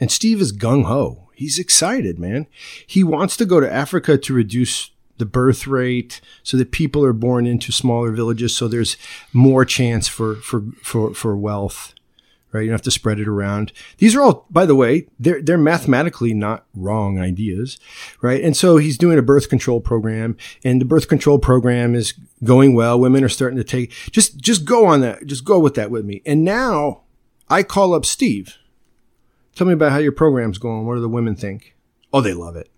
And 0.00 0.10
Steve 0.10 0.40
is 0.40 0.52
gung 0.52 0.84
ho. 0.84 1.30
He's 1.34 1.58
excited, 1.58 2.18
man. 2.18 2.46
He 2.86 3.04
wants 3.04 3.36
to 3.36 3.46
go 3.46 3.60
to 3.60 3.72
Africa 3.72 4.18
to 4.18 4.34
reduce 4.34 4.90
the 5.18 5.26
birth 5.26 5.66
rate 5.66 6.20
so 6.42 6.56
that 6.56 6.72
people 6.72 7.04
are 7.04 7.12
born 7.12 7.46
into 7.46 7.70
smaller 7.70 8.10
villages 8.10 8.56
so 8.56 8.66
there's 8.66 8.96
more 9.32 9.64
chance 9.64 10.08
for 10.08 10.36
for 10.36 10.62
for, 10.82 11.14
for 11.14 11.36
wealth 11.36 11.94
right? 12.52 12.62
You 12.62 12.68
don't 12.68 12.74
have 12.74 12.82
to 12.82 12.90
spread 12.90 13.18
it 13.18 13.28
around. 13.28 13.72
These 13.98 14.14
are 14.14 14.22
all, 14.22 14.46
by 14.50 14.66
the 14.66 14.74
way, 14.74 15.08
they're, 15.18 15.42
they're 15.42 15.58
mathematically 15.58 16.34
not 16.34 16.66
wrong 16.74 17.18
ideas, 17.18 17.78
right? 18.20 18.42
And 18.42 18.56
so 18.56 18.76
he's 18.76 18.98
doing 18.98 19.18
a 19.18 19.22
birth 19.22 19.48
control 19.48 19.80
program 19.80 20.36
and 20.62 20.80
the 20.80 20.84
birth 20.84 21.08
control 21.08 21.38
program 21.38 21.94
is 21.94 22.14
going 22.44 22.74
well. 22.74 23.00
Women 23.00 23.24
are 23.24 23.28
starting 23.28 23.58
to 23.58 23.64
take, 23.64 23.90
just, 24.10 24.38
just 24.38 24.64
go 24.64 24.86
on 24.86 25.00
that. 25.00 25.26
Just 25.26 25.44
go 25.44 25.58
with 25.58 25.74
that 25.74 25.90
with 25.90 26.04
me. 26.04 26.22
And 26.26 26.44
now 26.44 27.02
I 27.48 27.62
call 27.62 27.94
up 27.94 28.04
Steve. 28.04 28.58
Tell 29.54 29.66
me 29.66 29.72
about 29.72 29.92
how 29.92 29.98
your 29.98 30.12
program's 30.12 30.58
going. 30.58 30.86
What 30.86 30.94
do 30.94 31.00
the 31.00 31.08
women 31.08 31.34
think? 31.34 31.74
Oh, 32.12 32.20
they 32.20 32.34
love 32.34 32.56
it. 32.56 32.70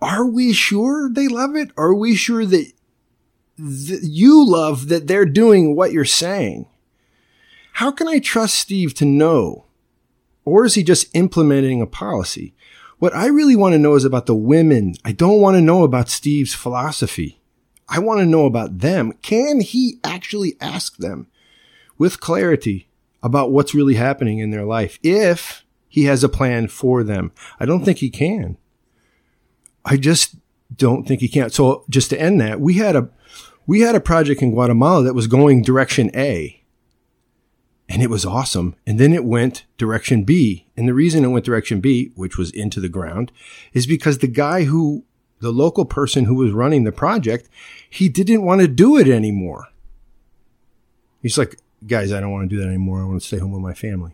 Are 0.00 0.26
we 0.26 0.52
sure 0.52 1.08
they 1.10 1.28
love 1.28 1.56
it? 1.56 1.70
Are 1.76 1.94
we 1.94 2.14
sure 2.14 2.44
that, 2.44 2.72
that 3.56 4.00
you 4.02 4.46
love 4.46 4.88
that 4.88 5.06
they're 5.06 5.24
doing 5.24 5.76
what 5.76 5.92
you're 5.92 6.04
saying? 6.04 6.66
How 7.74 7.90
can 7.90 8.06
I 8.06 8.20
trust 8.20 8.54
Steve 8.54 8.94
to 8.94 9.04
know? 9.04 9.64
Or 10.44 10.64
is 10.64 10.74
he 10.74 10.84
just 10.84 11.08
implementing 11.12 11.82
a 11.82 11.86
policy? 11.86 12.54
What 13.00 13.16
I 13.16 13.26
really 13.26 13.56
want 13.56 13.72
to 13.72 13.80
know 13.80 13.96
is 13.96 14.04
about 14.04 14.26
the 14.26 14.34
women. 14.34 14.94
I 15.04 15.10
don't 15.10 15.40
want 15.40 15.56
to 15.56 15.60
know 15.60 15.82
about 15.82 16.08
Steve's 16.08 16.54
philosophy. 16.54 17.40
I 17.88 17.98
want 17.98 18.20
to 18.20 18.26
know 18.26 18.46
about 18.46 18.78
them. 18.78 19.12
Can 19.22 19.60
he 19.60 19.98
actually 20.04 20.56
ask 20.60 20.98
them 20.98 21.26
with 21.98 22.20
clarity 22.20 22.88
about 23.24 23.50
what's 23.50 23.74
really 23.74 23.94
happening 23.94 24.38
in 24.38 24.52
their 24.52 24.64
life 24.64 25.00
if 25.02 25.64
he 25.88 26.04
has 26.04 26.22
a 26.22 26.28
plan 26.28 26.68
for 26.68 27.02
them? 27.02 27.32
I 27.58 27.66
don't 27.66 27.84
think 27.84 27.98
he 27.98 28.08
can. 28.08 28.56
I 29.84 29.96
just 29.96 30.36
don't 30.72 31.08
think 31.08 31.20
he 31.20 31.28
can. 31.28 31.50
So 31.50 31.84
just 31.90 32.10
to 32.10 32.20
end 32.20 32.40
that, 32.40 32.60
we 32.60 32.74
had 32.74 32.94
a, 32.94 33.08
we 33.66 33.80
had 33.80 33.96
a 33.96 34.00
project 34.00 34.42
in 34.42 34.52
Guatemala 34.52 35.02
that 35.02 35.14
was 35.14 35.26
going 35.26 35.62
direction 35.62 36.12
A 36.14 36.63
and 37.88 38.02
it 38.02 38.10
was 38.10 38.24
awesome. 38.24 38.74
And 38.86 38.98
then 38.98 39.12
it 39.12 39.24
went 39.24 39.64
direction 39.76 40.24
B. 40.24 40.66
And 40.76 40.88
the 40.88 40.94
reason 40.94 41.24
it 41.24 41.28
went 41.28 41.44
direction 41.44 41.80
B, 41.80 42.12
which 42.14 42.38
was 42.38 42.50
into 42.50 42.80
the 42.80 42.88
ground, 42.88 43.30
is 43.72 43.86
because 43.86 44.18
the 44.18 44.26
guy 44.26 44.64
who, 44.64 45.04
the 45.40 45.52
local 45.52 45.84
person 45.84 46.24
who 46.24 46.36
was 46.36 46.52
running 46.52 46.84
the 46.84 46.92
project, 46.92 47.48
he 47.88 48.08
didn't 48.08 48.44
want 48.44 48.62
to 48.62 48.68
do 48.68 48.96
it 48.96 49.08
anymore. 49.08 49.68
He's 51.20 51.36
like, 51.36 51.58
guys, 51.86 52.12
I 52.12 52.20
don't 52.20 52.32
want 52.32 52.48
to 52.48 52.56
do 52.56 52.60
that 52.60 52.68
anymore. 52.68 53.02
I 53.02 53.04
want 53.04 53.20
to 53.20 53.26
stay 53.26 53.38
home 53.38 53.52
with 53.52 53.62
my 53.62 53.74
family. 53.74 54.12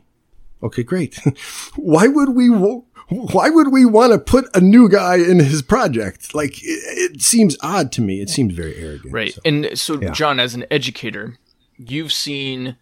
Okay, 0.63 0.83
great. 0.83 1.19
why 1.77 2.09
would 2.09 2.31
we, 2.31 2.49
why 2.49 3.51
would 3.51 3.73
we 3.73 3.85
want 3.85 4.13
to 4.13 4.19
put 4.19 4.55
a 4.55 4.61
new 4.61 4.89
guy 4.89 5.17
in 5.17 5.39
his 5.39 5.63
project? 5.63 6.35
Like, 6.35 6.63
it, 6.63 7.15
it 7.15 7.23
seems 7.23 7.57
odd 7.63 7.93
to 7.93 8.03
me. 8.03 8.21
It 8.21 8.29
seems 8.29 8.53
very 8.53 8.77
arrogant. 8.77 9.15
Right. 9.15 9.33
So, 9.33 9.41
and 9.45 9.79
so, 9.79 10.01
yeah. 10.01 10.11
John, 10.11 10.39
as 10.39 10.55
an 10.55 10.67
educator, 10.71 11.39
you've 11.79 12.13
seen 12.13 12.77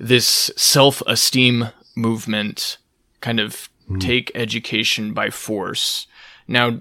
this 0.00 0.50
self 0.56 1.02
esteem 1.06 1.68
movement 1.94 2.78
kind 3.20 3.38
of 3.38 3.68
mm. 3.88 4.00
take 4.00 4.32
education 4.34 5.12
by 5.12 5.28
force. 5.28 6.06
Now, 6.48 6.80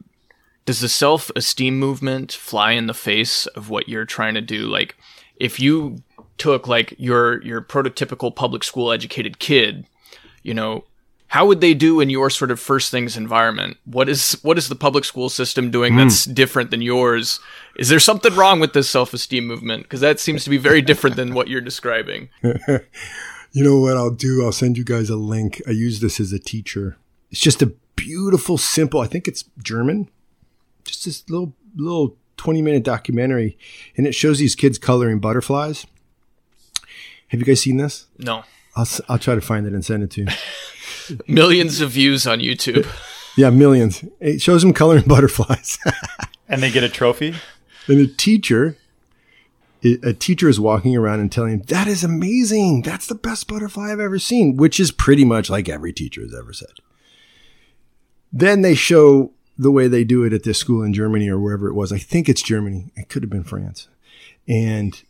does 0.65 0.80
the 0.80 0.89
self 0.89 1.30
esteem 1.36 1.78
movement 1.78 2.32
fly 2.32 2.72
in 2.72 2.88
the 2.88 2.93
face 2.93 3.45
of 3.47 3.70
what 3.70 3.89
you're 3.89 4.05
trying 4.05 4.36
to 4.36 4.41
do? 4.41 4.67
Like, 4.67 4.95
if 5.36 5.59
you 5.59 6.01
took 6.38 6.67
like 6.67 6.93
your 6.97 7.43
your 7.43 7.61
prototypical 7.61 8.34
public 8.34 8.63
school 8.63 8.91
educated 8.91 9.38
kid, 9.38 9.86
you 10.41 10.53
know, 10.53 10.86
how 11.30 11.45
would 11.45 11.61
they 11.61 11.75
do 11.75 11.99
in 11.99 12.09
your 12.09 12.32
sort 12.32 12.49
of 12.49 12.59
first 12.59 12.89
things 12.89 13.15
environment? 13.15 13.77
What 13.86 14.09
is 14.09 14.34
what 14.41 14.57
is 14.57 14.67
the 14.67 14.75
public 14.75 15.05
school 15.05 15.30
system 15.30 15.69
doing 15.69 15.93
mm. 15.93 15.97
that's 15.97 16.25
different 16.25 16.71
than 16.71 16.82
yours? 16.82 17.39
Is 17.77 17.89
there 17.89 17.99
something 17.99 18.36
wrong 18.36 18.59
with 18.59 18.73
this 18.73 18.89
self-esteem 18.89 19.45
movement? 19.45 19.84
Because 19.84 20.01
that 20.01 20.19
seems 20.19 20.43
to 20.43 20.49
be 20.49 20.57
very 20.57 20.82
different 20.82 21.15
than 21.15 21.36
what 21.36 21.47
you're 21.47 21.61
describing. 21.61 22.30
you 22.41 23.63
know 23.63 23.80
what 23.80 23.95
I'll 23.95 24.09
do? 24.09 24.43
I'll 24.43 24.51
send 24.51 24.75
you 24.75 24.84
guys 24.84 25.09
a 25.11 25.15
link. 25.15 25.61
I 25.67 25.71
use 25.71 25.99
this 25.99 26.19
as 26.19 26.34
a 26.34 26.39
teacher. 26.39 26.97
It's 27.30 27.41
just 27.41 27.61
a 27.61 27.73
beautiful, 27.95 28.57
simple. 28.57 28.99
I 28.99 29.07
think 29.07 29.27
it's 29.27 29.45
German. 29.61 30.09
Just 30.84 31.05
this 31.05 31.30
little 31.30 31.53
little 31.75 32.17
20 32.38 32.63
minute 32.63 32.84
documentary, 32.84 33.55
and 33.95 34.07
it 34.07 34.15
shows 34.15 34.39
these 34.39 34.55
kids 34.55 34.80
coloring 34.80 35.19
butterflies. 35.19 35.86
Have 37.27 37.39
you 37.39 37.45
guys 37.45 37.61
seen 37.61 37.77
this? 37.77 38.07
No. 38.17 38.45
I'll 38.75 38.88
I'll 39.07 39.19
try 39.19 39.36
to 39.36 39.41
find 39.41 39.67
it 39.67 39.73
and 39.73 39.86
send 39.86 40.01
it 40.01 40.09
to 40.11 40.21
you. 40.21 40.27
millions 41.28 41.82
of 41.82 41.91
views 41.91 42.26
on 42.28 42.39
YouTube. 42.39 42.88
Yeah, 43.38 43.49
millions. 43.49 44.03
It 44.20 44.41
shows 44.41 44.62
them 44.62 44.74
coloring 44.74 45.03
butterflies. 45.07 45.78
and 46.47 46.62
they 46.62 46.72
get 46.72 46.84
a 46.84 46.89
trophy? 46.89 47.36
And 47.88 47.99
the 47.99 48.07
teacher 48.07 48.78
a 49.84 50.14
teacher 50.14 50.49
is 50.49 50.60
walking 50.60 50.95
around 50.95 51.20
and 51.20 51.32
telling 51.32 51.53
him, 51.53 51.62
that 51.68 51.88
is 51.88 52.03
amazing. 52.03 52.82
That's 52.82 53.07
the 53.07 53.16
best 53.16 53.47
butterfly 53.47 53.91
I've 53.91 53.99
ever 53.99 54.20
seen, 54.20 54.57
which 54.57 54.80
is 54.80 54.91
pretty 54.91 55.24
much 55.24 55.49
like 55.49 55.70
every 55.70 55.93
teacher 55.93 56.22
has 56.22 56.36
ever 56.36 56.51
said. 56.51 56.74
Then 58.32 58.62
they 58.62 58.76
show 58.76 59.32
the 59.57 59.72
way 59.72 59.88
they 59.88 60.03
do 60.03 60.24
it 60.24 60.34
at 60.34 60.43
this 60.43 60.57
school 60.57 60.84
in 60.84 60.93
Germany 60.93 61.30
or 61.30 61.39
wherever 61.39 61.68
it 61.68 61.74
was. 61.74 61.91
I 61.91 61.97
think 61.97 62.28
it's 62.28 62.41
Germany. 62.41 62.91
It 62.95 63.10
could 63.10 63.24
have 63.24 63.30
been 63.30 63.43
France. 63.43 63.88
And 64.47 65.01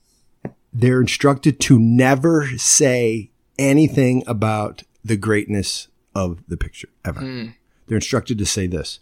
they're 0.72 1.02
instructed 1.02 1.60
to 1.62 1.80
never 1.80 2.48
say 2.58 3.32
anything 3.58 4.24
about 4.28 4.84
the 5.04 5.18
greatness 5.18 5.88
of 6.16 6.44
the 6.48 6.58
picture 6.58 6.90
ever. 7.06 7.22
Mm. 7.22 7.56
They're 7.88 7.98
instructed 7.98 8.38
to 8.38 8.46
say 8.46 8.68
this. 8.68 9.00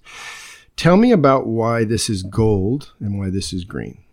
Tell 0.75 0.95
me 0.95 1.11
about 1.11 1.47
why 1.47 1.83
this 1.83 2.09
is 2.09 2.23
gold 2.23 2.93
and 2.99 3.17
why 3.17 3.29
this 3.29 3.51
is 3.51 3.63
green. 3.63 4.03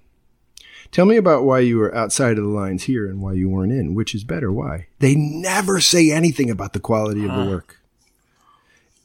Tell 0.91 1.07
me 1.07 1.17
about 1.17 1.45
why 1.45 1.59
you 1.59 1.79
were 1.79 1.95
outside 1.95 2.39
of 2.39 2.45
the 2.45 2.51
lines 2.51 2.85
here 2.85 3.07
and 3.07 3.21
why 3.21 3.33
you 3.33 3.49
weren't 3.49 3.73
in. 3.73 3.95
Which 3.95 4.15
is 4.15 4.25
better? 4.25 4.53
Why? 4.53 4.87
They 5.01 5.15
never 5.15 5.81
say 5.81 6.11
anything 6.11 6.51
about 6.51 6.73
the 6.73 6.81
quality 6.81 7.25
of 7.25 7.35
the 7.35 7.51
work. 7.51 7.81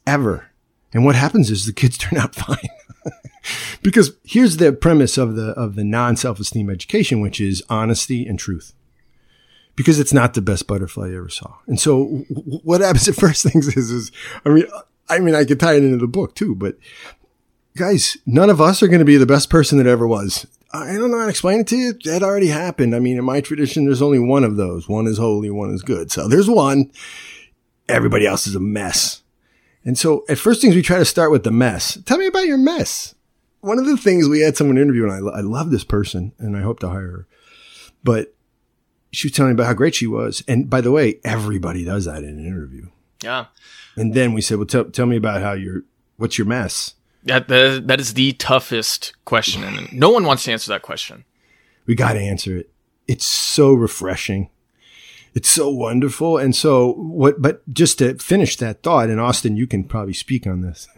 Ever. 0.05 0.51
And 0.93 1.03
what 1.03 1.15
happens 1.15 1.49
is 1.49 1.65
the 1.65 1.73
kids 1.73 1.97
turn 1.97 2.19
out 2.19 2.35
fine. 2.35 2.69
because 3.81 4.11
here's 4.23 4.57
the 4.57 4.71
premise 4.71 5.17
of 5.17 5.35
the 5.35 5.49
of 5.51 5.75
the 5.75 5.83
non-self-esteem 5.83 6.69
education, 6.69 7.21
which 7.21 7.41
is 7.41 7.63
honesty 7.69 8.25
and 8.25 8.37
truth. 8.37 8.73
Because 9.79 9.97
it's 9.97 10.11
not 10.11 10.33
the 10.33 10.41
best 10.41 10.67
butterfly 10.67 11.07
you 11.07 11.19
ever 11.19 11.29
saw. 11.29 11.53
And 11.65 11.79
so 11.79 12.03
what 12.65 12.81
happens 12.81 13.07
at 13.07 13.15
first 13.15 13.43
things 13.43 13.65
is, 13.77 13.89
is 13.91 14.11
I 14.43 14.49
mean, 14.49 14.65
I 15.07 15.19
mean, 15.19 15.35
I 15.35 15.45
could 15.45 15.57
tie 15.57 15.75
it 15.75 15.85
into 15.85 15.99
the 15.99 16.05
book 16.05 16.35
too, 16.35 16.53
but 16.53 16.75
guys, 17.77 18.17
none 18.25 18.49
of 18.49 18.59
us 18.59 18.83
are 18.83 18.89
going 18.89 18.99
to 18.99 19.05
be 19.05 19.15
the 19.15 19.25
best 19.25 19.49
person 19.49 19.77
that 19.77 19.87
ever 19.87 20.05
was. 20.05 20.45
I 20.73 20.97
don't 20.97 21.11
know 21.11 21.19
how 21.19 21.23
to 21.23 21.29
explain 21.29 21.61
it 21.61 21.67
to 21.67 21.77
you. 21.77 21.93
That 22.03 22.23
already 22.23 22.47
happened. 22.47 22.93
I 22.93 22.99
mean, 22.99 23.17
in 23.17 23.23
my 23.23 23.39
tradition, 23.39 23.85
there's 23.85 24.01
only 24.01 24.19
one 24.19 24.43
of 24.43 24.57
those. 24.57 24.89
One 24.89 25.07
is 25.07 25.17
holy, 25.17 25.49
one 25.49 25.73
is 25.73 25.81
good. 25.81 26.11
So 26.11 26.27
there's 26.27 26.49
one. 26.49 26.91
Everybody 27.87 28.27
else 28.27 28.47
is 28.47 28.55
a 28.55 28.59
mess. 28.59 29.21
And 29.85 29.97
so 29.97 30.25
at 30.27 30.39
first 30.39 30.59
things, 30.59 30.75
we 30.75 30.81
try 30.81 30.97
to 30.97 31.05
start 31.05 31.31
with 31.31 31.45
the 31.45 31.51
mess. 31.51 31.97
Tell 32.03 32.17
me 32.17 32.27
about 32.27 32.47
your 32.47 32.57
mess. 32.57 33.15
One 33.61 33.79
of 33.79 33.85
the 33.85 33.95
things 33.95 34.27
we 34.27 34.41
had 34.41 34.57
someone 34.57 34.77
interview, 34.77 35.09
and 35.09 35.13
I, 35.13 35.37
I 35.37 35.39
love 35.39 35.71
this 35.71 35.85
person 35.85 36.33
and 36.37 36.57
I 36.57 36.61
hope 36.63 36.79
to 36.81 36.89
hire 36.89 37.11
her, 37.11 37.27
but 38.03 38.35
she 39.11 39.27
was 39.27 39.33
telling 39.33 39.51
me 39.51 39.55
about 39.55 39.67
how 39.67 39.73
great 39.73 39.95
she 39.95 40.07
was. 40.07 40.43
And 40.47 40.69
by 40.69 40.81
the 40.81 40.91
way, 40.91 41.19
everybody 41.23 41.83
does 41.83 42.05
that 42.05 42.23
in 42.23 42.39
an 42.39 42.45
interview. 42.45 42.87
Yeah. 43.23 43.47
And 43.95 44.13
then 44.13 44.33
we 44.33 44.41
said, 44.41 44.57
well, 44.57 44.67
tell, 44.67 44.85
tell 44.85 45.05
me 45.05 45.17
about 45.17 45.41
how 45.41 45.53
you're, 45.53 45.83
what's 46.17 46.37
your 46.37 46.47
mess? 46.47 46.93
That, 47.23 47.47
that 47.49 47.87
that 47.87 47.99
is 47.99 48.13
the 48.13 48.31
toughest 48.33 49.13
question, 49.25 49.63
and 49.63 49.91
no 49.91 50.09
one 50.09 50.23
wants 50.23 50.45
to 50.45 50.53
answer 50.53 50.71
that 50.71 50.83
question. 50.83 51.25
We 51.85 51.93
got 51.93 52.13
to 52.13 52.19
answer 52.19 52.55
it. 52.55 52.71
It's 53.07 53.25
so 53.25 53.73
refreshing. 53.73 54.49
It's 55.33 55.49
so 55.49 55.69
wonderful. 55.69 56.37
And 56.37 56.55
so 56.55 56.93
what, 56.93 57.41
but 57.41 57.61
just 57.71 57.99
to 57.99 58.15
finish 58.15 58.55
that 58.57 58.83
thought, 58.83 59.09
and 59.09 59.19
Austin, 59.19 59.57
you 59.57 59.67
can 59.67 59.83
probably 59.83 60.13
speak 60.13 60.47
on 60.47 60.61
this. 60.61 60.87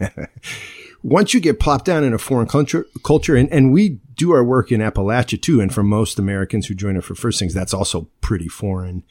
Once 1.02 1.34
you 1.34 1.40
get 1.40 1.58
plopped 1.58 1.84
down 1.84 2.04
in 2.04 2.12
a 2.12 2.18
foreign 2.18 2.46
culture, 2.46 2.86
culture 3.04 3.34
and, 3.34 3.50
and 3.52 3.72
we 3.72 4.00
do 4.14 4.30
our 4.32 4.44
work 4.44 4.70
in 4.70 4.80
Appalachia 4.80 5.40
too. 5.40 5.60
And 5.60 5.72
for 5.72 5.82
most 5.82 6.18
Americans 6.18 6.66
who 6.66 6.74
join 6.74 6.96
us 6.96 7.04
for 7.04 7.14
first 7.14 7.38
things, 7.38 7.54
that's 7.54 7.74
also 7.74 8.08
pretty 8.20 8.48
foreign. 8.48 9.02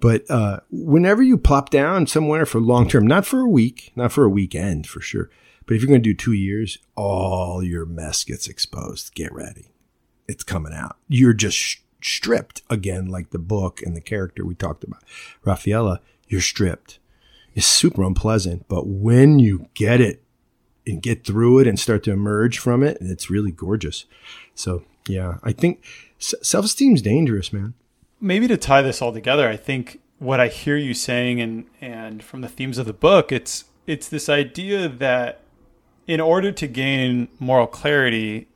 But, 0.00 0.28
uh, 0.30 0.60
whenever 0.70 1.22
you 1.22 1.36
plop 1.36 1.70
down 1.70 2.06
somewhere 2.06 2.46
for 2.46 2.60
long 2.60 2.88
term, 2.88 3.06
not 3.06 3.26
for 3.26 3.40
a 3.40 3.48
week, 3.48 3.92
not 3.94 4.12
for 4.12 4.24
a 4.24 4.30
weekend 4.30 4.86
for 4.86 5.00
sure, 5.00 5.28
but 5.66 5.74
if 5.74 5.82
you're 5.82 5.88
going 5.88 6.02
to 6.02 6.08
do 6.08 6.14
two 6.14 6.32
years, 6.32 6.78
all 6.94 7.62
your 7.62 7.86
mess 7.86 8.24
gets 8.24 8.48
exposed. 8.48 9.14
Get 9.14 9.32
ready. 9.32 9.72
It's 10.26 10.44
coming 10.44 10.72
out. 10.72 10.96
You're 11.08 11.34
just 11.34 11.56
sh- 11.56 11.76
stripped 12.02 12.62
again, 12.70 13.06
like 13.06 13.30
the 13.30 13.38
book 13.38 13.82
and 13.82 13.96
the 13.96 14.00
character 14.00 14.44
we 14.44 14.54
talked 14.54 14.84
about. 14.84 15.02
Raffaella, 15.44 15.98
you're 16.28 16.40
stripped. 16.40 16.98
It's 17.54 17.66
super 17.66 18.02
unpleasant, 18.02 18.66
but 18.68 18.86
when 18.86 19.38
you 19.38 19.68
get 19.74 20.00
it 20.00 20.23
and 20.86 21.02
get 21.02 21.24
through 21.24 21.60
it 21.60 21.66
and 21.66 21.78
start 21.78 22.02
to 22.04 22.12
emerge 22.12 22.58
from 22.58 22.82
it, 22.82 23.00
And 23.00 23.10
it's 23.10 23.30
really 23.30 23.50
gorgeous. 23.50 24.04
So 24.54 24.84
yeah, 25.08 25.38
I 25.42 25.52
think 25.52 25.82
self 26.18 26.64
esteem 26.64 26.94
is 26.94 27.02
dangerous, 27.02 27.52
man. 27.52 27.74
Maybe 28.20 28.48
to 28.48 28.56
tie 28.56 28.82
this 28.82 29.02
all 29.02 29.12
together, 29.12 29.48
I 29.48 29.56
think 29.56 30.00
what 30.18 30.40
I 30.40 30.48
hear 30.48 30.76
you 30.76 30.94
saying 30.94 31.40
and 31.40 31.66
and 31.80 32.22
from 32.22 32.40
the 32.40 32.48
themes 32.48 32.78
of 32.78 32.86
the 32.86 32.92
book, 32.92 33.32
it's 33.32 33.64
it's 33.86 34.08
this 34.08 34.28
idea 34.28 34.88
that 34.88 35.40
in 36.06 36.20
order 36.20 36.52
to 36.52 36.66
gain 36.66 37.28
moral 37.38 37.66
clarity, 37.66 38.48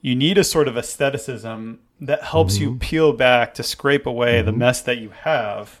you 0.00 0.14
need 0.14 0.38
a 0.38 0.44
sort 0.44 0.68
of 0.68 0.76
aestheticism 0.76 1.78
that 2.00 2.22
helps 2.22 2.54
mm-hmm. 2.54 2.64
you 2.64 2.76
peel 2.76 3.12
back 3.12 3.54
to 3.54 3.62
scrape 3.62 4.06
away 4.06 4.38
mm-hmm. 4.38 4.46
the 4.46 4.52
mess 4.52 4.82
that 4.82 4.98
you 4.98 5.10
have. 5.10 5.80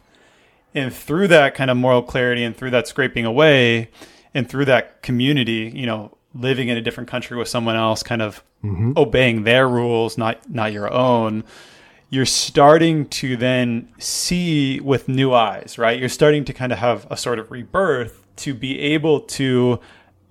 And 0.74 0.92
through 0.92 1.28
that 1.28 1.54
kind 1.54 1.70
of 1.70 1.76
moral 1.76 2.02
clarity 2.02 2.44
and 2.44 2.54
through 2.56 2.70
that 2.70 2.86
scraping 2.86 3.24
away 3.24 3.90
and 4.36 4.48
through 4.48 4.66
that 4.66 5.00
community, 5.00 5.72
you 5.74 5.86
know, 5.86 6.16
living 6.34 6.68
in 6.68 6.76
a 6.76 6.82
different 6.82 7.08
country 7.08 7.38
with 7.38 7.48
someone 7.48 7.74
else, 7.74 8.02
kind 8.02 8.20
of 8.20 8.44
mm-hmm. 8.62 8.92
obeying 8.94 9.44
their 9.44 9.66
rules, 9.66 10.18
not 10.18 10.48
not 10.50 10.72
your 10.72 10.92
own, 10.92 11.42
you're 12.10 12.26
starting 12.26 13.06
to 13.06 13.36
then 13.38 13.88
see 13.98 14.78
with 14.80 15.08
new 15.08 15.32
eyes, 15.32 15.78
right? 15.78 15.98
You're 15.98 16.10
starting 16.10 16.44
to 16.44 16.52
kind 16.52 16.70
of 16.70 16.78
have 16.78 17.06
a 17.10 17.16
sort 17.16 17.38
of 17.38 17.50
rebirth 17.50 18.26
to 18.36 18.52
be 18.52 18.78
able 18.78 19.20
to 19.20 19.80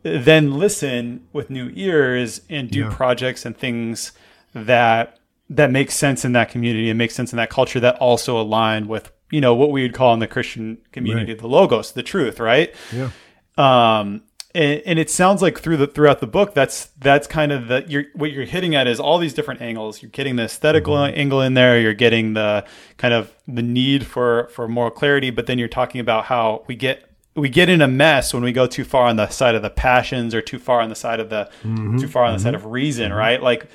then 0.04 0.54
listen 0.60 1.28
with 1.34 1.50
new 1.50 1.72
ears 1.74 2.42
and 2.48 2.70
do 2.70 2.82
yeah. 2.82 2.94
projects 2.94 3.44
and 3.44 3.58
things 3.58 4.12
that 4.54 5.18
that 5.50 5.72
make 5.72 5.90
sense 5.90 6.24
in 6.24 6.34
that 6.34 6.50
community 6.50 6.90
and 6.90 6.98
make 6.98 7.12
sense 7.12 7.34
in 7.34 7.38
that 7.38 7.50
culture 7.50 7.80
that 7.80 7.96
also 7.98 8.40
align 8.40 8.88
with 8.88 9.12
you 9.32 9.42
know 9.42 9.56
what 9.56 9.72
we 9.72 9.82
would 9.82 9.96
call 9.96 10.14
in 10.14 10.20
the 10.20 10.28
Christian 10.28 10.78
community 10.92 11.32
right. 11.32 11.42
the 11.42 11.48
logos, 11.48 11.94
the 11.94 12.04
truth, 12.04 12.40
right? 12.40 12.72
Yeah. 12.94 13.10
Um, 13.58 14.24
and, 14.54 14.82
and, 14.86 15.00
it 15.00 15.10
sounds 15.10 15.42
like 15.42 15.60
through 15.60 15.78
the 15.78 15.88
throughout 15.88 16.22
the 16.22 16.28
book, 16.28 16.54
that's 16.54 16.86
that's 17.00 17.28
kind 17.28 17.52
of 17.52 17.68
the 17.68 17.84
you're 17.88 18.06
what 18.14 18.32
you're 18.32 18.46
hitting 18.46 18.74
at 18.74 18.88
is 18.88 19.00
all 19.00 19.18
these 19.18 19.34
different 19.34 19.62
angles. 19.62 20.02
You're 20.02 20.12
getting 20.12 20.38
the 20.38 20.44
aesthetical 20.44 20.96
mm-hmm. 20.96 21.18
angle 21.18 21.42
in 21.42 21.54
there. 21.56 21.80
You're 21.80 21.94
getting 21.94 22.34
the 22.34 22.66
kind 22.98 23.14
of 23.14 23.34
the 23.48 23.62
need 23.62 24.06
for 24.06 24.48
for 24.54 24.68
moral 24.68 24.92
clarity, 24.92 25.30
but 25.30 25.46
then 25.46 25.60
you're 25.60 25.68
talking 25.68 26.00
about 26.00 26.26
how 26.26 26.64
we 26.68 26.76
get 26.76 27.10
we 27.36 27.50
get 27.50 27.68
in 27.68 27.82
a 27.82 27.88
mess 27.88 28.34
when 28.34 28.44
we 28.44 28.54
go 28.54 28.66
too 28.66 28.86
far 28.86 29.08
on 29.08 29.18
the 29.18 29.28
side 29.28 29.56
of 29.56 29.62
the 29.62 29.70
passions 29.70 30.34
or 30.34 30.42
too 30.42 30.60
far 30.60 30.80
on 30.80 30.88
the 30.90 30.96
side 30.96 31.20
of 31.20 31.30
the 31.30 31.50
mm-hmm. 31.64 31.98
too 31.98 32.08
far 32.08 32.24
on 32.24 32.32
the 32.32 32.38
mm-hmm. 32.38 32.46
side 32.46 32.56
of 32.56 32.66
reason, 32.66 33.10
mm-hmm. 33.10 33.20
right? 33.20 33.44
Like 33.44 33.68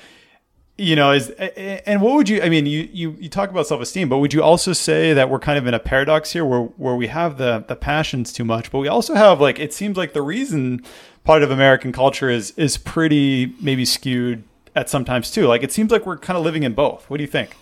you 0.81 0.95
know 0.95 1.11
is 1.11 1.29
and 1.29 2.01
what 2.01 2.15
would 2.15 2.27
you 2.27 2.41
i 2.41 2.49
mean 2.49 2.65
you 2.65 2.89
you, 2.91 3.15
you 3.19 3.29
talk 3.29 3.49
about 3.49 3.67
self-esteem 3.67 4.09
but 4.09 4.17
would 4.17 4.33
you 4.33 4.41
also 4.43 4.73
say 4.73 5.13
that 5.13 5.29
we're 5.29 5.39
kind 5.39 5.57
of 5.57 5.67
in 5.67 5.73
a 5.73 5.79
paradox 5.79 6.31
here 6.31 6.45
where 6.45 6.61
where 6.61 6.95
we 6.95 7.07
have 7.07 7.37
the 7.37 7.63
the 7.67 7.75
passions 7.75 8.33
too 8.33 8.43
much 8.43 8.71
but 8.71 8.79
we 8.79 8.87
also 8.87 9.13
have 9.13 9.39
like 9.39 9.59
it 9.59 9.73
seems 9.73 9.97
like 9.97 10.13
the 10.13 10.21
reason 10.21 10.83
part 11.23 11.43
of 11.43 11.51
american 11.51 11.91
culture 11.91 12.29
is 12.29 12.51
is 12.57 12.77
pretty 12.77 13.53
maybe 13.61 13.85
skewed 13.85 14.43
at 14.75 14.89
sometimes 14.89 15.31
too. 15.31 15.47
Like 15.47 15.63
it 15.63 15.71
seems 15.71 15.91
like 15.91 16.05
we're 16.05 16.17
kind 16.17 16.37
of 16.37 16.43
living 16.43 16.63
in 16.63 16.73
both. 16.73 17.09
What 17.09 17.17
do 17.17 17.23
you 17.23 17.29
think? 17.29 17.57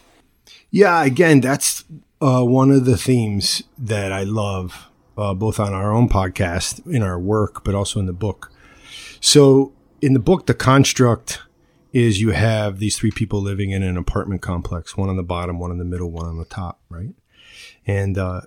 Yeah 0.72 1.04
again 1.04 1.42
that's 1.42 1.84
uh, 2.22 2.44
one 2.44 2.70
of 2.72 2.86
the 2.86 2.98
themes 2.98 3.64
that 3.78 4.12
i 4.12 4.24
love 4.24 4.90
uh, 5.18 5.34
both 5.34 5.60
on 5.60 5.74
our 5.74 5.92
own 5.92 6.08
podcast, 6.08 6.86
in 6.88 7.04
our 7.04 7.20
work, 7.20 7.66
but 7.66 7.76
also 7.76 8.00
in 8.00 8.06
the 8.06 8.14
book. 8.14 8.52
So 9.20 9.74
in 10.02 10.14
the 10.14 10.20
book, 10.20 10.46
the 10.46 10.54
construct 10.54 11.42
is 11.92 12.22
you 12.22 12.32
have 12.32 12.80
these 12.80 12.98
three 12.98 13.12
people 13.12 13.42
living 13.42 13.72
in 13.72 13.82
an 13.84 13.98
apartment 13.98 14.42
complex, 14.42 14.96
one 14.96 15.10
on 15.10 15.18
the 15.18 15.24
bottom, 15.24 15.60
one 15.60 15.72
in 15.72 15.78
the 15.78 15.86
middle, 15.86 16.12
one 16.12 16.26
on 16.26 16.38
the 16.38 16.46
top, 16.46 16.80
right? 16.90 17.16
And 17.88 18.18
uh, 18.18 18.42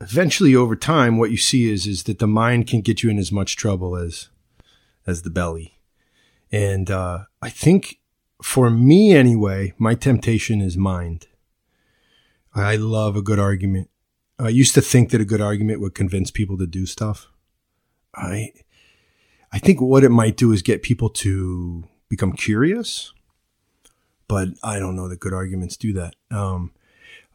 eventually, 0.00 0.54
over 0.54 0.76
time, 0.76 1.18
what 1.18 1.30
you 1.30 1.36
see 1.36 1.70
is 1.70 1.86
is 1.86 2.04
that 2.04 2.18
the 2.18 2.26
mind 2.26 2.66
can 2.66 2.80
get 2.80 3.02
you 3.02 3.10
in 3.10 3.18
as 3.18 3.30
much 3.30 3.56
trouble 3.56 3.96
as 3.96 4.30
as 5.06 5.22
the 5.22 5.30
belly. 5.30 5.78
And 6.52 6.90
uh, 6.90 7.24
I 7.42 7.50
think 7.50 8.00
for 8.42 8.70
me, 8.70 9.12
anyway, 9.14 9.74
my 9.78 9.94
temptation 9.94 10.60
is 10.60 10.76
mind. 10.76 11.26
I 12.54 12.76
love 12.76 13.16
a 13.16 13.22
good 13.22 13.38
argument. 13.38 13.90
I 14.38 14.48
used 14.48 14.74
to 14.74 14.80
think 14.80 15.10
that 15.10 15.20
a 15.20 15.26
good 15.26 15.40
argument 15.40 15.80
would 15.80 15.94
convince 15.94 16.30
people 16.30 16.56
to 16.58 16.66
do 16.66 16.86
stuff. 16.86 17.28
I, 18.14 18.52
I 19.52 19.58
think 19.58 19.80
what 19.80 20.02
it 20.02 20.08
might 20.08 20.36
do 20.36 20.52
is 20.52 20.62
get 20.62 20.82
people 20.82 21.10
to 21.10 21.84
become 22.10 22.32
curious, 22.32 23.14
but 24.28 24.48
I 24.62 24.78
don't 24.78 24.96
know 24.96 25.08
that 25.08 25.20
good 25.20 25.32
arguments 25.32 25.78
do 25.78 25.94
that. 25.94 26.14
Um, 26.30 26.72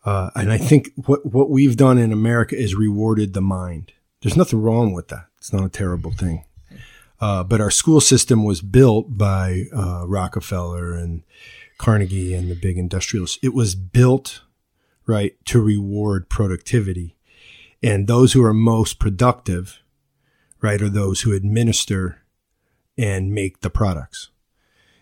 uh, 0.06 0.30
and 0.36 0.52
I 0.52 0.60
think 0.60 0.92
what, 1.08 1.26
what 1.26 1.50
we've 1.50 1.76
done 1.76 1.98
in 1.98 2.14
America 2.14 2.56
is 2.56 2.76
rewarded 2.76 3.34
the 3.34 3.42
mind. 3.42 3.94
There's 4.22 4.38
nothing 4.38 4.62
wrong 4.62 4.94
with 4.94 5.08
that. 5.08 5.26
It's 5.40 5.52
not 5.52 5.66
a 5.66 5.70
terrible 5.70 6.12
thing. 6.12 6.46
Uh, 7.20 7.44
but 7.44 7.60
our 7.62 7.72
school 7.72 8.02
system 8.02 8.44
was 8.44 8.62
built 8.62 9.18
by 9.18 9.64
uh, 9.76 10.06
Rockefeller 10.06 10.94
and 10.94 11.24
Carnegie 11.80 12.36
and 12.36 12.52
the 12.52 12.56
big 12.56 12.78
industrialists. 12.78 13.40
It 13.42 13.56
was 13.56 13.74
built 13.74 14.42
right, 15.06 15.34
to 15.46 15.62
reward 15.62 16.30
productivity. 16.30 17.16
And 17.82 18.08
those 18.08 18.34
who 18.34 18.44
are 18.44 18.54
most 18.54 19.00
productive, 19.00 19.82
right, 20.62 20.82
are 20.82 20.90
those 20.90 21.22
who 21.22 21.34
administer 21.34 22.22
and 22.98 23.34
make 23.34 23.62
the 23.62 23.70
products. 23.70 24.30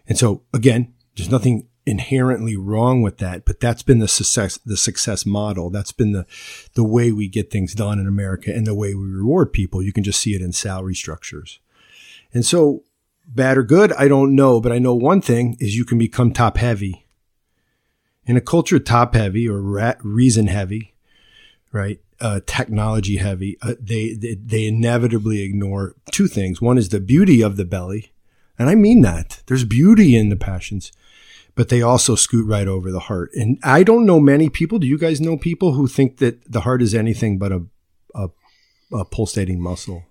And 0.07 0.17
so 0.17 0.43
again, 0.53 0.93
there's 1.15 1.31
nothing 1.31 1.67
inherently 1.85 2.55
wrong 2.55 3.01
with 3.01 3.17
that, 3.17 3.45
but 3.45 3.59
that's 3.59 3.83
been 3.83 3.99
the 3.99 4.07
success 4.07 4.57
the 4.65 4.77
success 4.77 5.25
model. 5.25 5.69
That's 5.69 5.91
been 5.91 6.13
the 6.13 6.25
the 6.75 6.83
way 6.83 7.11
we 7.11 7.27
get 7.27 7.51
things 7.51 7.73
done 7.73 7.99
in 7.99 8.07
America 8.07 8.53
and 8.53 8.65
the 8.65 8.75
way 8.75 8.93
we 8.93 9.05
reward 9.05 9.53
people. 9.53 9.81
You 9.81 9.93
can 9.93 10.03
just 10.03 10.19
see 10.19 10.33
it 10.33 10.41
in 10.41 10.53
salary 10.53 10.95
structures. 10.95 11.59
And 12.33 12.45
so 12.45 12.83
bad 13.27 13.57
or 13.57 13.63
good, 13.63 13.93
I 13.93 14.07
don't 14.07 14.35
know, 14.35 14.59
but 14.59 14.71
I 14.71 14.79
know 14.79 14.93
one 14.93 15.21
thing 15.21 15.57
is 15.59 15.75
you 15.75 15.85
can 15.85 15.97
become 15.97 16.31
top 16.31 16.57
heavy. 16.57 17.05
In 18.25 18.37
a 18.37 18.41
culture 18.41 18.79
top 18.79 19.15
heavy 19.15 19.49
or 19.49 19.61
reason 20.01 20.47
heavy, 20.47 20.95
right? 21.73 21.99
Uh, 22.21 22.39
technology 22.45 23.17
heavy, 23.17 23.57
uh, 23.61 23.73
they, 23.81 24.13
they 24.13 24.35
they 24.35 24.65
inevitably 24.65 25.41
ignore 25.41 25.95
two 26.11 26.27
things. 26.27 26.61
One 26.61 26.77
is 26.77 26.87
the 26.87 27.01
beauty 27.01 27.41
of 27.41 27.57
the 27.57 27.65
belly, 27.65 28.12
and 28.57 28.69
I 28.69 28.75
mean 28.75 29.01
that. 29.01 29.41
There's 29.47 29.63
beauty 29.63 30.15
in 30.15 30.29
the 30.29 30.35
passions 30.35 30.91
but 31.55 31.69
they 31.69 31.81
also 31.81 32.15
scoot 32.15 32.47
right 32.47 32.67
over 32.67 32.91
the 32.91 32.99
heart. 32.99 33.31
And 33.35 33.59
I 33.63 33.83
don't 33.83 34.05
know 34.05 34.19
many 34.19 34.49
people. 34.49 34.79
Do 34.79 34.87
you 34.87 34.97
guys 34.97 35.21
know 35.21 35.37
people 35.37 35.73
who 35.73 35.87
think 35.87 36.17
that 36.17 36.51
the 36.51 36.61
heart 36.61 36.81
is 36.81 36.95
anything 36.95 37.37
but 37.37 37.51
a, 37.51 37.63
a, 38.15 38.29
a 38.91 39.05
pulsating 39.05 39.61
muscle? 39.61 40.05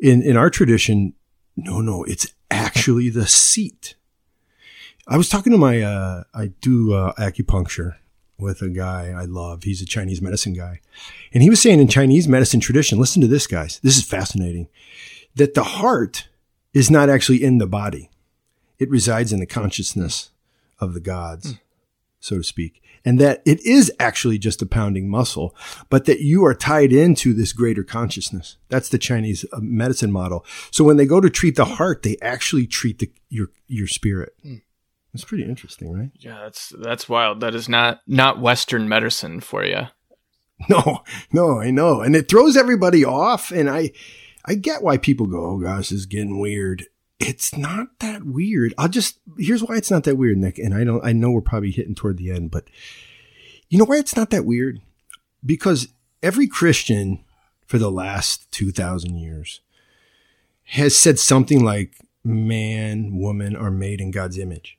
In, 0.00 0.22
in 0.22 0.36
our 0.36 0.48
tradition, 0.48 1.14
no, 1.56 1.80
no, 1.80 2.04
it's 2.04 2.32
actually 2.50 3.10
the 3.10 3.26
seat. 3.26 3.94
I 5.08 5.16
was 5.16 5.28
talking 5.28 5.52
to 5.52 5.58
my, 5.58 5.82
uh, 5.82 6.24
I 6.32 6.52
do 6.60 6.94
uh, 6.94 7.12
acupuncture 7.14 7.96
with 8.38 8.62
a 8.62 8.68
guy 8.68 9.08
I 9.08 9.24
love. 9.24 9.64
He's 9.64 9.82
a 9.82 9.86
Chinese 9.86 10.22
medicine 10.22 10.54
guy. 10.54 10.80
And 11.34 11.42
he 11.42 11.50
was 11.50 11.60
saying 11.60 11.80
in 11.80 11.88
Chinese 11.88 12.28
medicine 12.28 12.60
tradition, 12.60 12.98
listen 12.98 13.20
to 13.20 13.28
this, 13.28 13.46
guys. 13.46 13.80
This 13.82 13.98
is 13.98 14.04
fascinating 14.04 14.68
that 15.34 15.54
the 15.54 15.64
heart 15.64 16.28
is 16.72 16.90
not 16.90 17.08
actually 17.08 17.42
in 17.42 17.58
the 17.58 17.66
body 17.66 18.10
it 18.80 18.90
resides 18.90 19.32
in 19.32 19.38
the 19.38 19.46
consciousness 19.46 20.30
of 20.80 20.94
the 20.94 21.00
gods, 21.00 21.52
mm. 21.52 21.58
so 22.18 22.38
to 22.38 22.42
speak. 22.42 22.82
And 23.04 23.20
that 23.20 23.42
it 23.46 23.64
is 23.64 23.92
actually 24.00 24.38
just 24.38 24.60
a 24.60 24.66
pounding 24.66 25.08
muscle, 25.08 25.54
but 25.88 26.06
that 26.06 26.20
you 26.20 26.44
are 26.44 26.54
tied 26.54 26.92
into 26.92 27.32
this 27.32 27.52
greater 27.52 27.84
consciousness. 27.84 28.56
That's 28.68 28.88
the 28.88 28.98
Chinese 28.98 29.44
uh, 29.52 29.60
medicine 29.60 30.12
model. 30.12 30.44
So 30.70 30.82
when 30.84 30.96
they 30.96 31.06
go 31.06 31.20
to 31.20 31.30
treat 31.30 31.56
the 31.56 31.64
heart, 31.64 32.02
they 32.02 32.16
actually 32.20 32.66
treat 32.66 32.98
the, 32.98 33.10
your, 33.28 33.48
your 33.68 33.86
spirit. 33.86 34.34
Mm. 34.44 34.62
It's 35.12 35.24
pretty 35.24 35.44
interesting, 35.44 35.92
right? 35.92 36.10
Yeah, 36.20 36.38
that's 36.42 36.72
that's 36.78 37.08
wild. 37.08 37.40
That 37.40 37.52
is 37.52 37.68
not 37.68 38.00
not 38.06 38.40
Western 38.40 38.88
medicine 38.88 39.40
for 39.40 39.64
you. 39.64 39.88
No, 40.68 41.02
no, 41.32 41.58
I 41.58 41.70
know, 41.70 42.02
and 42.02 42.14
it 42.14 42.28
throws 42.28 42.54
everybody 42.54 43.02
off. 43.02 43.50
And 43.50 43.70
I, 43.70 43.92
I 44.44 44.54
get 44.54 44.82
why 44.82 44.96
people 44.96 45.26
go, 45.26 45.44
"Oh 45.44 45.58
gosh, 45.58 45.90
this 45.90 46.00
is 46.00 46.06
getting 46.06 46.40
weird." 46.40 46.86
it's 47.20 47.54
not 47.54 47.98
that 48.00 48.24
weird. 48.24 48.72
I'll 48.78 48.88
just 48.88 49.20
here's 49.38 49.62
why 49.62 49.76
it's 49.76 49.90
not 49.90 50.04
that 50.04 50.16
weird, 50.16 50.38
Nick. 50.38 50.58
And 50.58 50.74
I 50.74 50.84
don't 50.84 51.04
I 51.04 51.12
know 51.12 51.30
we're 51.30 51.42
probably 51.42 51.70
hitting 51.70 51.94
toward 51.94 52.16
the 52.16 52.30
end, 52.30 52.50
but 52.50 52.64
you 53.68 53.78
know 53.78 53.84
why 53.84 53.98
it's 53.98 54.16
not 54.16 54.30
that 54.30 54.46
weird? 54.46 54.80
Because 55.44 55.88
every 56.22 56.48
Christian 56.48 57.22
for 57.66 57.78
the 57.78 57.90
last 57.90 58.50
two 58.50 58.72
thousand 58.72 59.18
years 59.18 59.60
has 60.64 60.96
said 60.96 61.18
something 61.18 61.62
like 61.62 61.98
man, 62.24 63.18
woman 63.18 63.54
are 63.54 63.70
made 63.70 64.00
in 64.00 64.10
God's 64.10 64.38
image. 64.38 64.78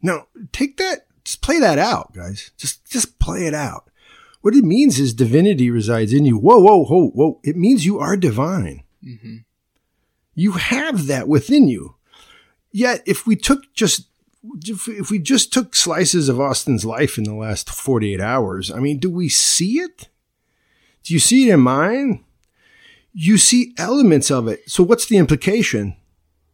Now, 0.00 0.26
take 0.52 0.76
that, 0.78 1.06
just 1.24 1.42
play 1.42 1.58
that 1.58 1.78
out, 1.78 2.12
guys. 2.14 2.52
Just 2.56 2.88
just 2.88 3.18
play 3.18 3.46
it 3.46 3.54
out. 3.54 3.90
What 4.40 4.54
it 4.54 4.64
means 4.64 4.98
is 4.98 5.14
divinity 5.14 5.70
resides 5.70 6.12
in 6.12 6.24
you. 6.24 6.36
Whoa, 6.36 6.58
whoa, 6.58 6.84
whoa, 6.84 7.08
whoa. 7.08 7.40
It 7.42 7.56
means 7.56 7.84
you 7.84 7.98
are 7.98 8.16
divine. 8.16 8.82
Mm-hmm. 9.04 9.36
You 10.34 10.52
have 10.52 11.06
that 11.06 11.28
within 11.28 11.68
you. 11.68 11.96
Yet, 12.70 13.02
if 13.06 13.26
we 13.26 13.36
took 13.36 13.72
just 13.74 14.08
if 14.44 15.10
we 15.10 15.18
just 15.20 15.52
took 15.52 15.76
slices 15.76 16.28
of 16.28 16.40
Austin's 16.40 16.84
life 16.84 17.16
in 17.16 17.24
the 17.24 17.34
last 17.34 17.70
48 17.70 18.20
hours, 18.20 18.72
I 18.72 18.80
mean, 18.80 18.98
do 18.98 19.08
we 19.08 19.28
see 19.28 19.78
it? 19.78 20.08
Do 21.04 21.14
you 21.14 21.20
see 21.20 21.48
it 21.48 21.54
in 21.54 21.60
mine? 21.60 22.24
You 23.12 23.38
see 23.38 23.74
elements 23.78 24.30
of 24.30 24.48
it. 24.48 24.68
So 24.68 24.82
what's 24.82 25.06
the 25.06 25.18
implication? 25.18 25.96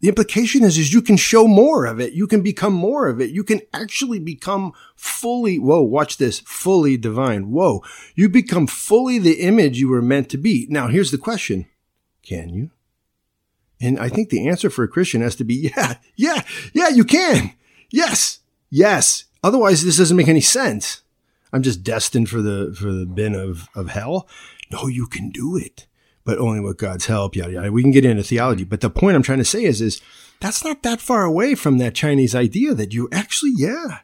The 0.01 0.09
implication 0.09 0.63
is, 0.65 0.79
is 0.79 0.93
you 0.93 1.03
can 1.03 1.17
show 1.17 1.49
more 1.49 1.87
of 1.87 1.99
it. 1.99 2.13
You 2.13 2.27
can 2.27 2.41
become 2.41 2.73
more 2.73 3.09
of 3.09 3.21
it. 3.21 3.31
You 3.31 3.43
can 3.43 3.61
actually 3.73 4.21
become 4.21 4.73
fully, 4.95 5.59
whoa, 5.59 5.83
watch 5.83 6.19
this, 6.19 6.41
fully 6.41 6.97
divine. 6.97 7.51
Whoa, 7.51 7.83
you 8.15 8.29
become 8.29 8.67
fully 8.67 9.19
the 9.19 9.41
image 9.41 9.79
you 9.79 9.89
were 9.89 10.03
meant 10.03 10.29
to 10.31 10.39
be. 10.39 10.67
Now, 10.71 10.87
here's 10.89 11.11
the 11.11 11.19
question. 11.19 11.67
Can 12.29 12.51
you? 12.51 12.71
And 13.81 13.99
I 13.99 14.09
think 14.11 14.29
the 14.29 14.49
answer 14.49 14.69
for 14.69 14.85
a 14.85 14.89
Christian 14.89 15.23
has 15.23 15.35
to 15.37 15.45
be, 15.45 15.73
yeah, 15.77 15.95
yeah, 16.15 16.43
yeah, 16.75 16.89
you 16.89 17.05
can. 17.05 17.55
Yes, 17.91 18.41
yes. 18.71 19.25
Otherwise, 19.43 19.83
this 19.83 19.97
doesn't 19.97 20.17
make 20.17 20.29
any 20.29 20.43
sense. 20.43 21.03
I'm 21.53 21.63
just 21.63 21.83
destined 21.83 22.29
for 22.29 22.43
the, 22.43 22.77
for 22.79 22.93
the 22.93 23.07
bin 23.07 23.35
of, 23.35 23.69
of 23.75 23.89
hell. 23.89 24.29
No, 24.71 24.89
you 24.89 25.07
can 25.07 25.31
do 25.31 25.57
it, 25.57 25.87
but 26.25 26.39
only 26.39 26.61
with 26.61 26.77
God's 26.77 27.07
help. 27.07 27.35
Yada, 27.35 27.53
yada. 27.53 27.73
We 27.73 27.81
can 27.81 27.93
get 27.93 28.05
into 28.05 28.23
theology, 28.23 28.65
but 28.65 28.83
the 28.83 28.91
point 28.91 29.17
I'm 29.17 29.23
trying 29.23 29.39
to 29.39 29.45
say 29.45 29.65
is, 29.65 29.81
is 29.81 30.03
that's 30.41 30.63
not 30.63 30.83
that 30.83 31.01
far 31.01 31.25
away 31.25 31.55
from 31.55 31.79
that 31.79 31.95
Chinese 31.95 32.35
idea 32.35 32.75
that 32.75 32.93
you 32.93 33.09
actually, 33.11 33.53
yeah, 33.57 34.01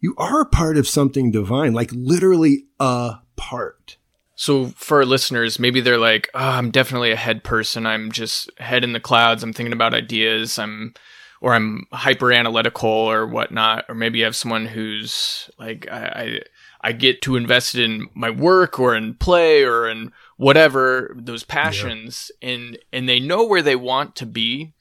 you 0.00 0.14
are 0.16 0.46
part 0.46 0.78
of 0.78 0.88
something 0.88 1.30
divine, 1.30 1.74
like 1.74 1.90
literally 1.92 2.64
a 2.78 3.16
part. 3.36 3.98
So 4.40 4.68
for 4.68 5.04
listeners, 5.04 5.58
maybe 5.58 5.82
they're 5.82 5.98
like, 5.98 6.30
oh, 6.32 6.38
I'm 6.38 6.70
definitely 6.70 7.10
a 7.10 7.16
head 7.16 7.44
person. 7.44 7.84
I'm 7.84 8.10
just 8.10 8.50
head 8.58 8.84
in 8.84 8.94
the 8.94 8.98
clouds. 8.98 9.42
I'm 9.42 9.52
thinking 9.52 9.74
about 9.74 9.92
ideas. 9.92 10.58
I'm, 10.58 10.94
or 11.42 11.52
I'm 11.52 11.84
hyper 11.92 12.32
analytical 12.32 12.88
or 12.88 13.26
whatnot. 13.26 13.84
Or 13.86 13.94
maybe 13.94 14.20
you 14.20 14.24
have 14.24 14.34
someone 14.34 14.64
who's 14.64 15.50
like, 15.58 15.86
I, 15.92 16.06
I, 16.06 16.40
I 16.88 16.92
get 16.92 17.20
too 17.20 17.36
invested 17.36 17.82
in 17.82 18.08
my 18.14 18.30
work 18.30 18.80
or 18.80 18.96
in 18.96 19.12
play 19.12 19.62
or 19.62 19.86
in 19.86 20.10
whatever 20.38 21.14
those 21.14 21.44
passions 21.44 22.30
yeah. 22.40 22.48
and, 22.48 22.78
and 22.94 23.06
they 23.06 23.20
know 23.20 23.44
where 23.44 23.60
they 23.60 23.76
want 23.76 24.16
to 24.16 24.24
be 24.26 24.72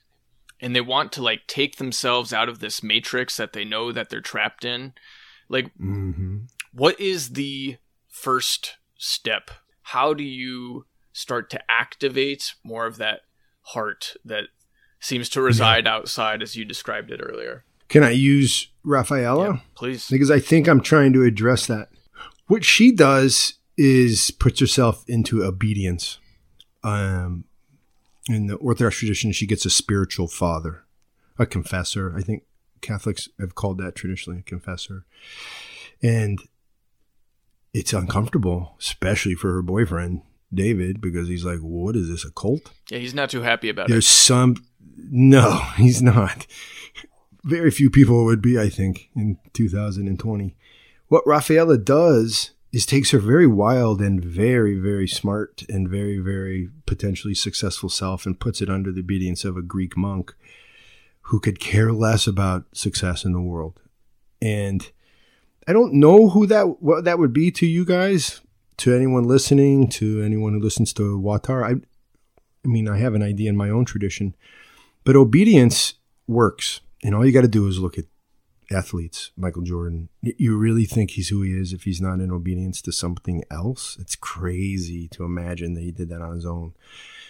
and 0.61 0.73
they 0.73 0.79
want 0.79 1.11
to 1.11 1.21
like 1.21 1.47
take 1.47 1.75
themselves 1.75 2.31
out 2.31 2.47
of 2.47 2.59
this 2.59 2.81
matrix 2.81 3.35
that 3.35 3.51
they 3.51 3.65
know 3.65 3.91
that 3.91 4.09
they're 4.09 4.21
trapped 4.21 4.63
in. 4.63 4.93
Like, 5.49 5.65
mm-hmm. 5.77 6.43
what 6.71 6.97
is 6.97 7.31
the 7.31 7.75
first 8.07 8.77
step? 8.99 9.49
How 9.81 10.13
do 10.13 10.23
you 10.23 10.85
start 11.11 11.49
to 11.49 11.71
activate 11.71 12.53
more 12.63 12.85
of 12.85 12.97
that 12.97 13.21
heart 13.61 14.13
that 14.23 14.45
seems 14.99 15.29
to 15.29 15.41
reside 15.41 15.85
yeah. 15.85 15.95
outside 15.95 16.43
as 16.43 16.55
you 16.55 16.65
described 16.65 17.09
it 17.09 17.21
earlier? 17.23 17.63
Can 17.87 18.03
I 18.03 18.11
use 18.11 18.67
Rafaela? 18.83 19.45
Yeah, 19.45 19.59
please. 19.73 20.07
Because 20.07 20.29
I 20.29 20.39
think 20.39 20.67
I'm 20.67 20.81
trying 20.81 21.13
to 21.13 21.23
address 21.23 21.65
that. 21.65 21.89
What 22.45 22.63
she 22.63 22.91
does 22.91 23.55
is 23.77 24.29
puts 24.29 24.59
herself 24.59 25.03
into 25.07 25.43
obedience. 25.43 26.19
Um, 26.83 27.45
in 28.27 28.47
the 28.47 28.55
Orthodox 28.55 28.97
tradition, 28.97 29.31
she 29.31 29.47
gets 29.47 29.65
a 29.65 29.69
spiritual 29.71 30.27
father, 30.27 30.83
a 31.39 31.47
confessor. 31.47 32.13
I 32.15 32.21
think 32.21 32.43
Catholics 32.81 33.27
have 33.39 33.55
called 33.55 33.79
that 33.79 33.95
traditionally 33.95 34.39
a 34.39 34.43
confessor. 34.43 35.05
And 36.03 36.39
it's 37.73 37.93
uncomfortable, 37.93 38.75
especially 38.79 39.35
for 39.35 39.53
her 39.53 39.61
boyfriend 39.61 40.21
David, 40.53 40.99
because 40.99 41.27
he's 41.27 41.45
like, 41.45 41.59
"What 41.59 41.95
is 41.95 42.09
this? 42.09 42.25
A 42.25 42.31
cult?" 42.31 42.71
Yeah, 42.89 42.99
he's 42.99 43.13
not 43.13 43.29
too 43.29 43.41
happy 43.41 43.69
about 43.69 43.87
There's 43.87 44.05
it. 44.05 44.07
There's 44.07 44.07
some. 44.07 44.55
No, 44.97 45.61
he's 45.77 46.01
not. 46.01 46.47
Very 47.43 47.71
few 47.71 47.89
people 47.89 48.25
would 48.25 48.41
be, 48.41 48.59
I 48.59 48.69
think, 48.69 49.09
in 49.15 49.37
2020. 49.53 50.55
What 51.07 51.25
Rafaela 51.25 51.77
does 51.77 52.51
is 52.71 52.85
takes 52.85 53.11
her 53.11 53.19
very 53.19 53.47
wild 53.47 54.01
and 54.01 54.23
very, 54.23 54.77
very 54.77 55.07
smart 55.07 55.63
and 55.69 55.89
very, 55.89 56.19
very 56.19 56.69
potentially 56.85 57.33
successful 57.33 57.89
self 57.89 58.25
and 58.25 58.39
puts 58.39 58.61
it 58.61 58.69
under 58.69 58.91
the 58.91 58.99
obedience 58.99 59.43
of 59.43 59.57
a 59.57 59.61
Greek 59.61 59.97
monk 59.97 60.35
who 61.23 61.39
could 61.39 61.59
care 61.59 61.91
less 61.91 62.27
about 62.27 62.65
success 62.73 63.25
in 63.25 63.33
the 63.33 63.41
world. 63.41 63.79
And 64.41 64.89
I 65.67 65.73
don't 65.73 65.93
know 65.93 66.29
who 66.29 66.47
that 66.47 66.81
what 66.81 67.03
that 67.05 67.19
would 67.19 67.33
be 67.33 67.51
to 67.51 67.65
you 67.65 67.85
guys, 67.85 68.41
to 68.77 68.93
anyone 68.93 69.23
listening, 69.23 69.87
to 69.89 70.21
anyone 70.21 70.53
who 70.53 70.59
listens 70.59 70.93
to 70.93 71.19
WAWTAR. 71.19 71.63
I, 71.63 71.81
I 72.65 72.67
mean, 72.67 72.87
I 72.87 72.97
have 72.97 73.13
an 73.13 73.23
idea 73.23 73.49
in 73.49 73.57
my 73.57 73.69
own 73.69 73.85
tradition, 73.85 74.35
but 75.03 75.15
obedience 75.15 75.95
works, 76.27 76.81
and 77.03 77.13
all 77.13 77.25
you 77.25 77.31
got 77.31 77.41
to 77.41 77.47
do 77.47 77.67
is 77.67 77.79
look 77.79 77.97
at 77.97 78.05
athletes. 78.71 79.31
Michael 79.35 79.63
Jordan. 79.63 80.09
You 80.21 80.57
really 80.57 80.85
think 80.85 81.11
he's 81.11 81.29
who 81.29 81.41
he 81.41 81.51
is 81.51 81.73
if 81.73 81.83
he's 81.83 82.01
not 82.01 82.19
in 82.19 82.31
obedience 82.31 82.81
to 82.83 82.91
something 82.91 83.43
else? 83.49 83.97
It's 83.99 84.15
crazy 84.15 85.07
to 85.09 85.23
imagine 85.23 85.73
that 85.73 85.83
he 85.83 85.91
did 85.91 86.09
that 86.09 86.21
on 86.21 86.35
his 86.35 86.45
own. 86.45 86.73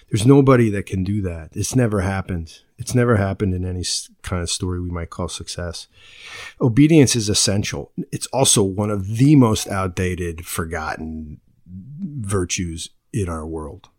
There's 0.10 0.26
nobody 0.26 0.70
that 0.72 0.86
can 0.86 1.04
do 1.04 1.22
that. 1.22 1.52
It's 1.54 1.76
never 1.76 2.02
happened. 2.02 2.62
It's 2.80 2.96
never 2.96 3.18
happened 3.18 3.54
in 3.54 3.66
any 3.66 3.84
kind 4.24 4.42
of 4.42 4.50
story 4.50 4.80
we 4.80 4.90
might 4.90 5.10
call 5.10 5.28
success. 5.28 5.88
Obedience 6.62 7.16
is 7.16 7.28
essential. 7.28 7.92
It's 8.12 8.28
also 8.28 8.64
one 8.64 8.90
of 8.90 9.18
the 9.18 9.36
most 9.36 9.68
outdated, 9.68 10.46
forgotten 10.46 11.42
virtues 11.68 12.90
in 13.14 13.28
our 13.28 13.46
world. 13.46 13.90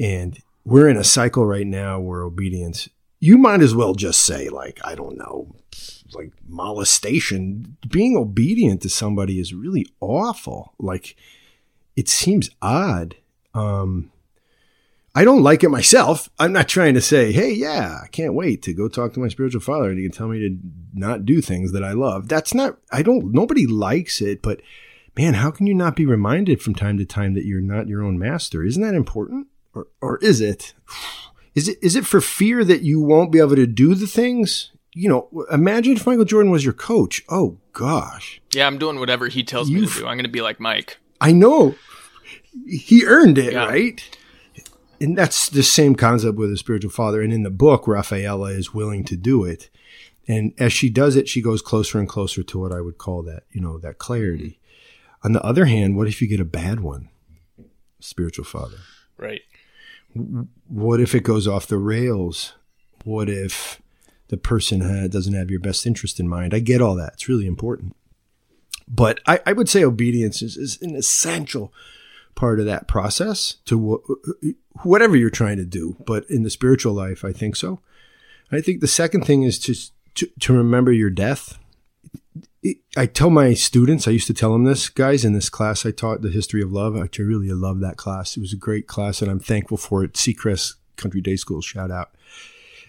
And 0.00 0.38
we're 0.64 0.88
in 0.88 0.98
a 0.98 1.04
cycle 1.04 1.46
right 1.46 1.66
now 1.66 1.98
where 1.98 2.22
obedience, 2.22 2.88
you 3.18 3.38
might 3.38 3.62
as 3.62 3.74
well 3.74 3.94
just 3.94 4.20
say, 4.20 4.50
like, 4.50 4.78
I 4.84 4.94
don't 4.94 5.16
know, 5.16 5.54
like 6.12 6.32
molestation. 6.46 7.78
Being 7.88 8.16
obedient 8.16 8.82
to 8.82 8.90
somebody 8.90 9.40
is 9.40 9.54
really 9.54 9.86
awful. 10.00 10.74
Like 10.78 11.16
it 11.96 12.08
seems 12.08 12.50
odd. 12.60 13.16
Um, 13.54 14.10
I 15.16 15.24
don't 15.24 15.42
like 15.42 15.62
it 15.62 15.68
myself. 15.68 16.28
I'm 16.40 16.52
not 16.52 16.68
trying 16.68 16.94
to 16.94 17.00
say, 17.00 17.30
hey, 17.30 17.52
yeah, 17.52 18.00
I 18.02 18.08
can't 18.08 18.34
wait 18.34 18.62
to 18.62 18.74
go 18.74 18.88
talk 18.88 19.12
to 19.12 19.20
my 19.20 19.28
spiritual 19.28 19.60
father 19.60 19.88
and 19.88 19.98
he 19.98 20.04
can 20.04 20.12
tell 20.12 20.26
me 20.26 20.40
to 20.40 20.58
not 20.92 21.24
do 21.24 21.40
things 21.40 21.70
that 21.72 21.84
I 21.84 21.92
love. 21.92 22.28
That's 22.28 22.52
not, 22.52 22.78
I 22.90 23.02
don't, 23.02 23.32
nobody 23.32 23.64
likes 23.66 24.20
it, 24.20 24.42
but 24.42 24.60
man, 25.16 25.34
how 25.34 25.52
can 25.52 25.68
you 25.68 25.74
not 25.74 25.94
be 25.94 26.04
reminded 26.04 26.60
from 26.60 26.74
time 26.74 26.98
to 26.98 27.04
time 27.04 27.34
that 27.34 27.44
you're 27.44 27.60
not 27.60 27.86
your 27.86 28.02
own 28.02 28.18
master? 28.18 28.64
Isn't 28.64 28.82
that 28.82 28.94
important? 28.94 29.46
Or, 29.72 29.86
or 30.00 30.18
is 30.18 30.40
it? 30.40 30.74
Is 31.54 31.68
it, 31.68 31.78
is 31.80 31.94
it 31.94 32.06
for 32.06 32.20
fear 32.20 32.64
that 32.64 32.82
you 32.82 33.00
won't 33.00 33.30
be 33.30 33.38
able 33.38 33.54
to 33.54 33.68
do 33.68 33.94
the 33.94 34.08
things? 34.08 34.72
You 34.92 35.08
know, 35.08 35.46
imagine 35.52 35.94
if 35.94 36.06
Michael 36.06 36.24
Jordan 36.24 36.50
was 36.50 36.64
your 36.64 36.72
coach. 36.72 37.22
Oh 37.28 37.58
gosh. 37.72 38.40
Yeah, 38.52 38.66
I'm 38.66 38.78
doing 38.78 38.98
whatever 38.98 39.28
he 39.28 39.44
tells 39.44 39.68
You've, 39.70 39.82
me 39.82 39.86
to 39.86 39.98
do. 40.00 40.06
I'm 40.06 40.16
going 40.16 40.24
to 40.24 40.30
be 40.30 40.40
like 40.40 40.58
Mike. 40.58 40.98
I 41.20 41.30
know. 41.30 41.76
He 42.66 43.04
earned 43.04 43.38
it, 43.38 43.52
yeah. 43.52 43.66
right? 43.66 44.18
And 45.00 45.16
that's 45.16 45.48
the 45.48 45.62
same 45.62 45.94
concept 45.94 46.36
with 46.36 46.52
a 46.52 46.56
spiritual 46.56 46.90
father. 46.90 47.22
And 47.22 47.32
in 47.32 47.42
the 47.42 47.50
book, 47.50 47.86
Rafaela 47.86 48.50
is 48.50 48.74
willing 48.74 49.04
to 49.04 49.16
do 49.16 49.44
it. 49.44 49.70
And 50.26 50.54
as 50.58 50.72
she 50.72 50.88
does 50.88 51.16
it, 51.16 51.28
she 51.28 51.42
goes 51.42 51.60
closer 51.60 51.98
and 51.98 52.08
closer 52.08 52.42
to 52.42 52.58
what 52.58 52.72
I 52.72 52.80
would 52.80 52.98
call 52.98 53.22
that, 53.24 53.44
you 53.50 53.60
know, 53.60 53.78
that 53.78 53.98
clarity. 53.98 54.58
On 55.22 55.32
the 55.32 55.42
other 55.42 55.66
hand, 55.66 55.96
what 55.96 56.08
if 56.08 56.22
you 56.22 56.28
get 56.28 56.40
a 56.40 56.44
bad 56.44 56.80
one? 56.80 57.08
Spiritual 58.00 58.44
father. 58.44 58.78
Right. 59.16 59.42
What 60.68 61.00
if 61.00 61.14
it 61.14 61.24
goes 61.24 61.46
off 61.46 61.66
the 61.66 61.78
rails? 61.78 62.54
What 63.04 63.28
if 63.28 63.82
the 64.28 64.36
person 64.36 64.80
ha- 64.80 65.08
doesn't 65.08 65.34
have 65.34 65.50
your 65.50 65.60
best 65.60 65.86
interest 65.86 66.20
in 66.20 66.28
mind? 66.28 66.54
I 66.54 66.60
get 66.60 66.80
all 66.80 66.94
that. 66.96 67.14
It's 67.14 67.28
really 67.28 67.46
important. 67.46 67.96
But 68.86 69.20
I, 69.26 69.40
I 69.46 69.52
would 69.52 69.68
say 69.68 69.84
obedience 69.84 70.42
is, 70.42 70.56
is 70.56 70.80
an 70.82 70.94
essential 70.94 71.72
part 72.34 72.60
of 72.60 72.66
that 72.66 72.88
process 72.88 73.56
to 73.66 74.02
wh- 74.04 74.84
whatever 74.84 75.16
you're 75.16 75.30
trying 75.30 75.56
to 75.56 75.64
do. 75.64 75.96
But 76.06 76.28
in 76.28 76.42
the 76.42 76.50
spiritual 76.50 76.92
life, 76.92 77.24
I 77.24 77.32
think 77.32 77.56
so. 77.56 77.80
I 78.52 78.60
think 78.60 78.80
the 78.80 78.88
second 78.88 79.26
thing 79.26 79.42
is 79.42 79.58
to, 79.60 79.74
to, 80.14 80.30
to 80.40 80.52
remember 80.52 80.92
your 80.92 81.10
death. 81.10 81.58
I 82.96 83.06
tell 83.06 83.30
my 83.30 83.52
students, 83.52 84.08
I 84.08 84.12
used 84.12 84.26
to 84.28 84.34
tell 84.34 84.52
them 84.52 84.64
this, 84.64 84.88
guys, 84.88 85.24
in 85.24 85.34
this 85.34 85.50
class 85.50 85.84
I 85.84 85.90
taught 85.90 86.22
the 86.22 86.30
history 86.30 86.62
of 86.62 86.72
love. 86.72 86.96
I 86.96 87.08
really 87.18 87.50
love 87.50 87.80
that 87.80 87.96
class. 87.96 88.36
It 88.36 88.40
was 88.40 88.52
a 88.52 88.56
great 88.56 88.86
class, 88.86 89.20
and 89.20 89.30
I'm 89.30 89.40
thankful 89.40 89.76
for 89.76 90.02
it. 90.02 90.14
Seacrest 90.14 90.74
Country 90.96 91.20
Day 91.20 91.36
School, 91.36 91.60
shout 91.60 91.90
out. 91.90 92.14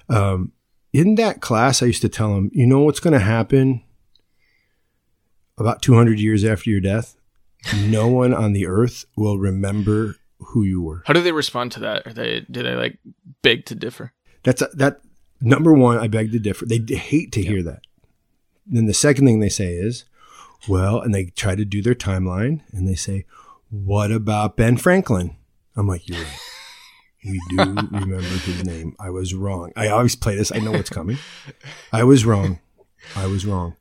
Um, 0.07 0.53
in 0.93 1.15
that 1.15 1.41
class, 1.41 1.83
I 1.83 1.87
used 1.87 2.01
to 2.03 2.09
tell 2.09 2.33
them, 2.33 2.49
you 2.53 2.65
know 2.65 2.81
what's 2.81 3.01
going 3.01 3.13
to 3.13 3.19
happen 3.19 3.83
about 5.57 5.81
200 5.81 6.19
years 6.19 6.45
after 6.45 6.69
your 6.69 6.79
death? 6.79 7.15
No 7.73 8.07
one 8.07 8.33
on 8.33 8.53
the 8.53 8.67
earth 8.67 9.05
will 9.15 9.37
remember 9.37 10.15
who 10.39 10.63
you 10.63 10.81
were. 10.81 11.03
How 11.05 11.13
do 11.13 11.21
they 11.21 11.31
respond 11.31 11.71
to 11.73 11.79
that? 11.81 12.05
Are 12.05 12.13
they 12.13 12.45
do 12.49 12.63
they 12.63 12.75
like 12.75 12.97
beg 13.41 13.65
to 13.65 13.75
differ? 13.75 14.13
That's 14.43 14.61
a, 14.61 14.69
that 14.73 15.01
number 15.41 15.73
one. 15.73 15.97
I 15.97 16.07
beg 16.07 16.31
to 16.31 16.39
differ. 16.39 16.65
They 16.65 16.77
hate 16.95 17.31
to 17.33 17.41
hear 17.41 17.63
that. 17.63 17.81
Then 18.65 18.85
the 18.85 18.93
second 18.93 19.25
thing 19.25 19.39
they 19.39 19.49
say 19.49 19.73
is, 19.73 20.05
well, 20.67 20.99
and 20.99 21.13
they 21.13 21.25
try 21.25 21.55
to 21.55 21.65
do 21.65 21.81
their 21.81 21.95
timeline 21.95 22.61
and 22.71 22.87
they 22.87 22.95
say, 22.95 23.25
what 23.69 24.11
about 24.11 24.57
Ben 24.57 24.77
Franklin? 24.77 25.35
I'm 25.75 25.87
like, 25.87 26.07
you're 26.07 26.19
right. 26.19 26.39
We 27.25 27.41
do 27.49 27.57
remember 27.91 28.21
his 28.21 28.63
name. 28.63 28.95
I 28.99 29.09
was 29.09 29.33
wrong. 29.33 29.71
I 29.75 29.87
always 29.89 30.15
play 30.15 30.35
this. 30.35 30.51
I 30.51 30.59
know 30.59 30.71
what's 30.71 30.89
coming. 30.89 31.17
I 31.91 32.03
was 32.03 32.25
wrong. 32.25 32.59
I 33.15 33.25
was 33.27 33.45
wrong. 33.45 33.75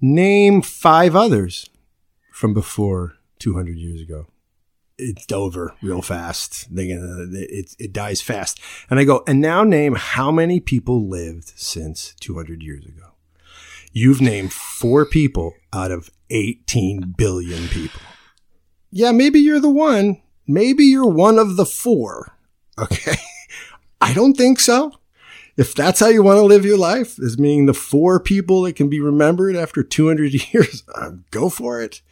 Name 0.00 0.62
five 0.62 1.16
others 1.16 1.68
from 2.32 2.54
before 2.54 3.15
200 3.38 3.76
years 3.76 4.00
ago. 4.00 4.26
It's 4.98 5.30
over 5.30 5.74
real 5.82 6.00
fast. 6.00 6.74
They, 6.74 6.88
it, 6.88 7.76
it 7.78 7.92
dies 7.92 8.22
fast. 8.22 8.60
And 8.88 8.98
I 8.98 9.04
go, 9.04 9.22
and 9.26 9.40
now 9.40 9.62
name 9.62 9.94
how 9.94 10.30
many 10.30 10.58
people 10.58 11.06
lived 11.06 11.52
since 11.56 12.14
200 12.20 12.62
years 12.62 12.86
ago. 12.86 13.12
You've 13.92 14.20
named 14.20 14.52
four 14.52 15.04
people 15.04 15.54
out 15.72 15.90
of 15.90 16.10
18 16.30 17.14
billion 17.16 17.68
people. 17.68 18.00
Yeah, 18.90 19.12
maybe 19.12 19.40
you're 19.40 19.60
the 19.60 19.70
one. 19.70 20.22
Maybe 20.46 20.84
you're 20.84 21.08
one 21.08 21.38
of 21.38 21.56
the 21.56 21.66
four. 21.66 22.36
Okay. 22.78 23.16
I 24.00 24.14
don't 24.14 24.36
think 24.36 24.60
so. 24.60 24.92
If 25.56 25.74
that's 25.74 26.00
how 26.00 26.08
you 26.08 26.22
want 26.22 26.36
to 26.36 26.42
live 26.42 26.66
your 26.66 26.76
life, 26.76 27.18
as 27.18 27.36
being 27.36 27.64
the 27.64 27.74
four 27.74 28.20
people 28.20 28.62
that 28.62 28.76
can 28.76 28.90
be 28.90 29.00
remembered 29.00 29.56
after 29.56 29.82
200 29.82 30.52
years, 30.52 30.84
uh, 30.94 31.12
go 31.30 31.48
for 31.48 31.80
it 31.80 32.02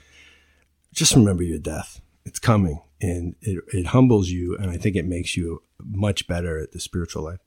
just 0.94 1.14
remember 1.14 1.42
your 1.42 1.58
death. 1.58 2.00
It's 2.24 2.38
coming 2.38 2.80
and 3.00 3.34
it, 3.42 3.62
it 3.72 3.86
humbles 3.86 4.30
you. 4.30 4.56
And 4.56 4.70
I 4.70 4.78
think 4.78 4.96
it 4.96 5.04
makes 5.04 5.36
you 5.36 5.62
much 5.82 6.26
better 6.26 6.58
at 6.58 6.72
the 6.72 6.80
spiritual 6.80 7.24
life. 7.24 7.40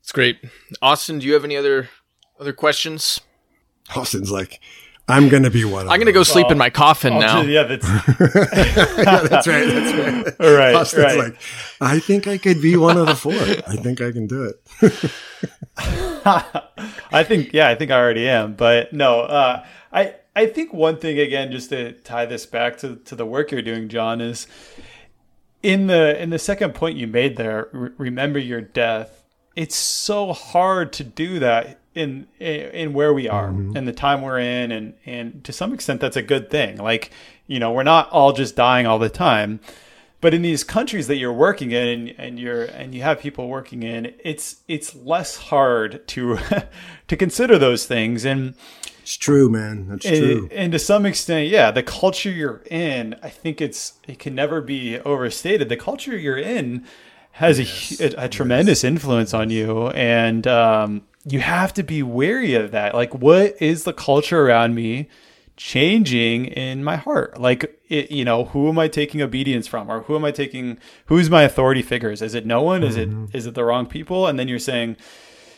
It's 0.00 0.12
great. 0.12 0.38
Austin, 0.80 1.18
do 1.18 1.26
you 1.26 1.34
have 1.34 1.44
any 1.44 1.56
other, 1.56 1.90
other 2.38 2.52
questions? 2.52 3.20
Austin's 3.94 4.30
like, 4.30 4.60
I'm 5.08 5.28
going 5.28 5.42
to 5.42 5.50
be 5.50 5.64
one 5.64 5.72
of 5.72 5.78
them. 5.86 5.92
I'm 5.92 5.98
going 5.98 6.06
to 6.06 6.12
go 6.12 6.22
sleep 6.22 6.46
oh, 6.48 6.52
in 6.52 6.58
my 6.58 6.70
coffin 6.70 7.14
oh, 7.14 7.18
now. 7.18 7.40
Yeah, 7.42 7.64
that's... 7.64 7.86
yeah, 7.86 9.20
that's 9.28 9.46
right. 9.48 9.66
That's 9.66 9.92
right. 9.92 10.34
All 10.40 10.54
right. 10.54 10.74
Austin's 10.74 11.04
right. 11.04 11.18
like, 11.18 11.36
I 11.80 11.98
think 11.98 12.28
I 12.28 12.38
could 12.38 12.62
be 12.62 12.76
one 12.76 12.96
of 12.96 13.06
the 13.06 13.16
four. 13.16 13.32
I 13.32 13.76
think 13.76 14.00
I 14.00 14.12
can 14.12 14.28
do 14.28 14.44
it. 14.44 15.12
I 17.12 17.24
think, 17.24 17.52
yeah, 17.52 17.68
I 17.68 17.74
think 17.74 17.90
I 17.90 17.98
already 17.98 18.28
am. 18.28 18.54
But 18.54 18.92
no, 18.92 19.22
uh, 19.22 19.66
I, 19.92 20.14
I 20.34 20.46
think 20.46 20.72
one 20.72 20.98
thing 20.98 21.18
again, 21.18 21.50
just 21.50 21.70
to 21.70 21.92
tie 21.92 22.26
this 22.26 22.46
back 22.46 22.78
to, 22.78 22.96
to 22.96 23.16
the 23.16 23.26
work 23.26 23.50
you're 23.50 23.62
doing, 23.62 23.88
John, 23.88 24.20
is 24.20 24.46
in 25.62 25.86
the 25.88 26.20
in 26.20 26.30
the 26.30 26.38
second 26.38 26.74
point 26.74 26.96
you 26.96 27.06
made 27.06 27.36
there. 27.36 27.68
Re- 27.72 27.90
remember 27.98 28.38
your 28.38 28.60
death. 28.60 29.24
It's 29.56 29.76
so 29.76 30.32
hard 30.32 30.92
to 30.94 31.04
do 31.04 31.38
that 31.40 31.80
in 31.94 32.28
in 32.38 32.92
where 32.92 33.12
we 33.12 33.28
are 33.28 33.48
mm-hmm. 33.48 33.76
and 33.76 33.86
the 33.86 33.92
time 33.92 34.22
we're 34.22 34.38
in, 34.38 34.70
and 34.70 34.94
and 35.04 35.42
to 35.44 35.52
some 35.52 35.74
extent 35.74 36.00
that's 36.00 36.16
a 36.16 36.22
good 36.22 36.50
thing. 36.50 36.76
Like 36.76 37.10
you 37.46 37.58
know, 37.58 37.72
we're 37.72 37.82
not 37.82 38.08
all 38.10 38.32
just 38.32 38.54
dying 38.54 38.86
all 38.86 39.00
the 39.00 39.08
time, 39.08 39.58
but 40.20 40.32
in 40.32 40.42
these 40.42 40.62
countries 40.62 41.08
that 41.08 41.16
you're 41.16 41.32
working 41.32 41.72
in 41.72 41.88
and, 41.88 42.14
and 42.18 42.38
you're 42.38 42.64
and 42.64 42.94
you 42.94 43.02
have 43.02 43.18
people 43.18 43.48
working 43.48 43.82
in, 43.82 44.14
it's 44.22 44.62
it's 44.68 44.94
less 44.94 45.36
hard 45.36 46.06
to 46.08 46.38
to 47.08 47.16
consider 47.16 47.58
those 47.58 47.86
things 47.86 48.24
and 48.24 48.54
it's 49.02 49.16
true, 49.16 49.48
man. 49.48 49.88
That's 49.88 50.06
and, 50.06 50.16
true. 50.16 50.48
And 50.52 50.72
to 50.72 50.78
some 50.78 51.06
extent, 51.06 51.48
yeah, 51.48 51.70
the 51.70 51.82
culture 51.82 52.30
you're 52.30 52.62
in, 52.70 53.16
I 53.22 53.28
think 53.28 53.60
it's 53.60 53.94
it 54.06 54.18
can 54.18 54.34
never 54.34 54.60
be 54.60 54.98
overstated. 55.00 55.68
The 55.68 55.76
culture 55.76 56.16
you're 56.16 56.38
in 56.38 56.86
has 57.32 57.58
yes. 57.58 58.00
a, 58.00 58.20
a, 58.20 58.24
a, 58.24 58.28
tremendous 58.28 58.84
influence 58.84 59.32
on 59.32 59.50
you, 59.50 59.88
and 59.88 60.46
um, 60.46 61.02
you 61.24 61.40
have 61.40 61.72
to 61.74 61.82
be 61.82 62.02
wary 62.02 62.54
of 62.54 62.72
that. 62.72 62.94
Like, 62.94 63.14
what 63.14 63.60
is 63.60 63.84
the 63.84 63.92
culture 63.92 64.46
around 64.46 64.74
me? 64.74 65.08
changing 65.60 66.46
in 66.46 66.82
my 66.82 66.96
heart 66.96 67.38
like 67.38 67.78
it, 67.90 68.10
you 68.10 68.24
know 68.24 68.46
who 68.46 68.70
am 68.70 68.78
i 68.78 68.88
taking 68.88 69.20
obedience 69.20 69.66
from 69.66 69.90
or 69.90 70.00
who 70.04 70.16
am 70.16 70.24
i 70.24 70.30
taking 70.30 70.78
who's 71.04 71.28
my 71.28 71.42
authority 71.42 71.82
figures 71.82 72.22
is 72.22 72.34
it 72.34 72.46
no 72.46 72.62
one 72.62 72.82
is 72.82 72.96
mm-hmm. 72.96 73.24
it 73.24 73.36
is 73.36 73.44
it 73.44 73.54
the 73.54 73.62
wrong 73.62 73.84
people 73.84 74.26
and 74.26 74.38
then 74.38 74.48
you're 74.48 74.58
saying 74.58 74.96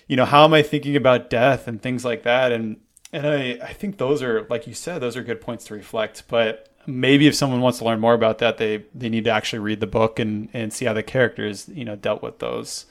you 0.09 0.17
know 0.17 0.25
how 0.25 0.43
am 0.43 0.53
i 0.53 0.61
thinking 0.61 0.97
about 0.97 1.31
death 1.31 1.69
and 1.69 1.81
things 1.81 2.05
like 2.05 2.25
that 2.25 2.51
and 2.51 2.81
and 3.13 3.27
I, 3.27 3.59
I 3.63 3.73
think 3.73 3.99
those 3.99 4.23
are, 4.23 4.47
like 4.49 4.67
you 4.67 4.75
said, 4.75 5.01
those 5.01 5.17
are 5.17 5.23
good 5.23 5.41
points 5.41 5.65
to 5.67 5.75
reflect. 5.75 6.25
But 6.29 6.69
maybe 6.87 7.27
if 7.27 7.35
someone 7.35 7.61
wants 7.61 7.79
to 7.79 7.85
learn 7.85 8.01
more 8.01 8.15
about 8.15 8.39
that, 8.39 8.59
they 8.59 8.85
they 8.95 9.09
need 9.09 9.25
to 9.25 9.31
actually 9.31 9.59
read 9.59 9.81
the 9.81 9.87
book 9.87 10.19
and 10.19 10.49
and 10.53 10.73
see 10.73 10.87
how 10.87 10.93
the 10.93 11.03
characters, 11.03 11.69
you 11.69 11.85
know, 11.85 11.97
dealt 11.97 12.23
with 12.23 12.39
those 12.39 12.87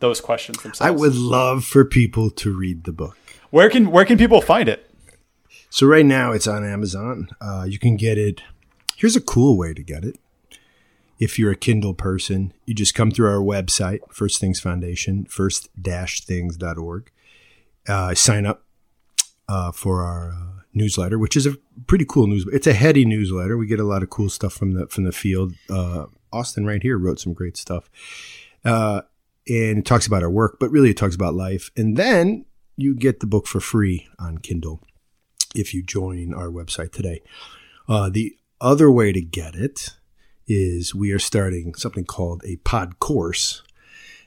those 0.00 0.20
questions 0.20 0.62
themselves. 0.62 0.80
I 0.80 0.90
would 0.90 1.14
love 1.14 1.64
for 1.64 1.84
people 1.84 2.30
to 2.30 2.56
read 2.56 2.84
the 2.84 2.92
book. 2.92 3.16
Where 3.50 3.70
can 3.70 3.90
where 3.90 4.04
can 4.04 4.18
people 4.18 4.40
find 4.42 4.68
it? 4.68 4.88
So 5.70 5.86
right 5.86 6.04
now 6.04 6.32
it's 6.32 6.46
on 6.46 6.64
Amazon. 6.64 7.30
Uh, 7.40 7.64
you 7.66 7.78
can 7.78 7.96
get 7.96 8.18
it. 8.18 8.42
Here's 8.96 9.16
a 9.16 9.22
cool 9.22 9.56
way 9.56 9.72
to 9.72 9.82
get 9.82 10.04
it. 10.04 10.18
If 11.18 11.38
you're 11.38 11.52
a 11.52 11.56
Kindle 11.56 11.94
person, 11.94 12.52
you 12.66 12.74
just 12.74 12.94
come 12.94 13.10
through 13.10 13.28
our 13.28 13.40
website, 13.40 14.00
First 14.10 14.40
Things 14.40 14.60
Foundation, 14.60 15.24
first-things.org. 15.26 17.10
Uh, 17.86 18.14
sign 18.14 18.44
up 18.44 18.64
uh, 19.48 19.72
for 19.72 20.02
our 20.02 20.30
uh, 20.32 20.62
newsletter, 20.74 21.18
which 21.18 21.36
is 21.36 21.46
a 21.46 21.56
pretty 21.86 22.04
cool 22.08 22.26
news. 22.26 22.46
It's 22.52 22.66
a 22.66 22.72
heady 22.72 23.04
newsletter. 23.04 23.56
We 23.56 23.66
get 23.66 23.80
a 23.80 23.84
lot 23.84 24.02
of 24.02 24.10
cool 24.10 24.28
stuff 24.28 24.52
from 24.52 24.72
the 24.72 24.86
from 24.88 25.04
the 25.04 25.12
field. 25.12 25.54
Uh, 25.70 26.06
Austin 26.32 26.66
right 26.66 26.82
here 26.82 26.98
wrote 26.98 27.20
some 27.20 27.34
great 27.34 27.56
stuff, 27.56 27.90
uh, 28.64 29.02
and 29.48 29.78
it 29.78 29.86
talks 29.86 30.06
about 30.06 30.22
our 30.22 30.30
work, 30.30 30.56
but 30.58 30.70
really 30.70 30.90
it 30.90 30.96
talks 30.96 31.14
about 31.14 31.34
life. 31.34 31.70
And 31.76 31.96
then 31.96 32.46
you 32.76 32.94
get 32.94 33.20
the 33.20 33.26
book 33.26 33.46
for 33.46 33.60
free 33.60 34.08
on 34.18 34.38
Kindle 34.38 34.82
if 35.54 35.74
you 35.74 35.82
join 35.82 36.32
our 36.32 36.48
website 36.48 36.92
today. 36.92 37.20
Uh, 37.88 38.08
the 38.08 38.36
other 38.60 38.90
way 38.90 39.12
to 39.12 39.20
get 39.20 39.54
it 39.54 39.90
is 40.46 40.94
we 40.94 41.12
are 41.12 41.18
starting 41.18 41.74
something 41.74 42.04
called 42.04 42.42
a 42.44 42.56
pod 42.56 42.98
course. 42.98 43.62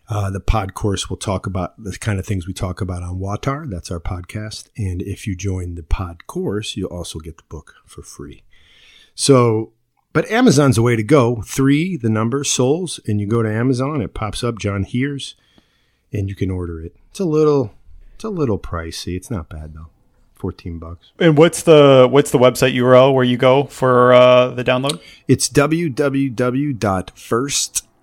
Uh, 0.07 0.29
the 0.29 0.39
pod 0.39 0.73
course 0.75 1.09
will 1.09 1.17
talk 1.17 1.47
about 1.47 1.73
the 1.83 1.97
kind 1.97 2.19
of 2.19 2.25
things 2.25 2.45
we 2.45 2.53
talk 2.53 2.79
about 2.79 3.01
on 3.01 3.19
WAWTAR. 3.19 3.69
That's 3.69 3.89
our 3.89 3.99
podcast. 3.99 4.69
And 4.77 5.01
if 5.01 5.25
you 5.25 5.35
join 5.35 5.75
the 5.75 5.83
pod 5.83 6.27
course, 6.27 6.77
you'll 6.77 6.89
also 6.89 7.19
get 7.19 7.37
the 7.37 7.43
book 7.49 7.75
for 7.85 8.03
free. 8.03 8.43
So, 9.15 9.73
but 10.13 10.29
Amazon's 10.29 10.75
the 10.75 10.83
way 10.83 10.95
to 10.95 11.03
go. 11.03 11.41
Three, 11.41 11.97
the 11.97 12.09
number, 12.09 12.43
souls, 12.43 12.99
and 13.07 13.19
you 13.19 13.27
go 13.27 13.41
to 13.41 13.51
Amazon, 13.51 14.01
it 14.01 14.13
pops 14.13 14.43
up 14.43 14.59
John 14.59 14.83
Heers, 14.83 15.35
and 16.13 16.29
you 16.29 16.35
can 16.35 16.51
order 16.51 16.79
it. 16.81 16.95
It's 17.09 17.19
a 17.19 17.25
little, 17.25 17.73
it's 18.13 18.23
a 18.23 18.29
little 18.29 18.59
pricey. 18.59 19.15
It's 19.15 19.31
not 19.31 19.49
bad 19.49 19.73
though. 19.73 19.89
14 20.35 20.77
bucks. 20.79 21.11
And 21.17 21.37
what's 21.37 21.63
the 21.63 22.07
what's 22.11 22.29
the 22.31 22.37
website 22.37 22.75
URL 22.75 23.13
where 23.13 23.23
you 23.23 23.37
go 23.37 23.63
for 23.63 24.13
uh, 24.13 24.49
the 24.49 24.63
download? 24.63 25.01
It's 25.27 25.49
www.first 25.49 26.27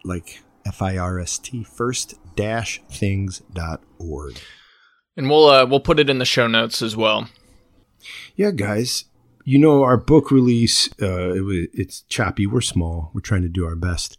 like 0.04 0.42
F 0.66 0.82
I 0.82 0.96
R 0.96 1.18
S 1.18 1.38
T 1.38 1.64
first 1.64 2.14
dash 2.36 2.80
things.org. 2.90 4.38
And 5.16 5.28
we'll 5.28 5.48
uh, 5.48 5.66
we'll 5.66 5.80
put 5.80 5.98
it 5.98 6.08
in 6.08 6.18
the 6.18 6.24
show 6.24 6.46
notes 6.46 6.82
as 6.82 6.96
well. 6.96 7.28
Yeah, 8.34 8.50
guys, 8.50 9.04
you 9.44 9.58
know 9.58 9.82
our 9.82 9.96
book 9.96 10.30
release 10.30 10.88
uh, 11.00 11.34
it 11.34 11.70
it's 11.72 12.02
choppy. 12.02 12.46
We're 12.46 12.60
small. 12.60 13.10
We're 13.12 13.20
trying 13.20 13.42
to 13.42 13.48
do 13.48 13.66
our 13.66 13.76
best. 13.76 14.18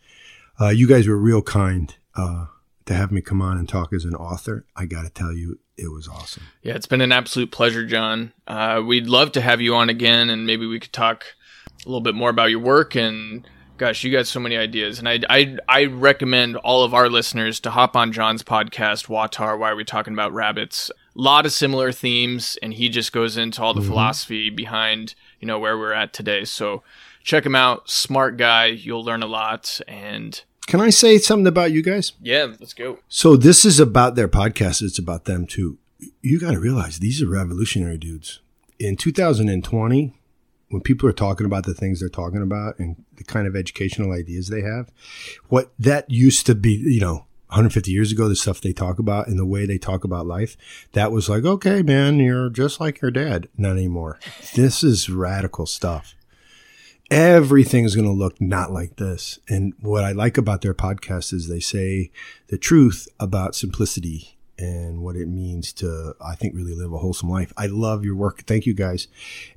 Uh, 0.60 0.70
you 0.70 0.88
guys 0.88 1.08
were 1.08 1.18
real 1.18 1.42
kind 1.42 1.96
uh, 2.16 2.46
to 2.86 2.94
have 2.94 3.12
me 3.12 3.22
come 3.22 3.42
on 3.42 3.58
and 3.58 3.68
talk 3.68 3.94
as 3.94 4.06
an 4.06 4.16
author. 4.16 4.66
I 4.76 4.86
got 4.86 5.04
to 5.04 5.10
tell 5.10 5.34
you, 5.34 5.60
it 5.78 5.92
was 5.92 6.08
awesome. 6.08 6.44
Yeah, 6.62 6.76
it's 6.76 6.86
been 6.86 7.02
an 7.02 7.12
absolute 7.12 7.52
pleasure, 7.52 7.86
John. 7.86 8.34
Uh, 8.48 8.82
we'd 8.86 9.08
love 9.08 9.32
to 9.34 9.42
have 9.42 9.62
you 9.62 9.76
on 9.76 9.90
again, 9.90 10.30
and 10.30 10.46
maybe 10.46 10.68
we 10.68 10.80
could 10.80 10.94
talk 10.94 11.26
a 11.84 11.90
little 11.90 12.02
bit 12.02 12.16
more 12.16 12.30
about 12.30 12.52
your 12.52 12.60
work. 12.60 12.96
And 12.96 13.48
gosh, 13.78 14.04
you 14.04 14.12
got 14.12 14.28
so 14.28 14.40
many 14.40 14.58
ideas, 14.58 15.00
and 15.00 15.08
I 15.08 15.20
I 15.30 15.58
I 15.68 15.86
recommend 15.86 16.58
all 16.58 16.84
of 16.84 16.94
our 16.94 17.10
listeners 17.10 17.60
to 17.62 17.72
hop 17.72 17.96
on 17.96 18.12
John's 18.12 18.44
podcast, 18.44 19.08
WAWTAR. 19.08 19.58
Why 19.58 19.72
are 19.72 19.76
we 19.76 19.84
talking 19.84 20.14
about 20.14 20.34
rabbits? 20.34 20.90
A 20.90 21.22
lot 21.22 21.46
of 21.46 21.52
similar 21.52 21.92
themes, 21.92 22.58
and 22.62 22.74
he 22.74 22.90
just 22.90 23.12
goes 23.12 23.38
into 23.38 23.62
all 23.62 23.74
the 23.74 23.82
mm-hmm. 23.82 23.90
philosophy 23.90 24.50
behind 24.50 25.16
you 25.40 25.48
know 25.48 25.60
where 25.60 25.78
we're 25.78 25.94
at 25.94 26.14
today. 26.14 26.46
So 26.46 26.84
check 27.24 27.46
him 27.46 27.56
out. 27.56 27.90
Smart 27.90 28.38
guy. 28.38 28.68
You'll 28.68 29.04
learn 29.04 29.24
a 29.24 29.28
lot, 29.28 29.82
and 29.88 30.42
can 30.68 30.80
I 30.80 30.90
say 30.90 31.18
something 31.18 31.48
about 31.48 31.72
you 31.72 31.82
guys? 31.82 32.14
Yeah, 32.22 32.54
let's 32.60 32.74
go. 32.74 33.00
So 33.10 33.36
this 33.36 33.66
is 33.66 33.80
about 33.80 34.16
their 34.16 34.28
podcast. 34.28 34.82
It's 34.82 35.00
about 35.00 35.26
them 35.26 35.46
too. 35.46 35.78
You 36.22 36.40
got 36.40 36.52
to 36.52 36.60
realize 36.60 37.00
these 37.00 37.22
are 37.22 37.30
revolutionary 37.30 37.98
dudes. 37.98 38.40
In 38.80 38.98
2020, 38.98 40.14
when 40.74 40.82
people 40.82 41.08
are 41.08 41.14
talking 41.14 41.46
about 41.46 41.66
the 41.66 41.74
things 41.74 42.00
they're 42.00 42.10
talking 42.10 42.42
about 42.42 42.80
and 42.80 42.96
the 43.18 43.24
kind 43.24 43.46
of 43.46 43.56
educational 43.56 44.12
ideas 44.12 44.48
they 44.48 44.62
have, 44.62 44.92
what 45.50 45.72
that 45.78 46.10
used 46.10 46.48
to 46.48 46.56
be, 46.56 46.74
you 46.74 47.00
know, 47.00 47.26
150 47.50 47.92
years 47.92 48.12
ago, 48.12 48.28
the 48.28 48.36
stuff 48.36 48.60
they 48.60 48.74
talk 48.74 48.98
about 48.98 49.28
and 49.28 49.38
the 49.38 49.46
way 49.46 49.68
they 49.68 49.78
talk 49.78 50.04
about 50.04 50.26
life, 50.26 50.58
that 50.94 51.12
was 51.12 51.30
like, 51.30 51.46
okay, 51.46 51.84
man, 51.84 52.18
you're 52.18 52.50
just 52.50 52.80
like 52.80 53.02
your 53.02 53.12
dad. 53.12 53.48
Not 53.56 53.74
anymore. 53.74 54.20
This 54.56 54.84
is 54.84 55.10
radical 55.10 55.68
stuff 55.68 56.16
everything's 57.12 57.94
going 57.94 58.08
to 58.08 58.12
look 58.12 58.42
not 58.42 58.72
like 58.72 58.96
this. 58.96 59.38
And 59.48 59.74
what 59.82 60.04
I 60.04 60.14
like 60.14 60.36
about 60.36 60.62
their 60.62 60.74
podcast 60.74 61.32
is 61.32 61.48
they 61.48 61.60
say 61.60 62.10
the 62.48 62.58
truth 62.58 63.08
about 63.20 63.54
simplicity 63.54 64.40
and 64.58 65.02
what 65.02 65.16
it 65.16 65.28
means 65.28 65.74
to, 65.74 66.16
I 66.24 66.36
think, 66.36 66.56
really 66.56 66.76
live 66.76 66.94
a 66.94 66.98
wholesome 66.98 67.30
life. 67.30 67.52
I 67.58 67.66
love 67.68 68.04
your 68.06 68.16
work. 68.16 68.44
Thank 68.46 68.66
you 68.66 68.74
guys. 68.74 69.08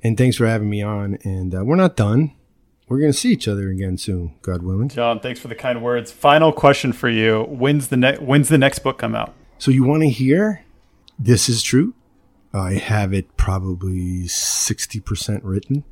And 0.03 0.17
thanks 0.17 0.37
for 0.37 0.47
having 0.47 0.69
me 0.69 0.81
on. 0.81 1.17
And 1.23 1.53
uh, 1.53 1.63
we're 1.63 1.75
not 1.75 1.95
done. 1.95 2.33
We're 2.87 2.99
going 2.99 3.11
to 3.11 3.17
see 3.17 3.31
each 3.31 3.47
other 3.47 3.69
again 3.69 3.97
soon, 3.97 4.35
God 4.41 4.63
willing. 4.63 4.89
John, 4.89 5.19
thanks 5.19 5.39
for 5.39 5.49
the 5.49 5.55
kind 5.55 5.83
words. 5.83 6.11
Final 6.11 6.53
question 6.53 6.93
for 6.93 7.09
you. 7.09 7.43
When's 7.43 7.89
the, 7.89 7.97
ne- 7.97 8.17
when's 8.17 8.49
the 8.49 8.57
next 8.57 8.79
book 8.79 8.97
come 8.97 9.13
out? 9.13 9.33
So 9.57 9.71
you 9.71 9.83
want 9.83 10.03
to 10.03 10.09
hear? 10.09 10.63
This 11.19 11.49
is 11.49 11.63
true. 11.63 11.93
I 12.53 12.73
have 12.73 13.13
it 13.13 13.35
probably 13.37 14.23
60% 14.23 15.41
written. 15.43 15.83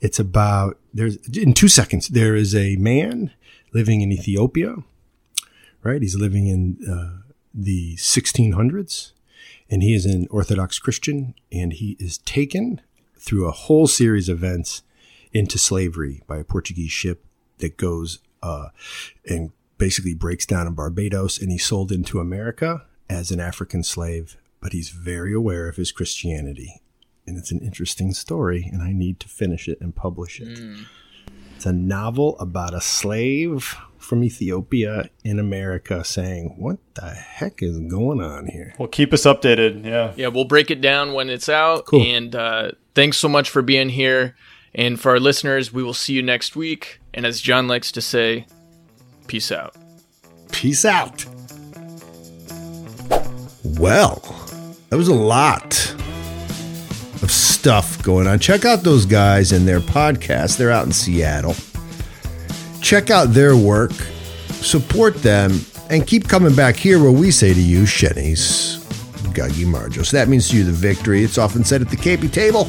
It's 0.00 0.18
about 0.18 0.78
there's 0.94 1.16
in 1.28 1.52
two 1.52 1.68
seconds 1.68 2.08
there 2.08 2.34
is 2.34 2.54
a 2.54 2.76
man 2.76 3.32
living 3.72 4.00
in 4.00 4.10
Ethiopia, 4.10 4.76
right? 5.82 6.00
He's 6.00 6.16
living 6.16 6.46
in 6.46 6.78
uh, 6.90 7.19
the 7.54 7.96
1600s, 7.96 9.12
and 9.68 9.82
he 9.82 9.94
is 9.94 10.06
an 10.06 10.26
Orthodox 10.30 10.78
Christian, 10.78 11.34
and 11.50 11.72
he 11.72 11.96
is 11.98 12.18
taken 12.18 12.80
through 13.16 13.46
a 13.46 13.52
whole 13.52 13.86
series 13.86 14.28
of 14.28 14.38
events 14.38 14.82
into 15.32 15.58
slavery 15.58 16.22
by 16.26 16.38
a 16.38 16.44
Portuguese 16.44 16.90
ship 16.90 17.24
that 17.58 17.76
goes 17.76 18.18
uh, 18.42 18.68
and 19.26 19.52
basically 19.78 20.14
breaks 20.14 20.46
down 20.46 20.66
in 20.66 20.74
Barbados, 20.74 21.40
and 21.40 21.50
he's 21.50 21.64
sold 21.64 21.92
into 21.92 22.20
America 22.20 22.86
as 23.08 23.30
an 23.30 23.40
African 23.40 23.82
slave. 23.82 24.36
But 24.60 24.72
he's 24.72 24.90
very 24.90 25.32
aware 25.32 25.68
of 25.68 25.76
his 25.76 25.90
Christianity 25.90 26.82
and 27.30 27.38
it's 27.38 27.52
an 27.52 27.60
interesting 27.60 28.12
story, 28.12 28.68
and 28.72 28.82
I 28.82 28.92
need 28.92 29.20
to 29.20 29.28
finish 29.28 29.68
it 29.68 29.80
and 29.80 29.94
publish 29.94 30.40
it. 30.40 30.58
Mm. 30.58 30.86
It's 31.60 31.66
a 31.66 31.74
novel 31.74 32.38
about 32.40 32.72
a 32.72 32.80
slave 32.80 33.76
from 33.98 34.24
Ethiopia 34.24 35.10
in 35.24 35.38
America 35.38 36.02
saying, 36.02 36.54
What 36.56 36.78
the 36.94 37.10
heck 37.10 37.62
is 37.62 37.78
going 37.80 38.22
on 38.22 38.46
here? 38.46 38.72
Well, 38.78 38.88
keep 38.88 39.12
us 39.12 39.24
updated. 39.24 39.84
Yeah. 39.84 40.14
Yeah, 40.16 40.28
we'll 40.28 40.46
break 40.46 40.70
it 40.70 40.80
down 40.80 41.12
when 41.12 41.28
it's 41.28 41.50
out. 41.50 41.84
Cool. 41.84 42.00
And 42.00 42.34
uh, 42.34 42.70
thanks 42.94 43.18
so 43.18 43.28
much 43.28 43.50
for 43.50 43.60
being 43.60 43.90
here. 43.90 44.36
And 44.74 44.98
for 44.98 45.10
our 45.10 45.20
listeners, 45.20 45.70
we 45.70 45.82
will 45.82 45.92
see 45.92 46.14
you 46.14 46.22
next 46.22 46.56
week. 46.56 46.98
And 47.12 47.26
as 47.26 47.42
John 47.42 47.68
likes 47.68 47.92
to 47.92 48.00
say, 48.00 48.46
peace 49.26 49.52
out. 49.52 49.76
Peace 50.52 50.86
out. 50.86 51.26
Well, 53.78 54.22
that 54.88 54.96
was 54.96 55.08
a 55.08 55.14
lot 55.14 55.94
of 57.22 57.30
stuff 57.30 58.02
going 58.02 58.26
on. 58.26 58.38
Check 58.38 58.64
out 58.64 58.82
those 58.82 59.06
guys 59.06 59.52
and 59.52 59.66
their 59.66 59.80
podcast. 59.80 60.56
They're 60.56 60.70
out 60.70 60.86
in 60.86 60.92
Seattle. 60.92 61.54
Check 62.80 63.10
out 63.10 63.34
their 63.34 63.56
work, 63.56 63.92
support 64.48 65.14
them, 65.16 65.60
and 65.90 66.06
keep 66.06 66.28
coming 66.28 66.54
back 66.54 66.76
here 66.76 67.02
where 67.02 67.12
we 67.12 67.30
say 67.30 67.52
to 67.52 67.60
you, 67.60 67.82
Shenny's 67.82 68.78
Gagi. 69.34 70.04
So 70.04 70.16
that 70.16 70.28
means 70.28 70.48
to 70.48 70.56
you 70.56 70.64
the 70.64 70.72
victory. 70.72 71.22
It's 71.22 71.38
often 71.38 71.64
said 71.64 71.82
at 71.82 71.90
the 71.90 71.96
KP 71.96 72.32
table 72.32 72.66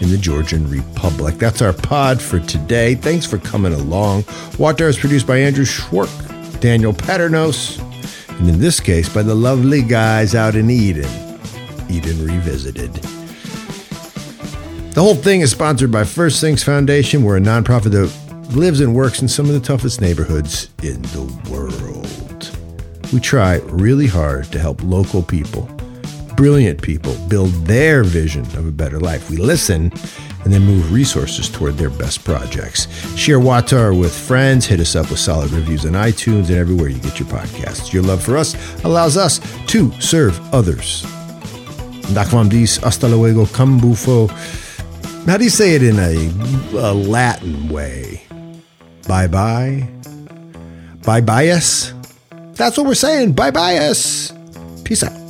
in 0.00 0.10
the 0.10 0.18
Georgian 0.18 0.68
Republic. 0.68 1.36
That's 1.36 1.62
our 1.62 1.72
pod 1.72 2.20
for 2.20 2.40
today. 2.40 2.94
Thanks 2.94 3.26
for 3.26 3.38
coming 3.38 3.72
along. 3.72 4.22
WAWTAR 4.58 4.88
is 4.88 4.98
produced 4.98 5.26
by 5.26 5.38
Andrew 5.38 5.64
Schwark, 5.64 6.10
Daniel 6.60 6.92
Padrnos, 6.92 7.80
and 8.38 8.48
in 8.48 8.60
this 8.60 8.80
case 8.80 9.08
by 9.08 9.22
the 9.22 9.34
lovely 9.34 9.82
guys 9.82 10.34
out 10.34 10.54
in 10.54 10.70
Eden. 10.70 11.10
Eden 11.88 12.26
Revisited. 12.26 13.13
The 14.94 15.02
whole 15.02 15.16
thing 15.16 15.40
is 15.40 15.50
sponsored 15.50 15.90
by 15.90 16.04
First 16.04 16.40
Things 16.40 16.62
Foundation. 16.62 17.24
We're 17.24 17.38
a 17.38 17.40
nonprofit 17.40 17.90
that 17.90 18.56
lives 18.56 18.78
and 18.78 18.94
works 18.94 19.20
in 19.22 19.26
some 19.26 19.46
of 19.46 19.52
the 19.52 19.58
toughest 19.58 20.00
neighborhoods 20.00 20.68
in 20.84 21.02
the 21.02 21.22
world. 21.50 22.56
We 23.12 23.18
try 23.18 23.56
really 23.64 24.06
hard 24.06 24.52
to 24.52 24.60
help 24.60 24.84
local 24.84 25.20
people, 25.20 25.62
brilliant 26.36 26.80
people, 26.80 27.12
build 27.26 27.50
their 27.66 28.04
vision 28.04 28.42
of 28.56 28.68
a 28.68 28.70
better 28.70 29.00
life. 29.00 29.28
We 29.30 29.36
listen 29.36 29.92
and 30.44 30.52
then 30.52 30.62
move 30.62 30.92
resources 30.92 31.48
toward 31.48 31.76
their 31.76 31.90
best 31.90 32.24
projects. 32.24 32.86
Share 33.16 33.40
WAWTAR 33.40 33.98
with 33.98 34.16
friends. 34.16 34.64
Hit 34.64 34.78
us 34.78 34.94
up 34.94 35.10
with 35.10 35.18
solid 35.18 35.50
reviews 35.50 35.84
on 35.84 35.94
iTunes 35.94 36.50
and 36.50 36.56
everywhere 36.56 36.88
you 36.88 37.00
get 37.00 37.18
your 37.18 37.28
podcasts. 37.28 37.92
Your 37.92 38.04
love 38.04 38.22
for 38.22 38.36
us 38.36 38.54
allows 38.84 39.16
us 39.16 39.40
to 39.66 39.90
serve 40.00 40.38
others. 40.54 41.02
Dakvam 42.14 42.48
dis, 42.48 42.76
hasta 42.76 43.08
luego, 43.08 43.44
cambufo. 43.46 44.30
How 45.26 45.38
do 45.38 45.44
you 45.44 45.50
say 45.50 45.74
it 45.74 45.82
in 45.82 45.98
a, 45.98 46.28
a 46.78 46.92
Latin 46.92 47.68
way? 47.70 48.22
Bye 49.08 49.26
bye? 49.26 49.88
Bye 51.04 51.22
bias? 51.22 51.94
That's 52.52 52.76
what 52.76 52.86
we're 52.86 52.94
saying. 52.94 53.32
Bye 53.32 53.50
bye 53.50 53.78
bias. 53.78 54.32
Peace 54.84 55.02
out. 55.02 55.23